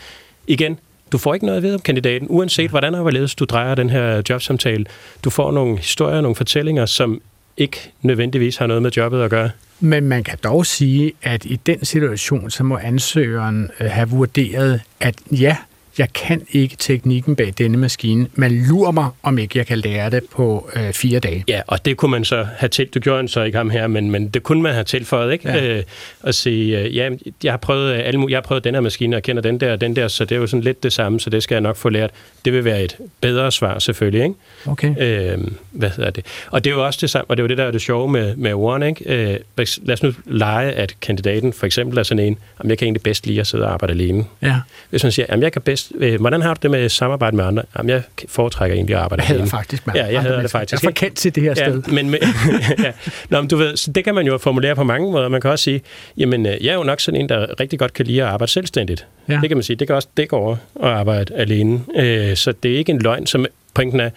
igen, 0.48 0.80
du 1.12 1.18
får 1.18 1.34
ikke 1.34 1.46
noget 1.46 1.58
at 1.58 1.64
vide 1.64 1.74
om 1.74 1.82
kandidaten, 1.82 2.28
uanset 2.30 2.70
hvordan 2.70 2.96
og 2.96 3.02
hvorledes 3.02 3.36
du 3.36 3.46
drejer 3.46 3.76
den 3.76 3.90
her 3.90 4.22
jobsamtale. 4.30 4.86
Du 5.24 5.30
får 5.30 5.52
nogle 5.52 5.78
historier, 5.78 6.22
nogle 6.22 6.36
fortællinger, 6.36 6.86
som 6.86 7.22
ikke 7.58 7.92
nødvendigvis 8.02 8.58
har 8.58 8.68
noget 8.68 8.84
med 8.84 8.92
jobbet 8.92 9.22
at 9.22 9.30
gøre. 9.30 9.50
Men 9.80 10.08
man 10.08 10.24
kan 10.24 10.38
dog 10.44 10.66
sige, 10.66 11.12
at 11.24 11.46
i 11.46 11.56
den 11.56 11.86
situation, 11.86 12.50
så 12.50 12.64
må 12.64 12.78
ansøgeren 12.78 13.72
øh, 13.80 13.92
have 13.92 14.10
vurderet, 14.10 14.82
at 15.00 15.16
ja, 15.32 15.58
jeg 15.98 16.14
kan 16.14 16.42
ikke 16.52 16.76
teknikken 16.76 17.36
bag 17.36 17.54
denne 17.58 17.78
maskine. 17.78 18.28
Man 18.36 18.66
lurer 18.70 18.92
mig, 18.92 19.10
om 19.24 19.38
ikke 19.38 19.58
jeg 19.58 19.68
kan 19.68 19.78
lære 19.78 20.10
det 20.10 20.24
på 20.32 20.70
øh, 20.76 20.94
fire 20.94 21.20
dage. 21.20 21.44
Ja, 21.48 21.62
og 21.68 21.86
det 21.86 21.98
kunne 21.98 22.12
man 22.12 22.26
så 22.26 22.48
have 22.58 22.70
til. 22.70 22.88
Du 22.88 23.00
gjorde 23.00 23.28
så 23.28 23.44
ikke 23.44 23.58
ham 23.58 23.70
her, 23.70 23.88
men, 23.88 24.12
men 24.12 24.28
det 24.28 24.44
kunne 24.44 24.62
man 24.62 24.74
have 24.74 24.84
tilføjet, 24.84 25.34
ikke? 25.34 25.50
Ja. 25.50 25.78
Øh, 25.78 25.84
at 26.24 26.36
sige, 26.36 26.80
øh, 26.80 26.96
ja, 26.96 27.10
jeg 27.44 27.54
har, 27.54 27.58
prøvet, 27.58 27.94
øh, 27.94 28.00
alle, 28.04 28.26
jeg 28.30 28.38
har 28.38 28.42
prøvet 28.42 28.64
den 28.64 28.74
her 28.74 28.82
maskine, 28.82 29.16
og 29.16 29.22
kender 29.22 29.42
den 29.42 29.60
der 29.60 29.72
og 29.72 29.82
den 29.82 29.96
der, 29.96 30.08
så 30.08 30.26
det 30.26 30.36
er 30.36 30.40
jo 30.40 30.48
sådan 30.48 30.64
lidt 30.64 30.84
det 30.84 30.94
samme, 30.94 31.20
så 31.20 31.30
det 31.30 31.44
skal 31.44 31.56
jeg 31.56 31.62
nok 31.62 31.76
få 31.76 31.90
lært. 31.90 32.12
Det 32.46 32.54
vil 32.54 32.66
være 32.66 32.84
et 32.84 32.98
bedre 33.22 33.52
svar, 33.52 33.80
selvfølgelig, 33.80 34.24
ikke? 34.24 34.36
Okay. 34.66 34.96
Øh, 35.00 35.38
hvad 35.72 35.90
hedder 35.90 36.10
det? 36.10 36.26
Og 36.52 36.64
det 36.64 36.72
er 36.72 36.76
jo 36.76 36.86
også 36.86 37.00
det 37.02 37.10
samme, 37.10 37.26
og 37.30 37.38
det 37.38 37.42
er 37.42 37.44
jo 37.44 37.48
det, 37.48 37.58
der 37.58 37.64
er 37.64 37.72
det 37.72 37.82
sjove 37.82 38.12
med, 38.12 38.36
med 38.36 38.54
ordene, 38.54 38.88
ikke? 38.88 39.34
Øh, 39.34 39.40
lad 39.58 39.94
os 39.94 40.04
nu 40.04 40.14
lege, 40.26 40.72
at 40.72 40.96
kandidaten 41.02 41.54
for 41.54 41.66
eksempel 41.66 41.98
er 41.98 42.04
sådan 42.04 42.24
en, 42.24 42.38
om 42.60 42.70
jeg 42.70 42.78
kan 42.78 42.86
egentlig 42.86 43.02
bedst 43.02 43.28
lide 43.28 43.40
at 43.40 43.48
sidde 43.48 43.66
og 43.66 43.74
arbejde 43.74 43.94
alene. 43.94 44.26
Ja. 44.42 44.56
Hvis 44.90 45.04
man 45.04 45.12
siger, 45.12 45.26
at 45.30 45.42
jeg 45.42 45.52
kan 45.52 45.62
bedst 45.62 45.87
øh, 45.96 46.20
hvordan 46.20 46.42
har 46.42 46.54
du 46.54 46.60
det 46.62 46.72
med 46.72 46.90
samarbejde 46.90 47.36
med 47.36 47.46
andre? 47.46 47.64
Jamen, 47.78 47.90
jeg 47.90 48.02
foretrækker 48.28 48.76
egentlig 48.76 48.96
at 48.96 49.02
arbejde 49.02 49.24
Jeg 49.30 49.48
faktisk 49.48 49.88
med 49.88 49.96
Ja, 49.96 50.06
jeg 50.06 50.22
hedder 50.22 50.42
det 50.42 50.52
faktisk. 50.52 50.84
Jeg 50.84 50.88
er 50.88 50.92
forkendt 50.92 51.18
til 51.18 51.36
det 51.36 51.44
her 51.44 51.54
ja, 51.58 51.70
sted. 51.70 51.82
Men, 51.84 52.10
men, 52.10 52.20
ja. 52.84 52.92
Nå, 53.30 53.42
men 53.42 53.50
du 53.50 53.58
ved, 53.58 53.78
så 53.78 53.92
det 53.92 54.04
kan 54.04 54.16
man 54.16 54.28
jo 54.28 54.38
formulere 54.38 54.76
på 54.76 54.84
mange 54.84 55.12
måder. 55.12 55.30
Man 55.30 55.42
kan 55.42 55.52
også 55.52 55.64
sige, 55.64 55.82
jamen, 56.18 56.46
øh, 56.46 56.66
jeg 56.66 56.72
er 56.72 56.78
jo 56.78 56.84
nok 56.84 57.00
sådan 57.00 57.22
en, 57.22 57.30
der 57.30 57.60
rigtig 57.60 57.80
godt 57.80 57.94
kan 57.94 58.06
lide 58.06 58.24
at 58.24 58.28
arbejde 58.28 58.52
selvstændigt. 58.52 59.06
Ja. 59.30 59.40
Det 59.42 59.50
kan 59.50 59.58
man 59.58 59.64
sige. 59.64 59.76
Det 59.78 59.88
kan 59.88 59.96
også 59.96 60.08
dække 60.18 60.34
over 60.34 60.56
at 60.84 60.90
arbejde 60.90 61.34
alene. 61.34 61.82
Øh, 61.96 62.36
så 62.36 62.52
det 62.64 62.74
er 62.74 62.78
ikke 62.78 62.92
en 62.92 63.00
løgn, 63.00 63.26
som 63.28 63.46
pointen 63.74 64.00
er, 64.00 64.10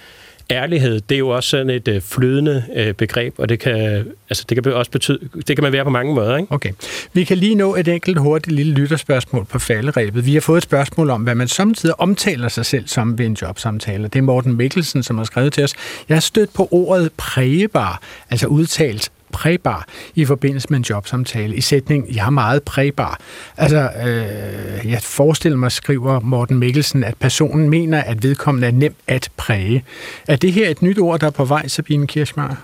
ærlighed, 0.50 1.00
det 1.00 1.14
er 1.14 1.18
jo 1.18 1.28
også 1.28 1.48
sådan 1.48 1.70
et 1.70 1.88
øh, 1.88 2.00
flydende 2.00 2.64
øh, 2.76 2.94
begreb, 2.94 3.34
og 3.38 3.48
det 3.48 3.58
kan, 3.58 4.06
altså, 4.30 4.44
det 4.48 4.64
kan 4.64 4.72
også 4.72 4.90
betyde, 4.90 5.18
det 5.48 5.56
kan 5.56 5.62
man 5.62 5.72
være 5.72 5.84
på 5.84 5.90
mange 5.90 6.14
måder. 6.14 6.36
Ikke? 6.36 6.52
Okay. 6.52 6.72
Vi 7.12 7.24
kan 7.24 7.38
lige 7.38 7.54
nå 7.54 7.74
et 7.74 7.88
enkelt 7.88 8.18
hurtigt 8.18 8.56
lille 8.56 8.72
lytterspørgsmål 8.72 9.44
på 9.44 9.58
falderæbet. 9.58 10.26
Vi 10.26 10.34
har 10.34 10.40
fået 10.40 10.56
et 10.56 10.62
spørgsmål 10.62 11.10
om, 11.10 11.22
hvad 11.22 11.34
man 11.34 11.48
samtidig 11.48 12.00
omtaler 12.00 12.48
sig 12.48 12.66
selv 12.66 12.88
som 12.88 13.18
ved 13.18 13.26
en 13.26 13.36
jobsamtale. 13.42 14.04
Det 14.04 14.16
er 14.16 14.22
Morten 14.22 14.56
Mikkelsen, 14.56 15.02
som 15.02 15.18
har 15.18 15.24
skrevet 15.24 15.52
til 15.52 15.64
os. 15.64 15.74
Jeg 16.08 16.14
har 16.16 16.20
stødt 16.20 16.52
på 16.52 16.68
ordet 16.70 17.10
prægebar, 17.16 18.02
altså 18.30 18.46
udtalt 18.46 19.10
prægbar 19.32 19.86
i 20.14 20.24
forbindelse 20.24 20.66
med 20.70 20.78
en 20.78 20.84
jobsamtale. 20.90 21.56
I 21.56 21.60
sætning, 21.60 22.14
jeg 22.14 22.26
er 22.26 22.30
meget 22.30 22.62
prægbar. 22.62 23.20
Altså, 23.56 23.90
øh, 24.06 24.90
jeg 24.90 25.02
forestiller 25.02 25.58
mig, 25.58 25.72
skriver 25.72 26.20
Morten 26.20 26.58
Mikkelsen, 26.58 27.04
at 27.04 27.16
personen 27.16 27.70
mener, 27.70 28.02
at 28.02 28.22
vedkommende 28.22 28.66
er 28.66 28.72
nem 28.72 28.94
at 29.06 29.28
præge. 29.36 29.84
Er 30.28 30.36
det 30.36 30.52
her 30.52 30.68
et 30.68 30.82
nyt 30.82 30.98
ord, 30.98 31.20
der 31.20 31.26
er 31.26 31.30
på 31.30 31.44
vej, 31.44 31.68
Sabine 31.68 32.06
Kirchmeier? 32.06 32.56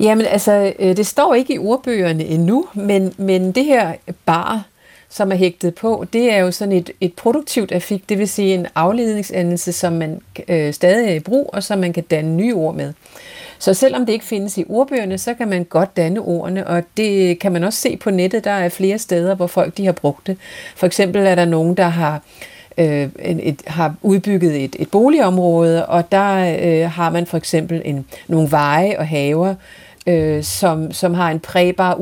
Jamen 0.00 0.26
altså, 0.26 0.72
øh, 0.78 0.96
det 0.96 1.06
står 1.06 1.34
ikke 1.34 1.54
i 1.54 1.58
ordbøgerne 1.58 2.24
endnu, 2.24 2.66
men, 2.74 3.14
men 3.16 3.52
det 3.52 3.64
her 3.64 3.94
bar, 4.24 4.64
som 5.10 5.32
er 5.32 5.36
hægtet 5.36 5.74
på, 5.74 6.06
det 6.12 6.32
er 6.32 6.38
jo 6.38 6.50
sådan 6.50 6.72
et, 6.72 6.90
et 7.00 7.14
produktivt 7.14 7.72
affik, 7.72 8.08
det 8.08 8.18
vil 8.18 8.28
sige 8.28 8.54
en 8.54 8.66
afledningsendelse, 8.74 9.72
som 9.72 9.92
man 9.92 10.20
øh, 10.48 10.74
stadig 10.74 11.08
er 11.10 11.14
i 11.14 11.20
brug, 11.20 11.50
og 11.52 11.62
som 11.62 11.78
man 11.78 11.92
kan 11.92 12.04
danne 12.10 12.36
nye 12.36 12.54
ord 12.54 12.74
med. 12.74 12.92
Så 13.58 13.74
selvom 13.74 14.06
det 14.06 14.12
ikke 14.12 14.24
findes 14.24 14.58
i 14.58 14.64
ordbøgerne, 14.68 15.18
så 15.18 15.34
kan 15.34 15.48
man 15.48 15.64
godt 15.64 15.96
danne 15.96 16.20
ordene, 16.20 16.66
og 16.66 16.82
det 16.96 17.38
kan 17.38 17.52
man 17.52 17.64
også 17.64 17.80
se 17.80 17.96
på 17.96 18.10
nettet. 18.10 18.44
Der 18.44 18.50
er 18.50 18.68
flere 18.68 18.98
steder, 18.98 19.34
hvor 19.34 19.46
folk 19.46 19.76
de 19.76 19.84
har 19.84 19.92
brugt 19.92 20.26
det. 20.26 20.36
For 20.76 20.86
eksempel 20.86 21.26
er 21.26 21.34
der 21.34 21.44
nogen, 21.44 21.74
der 21.74 21.88
har 21.88 22.22
øh, 22.78 23.08
et, 23.18 23.62
har 23.66 23.94
udbygget 24.02 24.64
et, 24.64 24.76
et 24.78 24.90
boligområde, 24.90 25.86
og 25.86 26.12
der 26.12 26.56
øh, 26.62 26.90
har 26.90 27.10
man 27.10 27.26
for 27.26 27.36
eksempel 27.36 27.82
en, 27.84 28.06
nogle 28.28 28.50
veje 28.50 28.98
og 28.98 29.08
haver, 29.08 29.54
øh, 30.06 30.42
som, 30.42 30.92
som 30.92 31.14
har 31.14 31.30
en 31.30 31.40
prægbar 31.40 31.94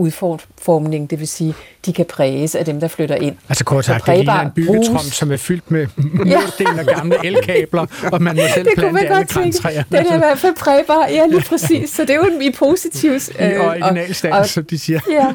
udformning, 0.69 1.11
det 1.11 1.21
vil 1.21 1.29
sige, 1.29 1.55
de 1.87 1.93
kan 1.93 2.05
præges 2.05 2.55
af 2.55 2.65
dem, 2.65 2.81
der 2.81 2.89
flytter 2.89 3.15
ind. 3.15 3.37
Altså 3.49 3.65
kort 3.65 3.85
sagt, 3.85 4.07
det 4.07 4.29
er 4.29 4.41
en 4.41 4.51
byggetrom, 4.51 5.01
som 5.01 5.33
er 5.33 5.37
fyldt 5.37 5.71
med 5.71 5.87
mursten 6.27 6.67
og 6.67 6.85
gamle 6.85 7.17
elkabler, 7.25 7.87
og 8.13 8.23
man 8.23 8.37
må 8.37 8.43
selv 8.55 8.65
det 8.65 8.73
plante 8.77 9.01
alle 9.01 9.27
græntræerne. 9.27 9.85
Den 9.93 10.07
er 10.07 10.15
i 10.15 10.19
hvert 10.19 10.39
fald 10.39 10.55
prægbar, 10.57 11.07
ja 11.09 11.27
lige 11.27 11.43
præcis, 11.43 11.91
så 11.91 12.03
det 12.03 12.11
er 12.11 12.15
jo 12.15 12.23
en 12.23 12.43
i 12.43 12.51
positiv... 12.51 13.13
Øh, 13.39 13.51
I 13.51 13.57
originalstand, 13.57 14.45
som 14.45 14.65
de 14.65 14.79
siger. 14.79 15.01
Ja. 15.11 15.35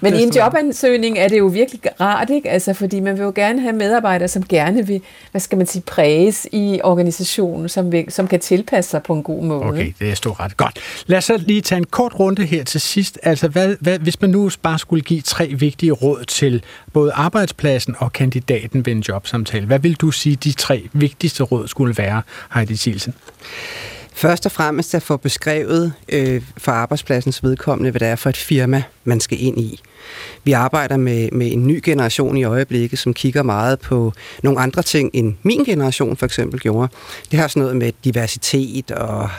Men 0.00 0.14
i 0.14 0.22
en 0.22 0.32
jobansøgning 0.38 1.18
er 1.18 1.28
det 1.28 1.38
jo 1.38 1.46
virkelig 1.46 1.80
rart, 2.00 2.30
ikke? 2.30 2.50
Altså, 2.50 2.74
fordi 2.74 3.00
man 3.00 3.16
vil 3.16 3.22
jo 3.22 3.32
gerne 3.34 3.60
have 3.60 3.72
medarbejdere, 3.72 4.28
som 4.28 4.46
gerne 4.46 4.86
vil, 4.86 5.00
hvad 5.30 5.40
skal 5.40 5.58
man 5.58 5.66
sige, 5.66 5.82
præges 5.82 6.46
i 6.52 6.80
organisationen, 6.84 7.68
som, 7.68 7.92
vil, 7.92 8.04
som 8.08 8.28
kan 8.28 8.40
tilpasse 8.40 8.90
sig 8.90 9.02
på 9.02 9.12
en 9.12 9.22
god 9.22 9.42
måde. 9.42 9.62
Okay, 9.62 9.92
det 9.98 10.10
er 10.10 10.14
stort 10.14 10.40
ret. 10.40 10.56
Godt. 10.56 10.78
Lad 11.06 11.18
os 11.18 11.24
så 11.24 11.36
lige 11.36 11.60
tage 11.60 11.78
en 11.78 11.84
kort 11.84 12.14
runde 12.20 12.44
her 12.46 12.64
til 12.64 12.80
sidst. 12.80 13.18
Altså, 13.22 13.48
hvad, 13.48 13.76
hvad, 13.80 13.98
hvis 13.98 14.20
man 14.20 14.30
nu 14.30 14.50
bare 14.66 14.78
skulle 14.78 15.02
give 15.02 15.20
tre 15.20 15.54
vigtige 15.58 15.92
råd 15.92 16.24
til 16.24 16.62
både 16.92 17.12
arbejdspladsen 17.12 17.94
og 17.98 18.12
kandidaten 18.12 18.86
ved 18.86 18.92
en 18.92 19.00
jobsamtale, 19.00 19.66
hvad 19.66 19.78
vil 19.78 19.94
du 19.94 20.10
sige, 20.10 20.36
de 20.36 20.52
tre 20.52 20.88
vigtigste 20.92 21.42
råd 21.42 21.68
skulle 21.68 21.94
være, 21.98 22.22
Heidi 22.54 22.76
Silsen? 22.76 23.14
Først 24.12 24.46
og 24.46 24.52
fremmest 24.52 24.94
at 24.94 25.02
få 25.02 25.16
beskrevet 25.16 25.92
øh, 26.08 26.42
for 26.56 26.72
arbejdspladsens 26.72 27.42
vedkommende, 27.42 27.90
hvad 27.90 28.00
det 28.00 28.08
er 28.08 28.16
for 28.16 28.30
et 28.30 28.36
firma, 28.36 28.82
man 29.04 29.20
skal 29.20 29.42
ind 29.42 29.60
i. 29.60 29.80
Vi 30.44 30.52
arbejder 30.52 30.96
med, 30.96 31.28
med 31.32 31.52
en 31.52 31.66
ny 31.66 31.80
generation 31.84 32.36
i 32.36 32.44
øjeblikket, 32.44 32.98
som 32.98 33.14
kigger 33.14 33.42
meget 33.42 33.80
på 33.80 34.12
nogle 34.42 34.60
andre 34.60 34.82
ting, 34.82 35.10
end 35.12 35.34
min 35.42 35.64
generation 35.64 36.16
for 36.16 36.26
eksempel 36.26 36.60
gjorde. 36.60 36.92
Det 37.30 37.38
har 37.38 37.48
sådan 37.48 37.60
noget 37.60 37.76
med 37.76 37.92
diversitet 38.04 38.90
og 38.90 39.30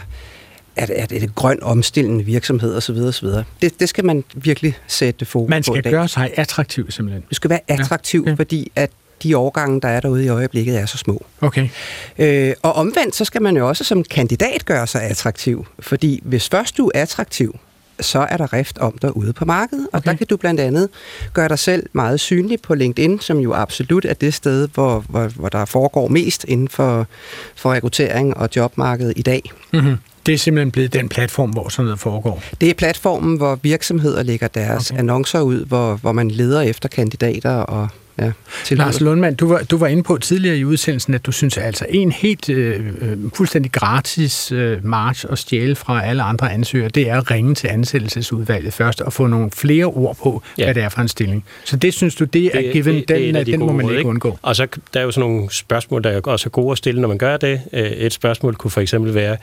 at 0.79 1.09
det 1.09 1.23
er 1.23 1.27
grøn 1.35 1.63
omstillende 1.63 2.25
virksomhed 2.25 2.75
osv. 2.75 2.95
osv. 2.95 3.27
Det, 3.61 3.79
det 3.79 3.89
skal 3.89 4.05
man 4.05 4.23
virkelig 4.35 4.77
sætte 4.87 5.25
fokus 5.25 5.47
på 5.47 5.49
Man 5.49 5.63
skal 5.63 5.83
gøre 5.83 6.07
sig 6.07 6.31
attraktiv 6.35 6.91
simpelthen. 6.91 7.23
Det 7.29 7.35
skal 7.35 7.49
være 7.49 7.59
attraktiv, 7.67 8.23
ja. 8.25 8.31
okay. 8.31 8.37
fordi 8.37 8.71
at 8.75 8.91
de 9.23 9.37
årgange, 9.37 9.81
der 9.81 9.87
er 9.87 9.99
derude 9.99 10.25
i 10.25 10.27
øjeblikket, 10.27 10.79
er 10.79 10.85
så 10.85 10.97
små. 10.97 11.25
Okay. 11.41 11.69
Øh, 12.17 12.53
og 12.61 12.73
omvendt, 12.73 13.15
så 13.15 13.25
skal 13.25 13.41
man 13.41 13.57
jo 13.57 13.67
også 13.67 13.83
som 13.83 14.03
kandidat 14.03 14.65
gøre 14.65 14.87
sig 14.87 15.01
attraktiv. 15.01 15.67
Fordi 15.79 16.19
hvis 16.23 16.49
først 16.49 16.77
du 16.77 16.91
er 16.93 17.01
attraktiv, 17.01 17.59
så 17.99 18.19
er 18.19 18.37
der 18.37 18.53
rift 18.53 18.77
om 18.77 18.97
dig 19.01 19.17
ude 19.17 19.33
på 19.33 19.45
markedet. 19.45 19.87
Og 19.93 19.97
okay. 19.97 20.11
der 20.11 20.17
kan 20.17 20.27
du 20.27 20.37
blandt 20.37 20.59
andet 20.59 20.89
gøre 21.33 21.47
dig 21.49 21.59
selv 21.59 21.89
meget 21.93 22.19
synlig 22.19 22.61
på 22.61 22.75
LinkedIn, 22.75 23.19
som 23.19 23.39
jo 23.39 23.53
absolut 23.53 24.05
er 24.05 24.13
det 24.13 24.33
sted, 24.33 24.67
hvor, 24.73 24.99
hvor, 25.09 25.27
hvor 25.27 25.49
der 25.49 25.65
foregår 25.65 26.07
mest 26.07 26.43
inden 26.43 26.67
for, 26.67 27.07
for 27.55 27.73
rekruttering 27.73 28.37
og 28.37 28.49
jobmarkedet 28.55 29.13
i 29.15 29.21
dag. 29.21 29.51
Mm-hmm. 29.73 29.97
Det 30.27 30.33
er 30.33 30.37
simpelthen 30.37 30.71
blevet 30.71 30.93
den 30.93 31.09
platform, 31.09 31.49
hvor 31.49 31.69
sådan 31.69 31.85
noget 31.85 31.99
foregår? 31.99 32.43
Det 32.61 32.69
er 32.69 32.73
platformen, 32.73 33.37
hvor 33.37 33.59
virksomheder 33.61 34.23
lægger 34.23 34.47
deres 34.47 34.91
okay. 34.91 34.99
annoncer 34.99 35.41
ud, 35.41 35.65
hvor, 35.65 35.95
hvor 35.95 36.11
man 36.11 36.31
leder 36.31 36.61
efter 36.61 36.89
kandidater 36.89 37.55
og 37.55 37.87
Ja, 38.19 38.31
Lars 38.71 39.01
Lundmann, 39.01 39.35
du 39.35 39.47
var, 39.47 39.63
du 39.71 39.77
var 39.77 39.87
inde 39.87 40.03
på 40.03 40.17
tidligere 40.17 40.57
i 40.57 40.65
udsendelsen, 40.65 41.13
at 41.13 41.25
du 41.25 41.31
synes 41.31 41.57
altså 41.57 41.85
en 41.89 42.11
helt 42.11 42.49
øh, 42.49 42.85
øh, 43.01 43.17
fuldstændig 43.33 43.71
gratis 43.71 44.51
øh, 44.51 44.85
march 44.85 45.25
og 45.29 45.37
stjæle 45.37 45.75
fra 45.75 46.05
alle 46.05 46.23
andre 46.23 46.53
ansøgere, 46.53 46.89
det 46.89 47.09
er 47.09 47.17
at 47.17 47.31
ringe 47.31 47.55
til 47.55 47.67
ansættelsesudvalget 47.67 48.73
først 48.73 49.01
og 49.01 49.13
få 49.13 49.27
nogle 49.27 49.51
flere 49.51 49.85
ord 49.85 50.17
på, 50.23 50.41
ja. 50.57 50.63
hvad 50.63 50.75
det 50.75 50.83
er 50.83 50.89
for 50.89 51.01
en 51.01 51.07
stilling. 51.07 51.45
Så 51.65 51.77
det 51.77 51.93
synes 51.93 52.15
du, 52.15 52.23
det 52.23 52.45
er 52.45 52.71
given, 52.71 52.95
det, 52.95 53.07
det, 53.07 53.33
den, 53.33 53.35
det 53.35 53.47
den 53.47 53.59
må 53.59 53.71
man 53.71 53.89
ikke 53.89 54.05
undgå. 54.05 54.39
Og 54.41 54.55
så 54.55 54.67
der 54.93 54.99
er 54.99 55.03
jo 55.03 55.11
sådan 55.11 55.29
nogle 55.29 55.51
spørgsmål, 55.51 56.03
der 56.03 56.09
er 56.09 56.21
også 56.23 56.49
gode 56.49 56.71
at 56.71 56.77
stille, 56.77 57.01
når 57.01 57.07
man 57.07 57.17
gør 57.17 57.37
det. 57.37 57.61
Øh, 57.73 57.81
et 57.81 58.13
spørgsmål 58.13 58.55
kunne 58.55 58.71
for 58.71 58.81
eksempel 58.81 59.13
være, 59.13 59.37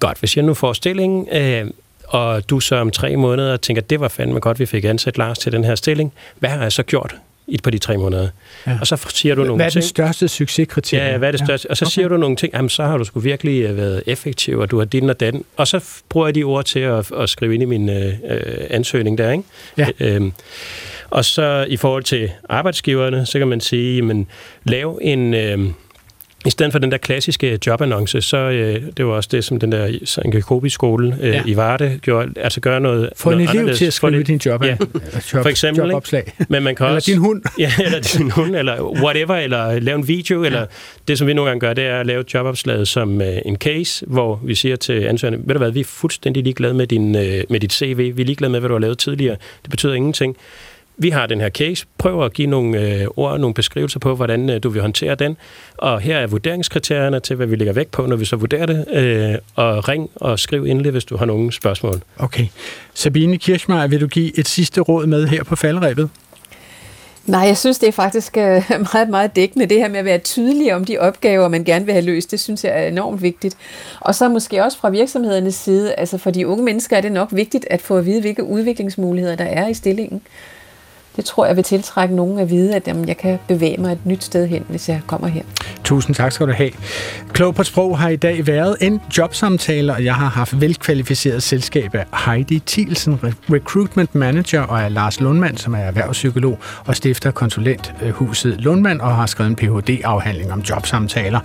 godt, 0.00 0.18
hvis 0.18 0.36
jeg 0.36 0.44
nu 0.44 0.54
får 0.54 0.72
stillingen, 0.72 1.28
øh, 1.32 1.70
og 2.04 2.50
du 2.50 2.60
så 2.60 2.76
om 2.76 2.90
tre 2.90 3.16
måneder 3.16 3.56
tænker, 3.56 3.82
det 3.82 4.00
var 4.00 4.08
fandme 4.08 4.40
godt, 4.40 4.60
vi 4.60 4.66
fik 4.66 4.84
ansat 4.84 5.18
Lars 5.18 5.38
til 5.38 5.52
den 5.52 5.64
her 5.64 5.74
stilling. 5.74 6.12
Hvad 6.38 6.50
har 6.50 6.62
jeg 6.62 6.72
så 6.72 6.82
gjort? 6.82 7.16
I 7.48 7.58
på 7.62 7.70
de 7.70 7.78
tre 7.78 7.96
måneder. 7.96 8.28
Ja. 8.66 8.78
Og 8.80 8.86
så 8.86 9.06
siger 9.08 9.34
du 9.34 9.44
nogle 9.44 9.56
Hvad 9.56 9.66
er 9.66 9.70
ting. 9.70 9.82
den 9.82 9.88
største 9.88 10.28
succeskriterie? 10.28 11.10
Ja, 11.10 11.18
hvad 11.18 11.28
er 11.28 11.32
det 11.32 11.40
største? 11.40 11.66
Ja. 11.66 11.70
Og 11.70 11.76
så 11.76 11.84
okay. 11.84 11.90
siger 11.90 12.08
du 12.08 12.16
nogle 12.16 12.36
ting, 12.36 12.52
jamen 12.54 12.68
så 12.68 12.82
har 12.82 12.98
du 12.98 13.04
sgu 13.04 13.20
virkelig 13.20 13.62
øh, 13.62 13.76
været 13.76 14.02
effektiv, 14.06 14.58
og 14.58 14.70
du 14.70 14.78
har 14.78 14.84
din 14.84 15.10
og 15.10 15.20
den. 15.20 15.44
Og 15.56 15.68
så 15.68 15.84
bruger 16.08 16.26
jeg 16.26 16.34
de 16.34 16.42
ord 16.42 16.64
til 16.64 16.80
at, 16.80 17.12
at 17.12 17.28
skrive 17.28 17.54
ind 17.54 17.62
i 17.62 17.66
min 17.66 17.88
øh, 17.88 18.06
øh 18.06 18.66
ansøgning 18.70 19.18
der, 19.18 19.30
ikke? 19.30 19.44
Ja. 19.78 19.86
Øhm, 20.00 20.32
og 21.10 21.24
så 21.24 21.66
i 21.68 21.76
forhold 21.76 22.02
til 22.02 22.30
arbejdsgiverne, 22.48 23.26
så 23.26 23.38
kan 23.38 23.48
man 23.48 23.60
sige, 23.60 24.02
men 24.02 24.26
lav 24.64 24.98
en... 25.02 25.34
Øh, 25.34 25.58
i 26.46 26.50
stedet 26.50 26.72
for 26.72 26.78
den 26.78 26.90
der 26.90 26.98
klassiske 26.98 27.58
jobannonce, 27.66 28.20
så 28.20 28.36
øh, 28.36 28.82
det 28.96 29.06
var 29.06 29.12
også 29.12 29.28
det, 29.32 29.44
som 29.44 29.60
den 29.60 29.72
der 29.72 29.98
Sankakobi-skole 30.04 31.16
øh, 31.20 31.28
ja. 31.28 31.42
i 31.46 31.56
Varde 31.56 31.98
gjorde, 32.02 32.32
altså 32.36 32.60
gøre 32.60 32.80
noget 32.80 33.10
Få 33.16 33.30
en 33.30 33.40
elev 33.40 33.74
til 33.74 33.86
at 33.86 33.92
skrive 33.92 34.22
din 34.22 34.40
job, 34.46 34.64
ja. 34.64 34.68
job 35.32 35.42
for 35.42 35.46
eksempel, 35.46 35.86
jobopslag. 35.86 36.32
Men 36.48 36.62
man 36.62 36.76
kan 36.76 36.86
eller 36.86 36.96
også, 36.96 37.10
din 37.10 37.18
hund. 37.18 37.42
ja, 37.58 37.72
eller 37.84 38.00
din 38.00 38.30
hund, 38.30 38.56
eller 38.56 38.82
whatever, 38.82 39.34
eller 39.34 39.78
lave 39.80 39.98
en 39.98 40.08
video, 40.08 40.42
ja. 40.42 40.46
eller 40.46 40.66
det, 41.08 41.18
som 41.18 41.26
vi 41.26 41.34
nogle 41.34 41.50
gange 41.50 41.60
gør, 41.60 41.72
det 41.72 41.84
er 41.84 42.00
at 42.00 42.06
lave 42.06 42.24
jobopslaget 42.34 42.88
som 42.88 43.20
øh, 43.22 43.38
en 43.44 43.56
case, 43.56 44.06
hvor 44.06 44.40
vi 44.44 44.54
siger 44.54 44.76
til 44.76 45.04
ansøgerne, 45.04 45.38
ved 45.44 45.54
du 45.54 45.58
hvad, 45.58 45.70
vi 45.70 45.80
er 45.80 45.84
fuldstændig 45.84 46.42
ligeglade 46.42 46.74
med, 46.74 46.86
din, 46.86 47.16
øh, 47.16 47.44
med 47.50 47.60
dit 47.60 47.72
CV, 47.72 48.12
vi 48.16 48.22
er 48.22 48.26
ligeglade 48.26 48.50
med, 48.50 48.60
hvad 48.60 48.68
du 48.68 48.74
har 48.74 48.80
lavet 48.80 48.98
tidligere, 48.98 49.36
det 49.62 49.70
betyder 49.70 49.94
ingenting 49.94 50.36
vi 50.98 51.10
har 51.10 51.26
den 51.26 51.40
her 51.40 51.50
case, 51.50 51.86
prøv 51.98 52.24
at 52.24 52.32
give 52.32 52.48
nogle 52.48 52.80
øh, 52.80 53.06
ord, 53.16 53.40
nogle 53.40 53.54
beskrivelser 53.54 54.00
på, 54.00 54.14
hvordan 54.14 54.50
øh, 54.50 54.62
du 54.62 54.68
vil 54.68 54.82
håndtere 54.82 55.14
den, 55.14 55.36
og 55.76 56.00
her 56.00 56.18
er 56.18 56.26
vurderingskriterierne 56.26 57.20
til, 57.20 57.36
hvad 57.36 57.46
vi 57.46 57.56
lægger 57.56 57.72
vægt 57.72 57.90
på, 57.90 58.06
når 58.06 58.16
vi 58.16 58.24
så 58.24 58.36
vurderer 58.36 58.66
det, 58.66 58.84
øh, 58.92 59.34
og 59.54 59.88
ring 59.88 60.10
og 60.14 60.38
skriv 60.38 60.64
endelig, 60.64 60.92
hvis 60.92 61.04
du 61.04 61.16
har 61.16 61.26
nogle 61.26 61.52
spørgsmål. 61.52 62.00
Okay. 62.18 62.46
Sabine 62.94 63.38
Kirchmeier, 63.38 63.86
vil 63.86 64.00
du 64.00 64.06
give 64.06 64.38
et 64.38 64.48
sidste 64.48 64.80
råd 64.80 65.06
med 65.06 65.26
her 65.26 65.44
på 65.44 65.56
faldrebet? 65.56 66.10
Nej, 67.26 67.40
jeg 67.40 67.56
synes, 67.56 67.78
det 67.78 67.88
er 67.88 67.92
faktisk 67.92 68.36
øh, 68.36 68.62
meget, 68.92 69.08
meget 69.08 69.36
dækkende. 69.36 69.66
Det 69.66 69.78
her 69.78 69.88
med 69.88 69.98
at 69.98 70.04
være 70.04 70.18
tydelig 70.18 70.74
om 70.74 70.84
de 70.84 70.98
opgaver, 70.98 71.48
man 71.48 71.64
gerne 71.64 71.84
vil 71.84 71.94
have 71.94 72.04
løst, 72.04 72.30
det 72.30 72.40
synes 72.40 72.64
jeg 72.64 72.82
er 72.82 72.88
enormt 72.88 73.22
vigtigt. 73.22 73.56
Og 74.00 74.14
så 74.14 74.28
måske 74.28 74.64
også 74.64 74.78
fra 74.78 74.90
virksomhedernes 74.90 75.54
side, 75.54 75.94
altså 75.94 76.18
for 76.18 76.30
de 76.30 76.46
unge 76.46 76.64
mennesker 76.64 76.96
er 76.96 77.00
det 77.00 77.12
nok 77.12 77.28
vigtigt 77.32 77.66
at 77.70 77.82
få 77.82 77.96
at 77.96 78.06
vide, 78.06 78.20
hvilke 78.20 78.44
udviklingsmuligheder 78.44 79.36
der 79.36 79.44
er 79.44 79.68
i 79.68 79.74
stillingen 79.74 80.22
det 81.18 81.26
tror 81.26 81.46
jeg 81.46 81.56
vil 81.56 81.64
tiltrække 81.64 82.14
nogen 82.14 82.38
at 82.38 82.50
vide, 82.50 82.74
at 82.74 82.86
jamen, 82.86 83.08
jeg 83.08 83.16
kan 83.16 83.38
bevæge 83.48 83.76
mig 83.78 83.92
et 83.92 84.06
nyt 84.06 84.24
sted 84.24 84.46
hen, 84.46 84.64
hvis 84.68 84.88
jeg 84.88 85.00
kommer 85.06 85.28
her. 85.28 85.42
Tusind 85.84 86.14
tak 86.16 86.32
skal 86.32 86.46
du 86.46 86.52
have. 86.52 86.70
Klog 87.32 87.54
på 87.54 87.64
sprog 87.64 87.98
har 87.98 88.08
i 88.08 88.16
dag 88.16 88.46
været 88.46 88.76
en 88.80 89.00
jobsamtale, 89.18 89.92
og 89.92 90.04
jeg 90.04 90.14
har 90.14 90.28
haft 90.28 90.60
velkvalificeret 90.60 91.42
selskab 91.42 91.94
af 91.94 92.04
Heidi 92.26 92.62
Thielsen, 92.66 93.20
Recruitment 93.52 94.14
Manager, 94.14 94.60
og 94.60 94.82
af 94.82 94.94
Lars 94.94 95.20
Lundmand, 95.20 95.58
som 95.58 95.74
er 95.74 95.78
erhvervspsykolog 95.78 96.58
og 96.86 96.96
stifter 96.96 97.30
konsulenthuset 97.30 98.52
øh, 98.52 98.58
Lundmand, 98.58 99.00
og 99.00 99.16
har 99.16 99.26
skrevet 99.26 99.50
en 99.50 99.56
Ph.D.-afhandling 99.56 100.52
om 100.52 100.60
jobsamtaler. 100.60 101.40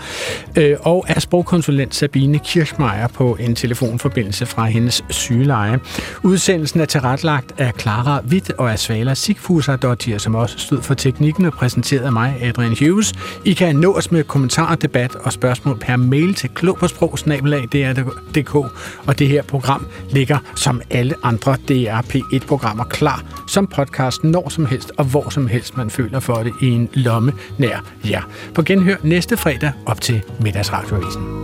Øh, 0.57 0.77
og 0.79 1.05
er 1.07 1.19
sprogkonsulent 1.19 1.95
Sabine 1.95 2.39
Kirschmeier 2.39 3.07
på 3.07 3.37
en 3.39 3.55
telefonforbindelse 3.55 4.45
fra 4.45 4.65
hendes 4.65 5.03
sygeleje. 5.09 5.79
Udsendelsen 6.23 6.79
er 6.79 6.85
tilrettelagt 6.85 7.53
af 7.57 7.71
Clara 7.79 8.21
Witt 8.27 8.51
og 8.51 8.71
af 8.71 8.79
Svala 8.79 9.13
Sigfus 9.13 9.62
Dottier, 9.71 10.17
som 10.17 10.35
også 10.35 10.57
stod 10.57 10.81
for 10.81 10.93
teknikken 10.93 11.45
og 11.45 11.53
præsenteret 11.53 12.05
af 12.05 12.11
mig, 12.11 12.37
Adrian 12.41 12.75
Hughes. 12.79 13.13
I 13.45 13.53
kan 13.53 13.75
nå 13.75 13.97
os 13.97 14.11
med 14.11 14.23
kommentarer, 14.23 14.75
debat 14.75 15.15
og 15.15 15.33
spørgsmål 15.33 15.79
per 15.79 15.95
mail 15.95 16.33
til 16.33 16.49
klogpåsprog.dk, 16.49 18.55
og 19.07 19.19
det 19.19 19.27
her 19.27 19.43
program 19.43 19.87
ligger 20.11 20.37
som 20.55 20.81
alle 20.89 21.15
andre 21.23 21.57
DRP1-programmer 21.71 22.83
klar 22.83 23.23
som 23.47 23.67
podcast 23.67 24.23
når 24.23 24.49
som 24.49 24.65
helst 24.65 24.91
og 24.97 25.05
hvor 25.05 25.29
som 25.29 25.47
helst 25.47 25.77
man 25.77 25.89
føler 25.89 26.19
for 26.19 26.35
det 26.35 26.53
i 26.61 26.67
en 26.67 26.89
lomme 26.93 27.33
nær 27.57 27.85
jer. 28.09 28.21
På 28.55 28.63
genhør 28.63 28.95
næste 29.03 29.37
fredag 29.37 29.71
op 29.85 30.01
til 30.01 30.21
middagsradioavisen. 30.39 31.43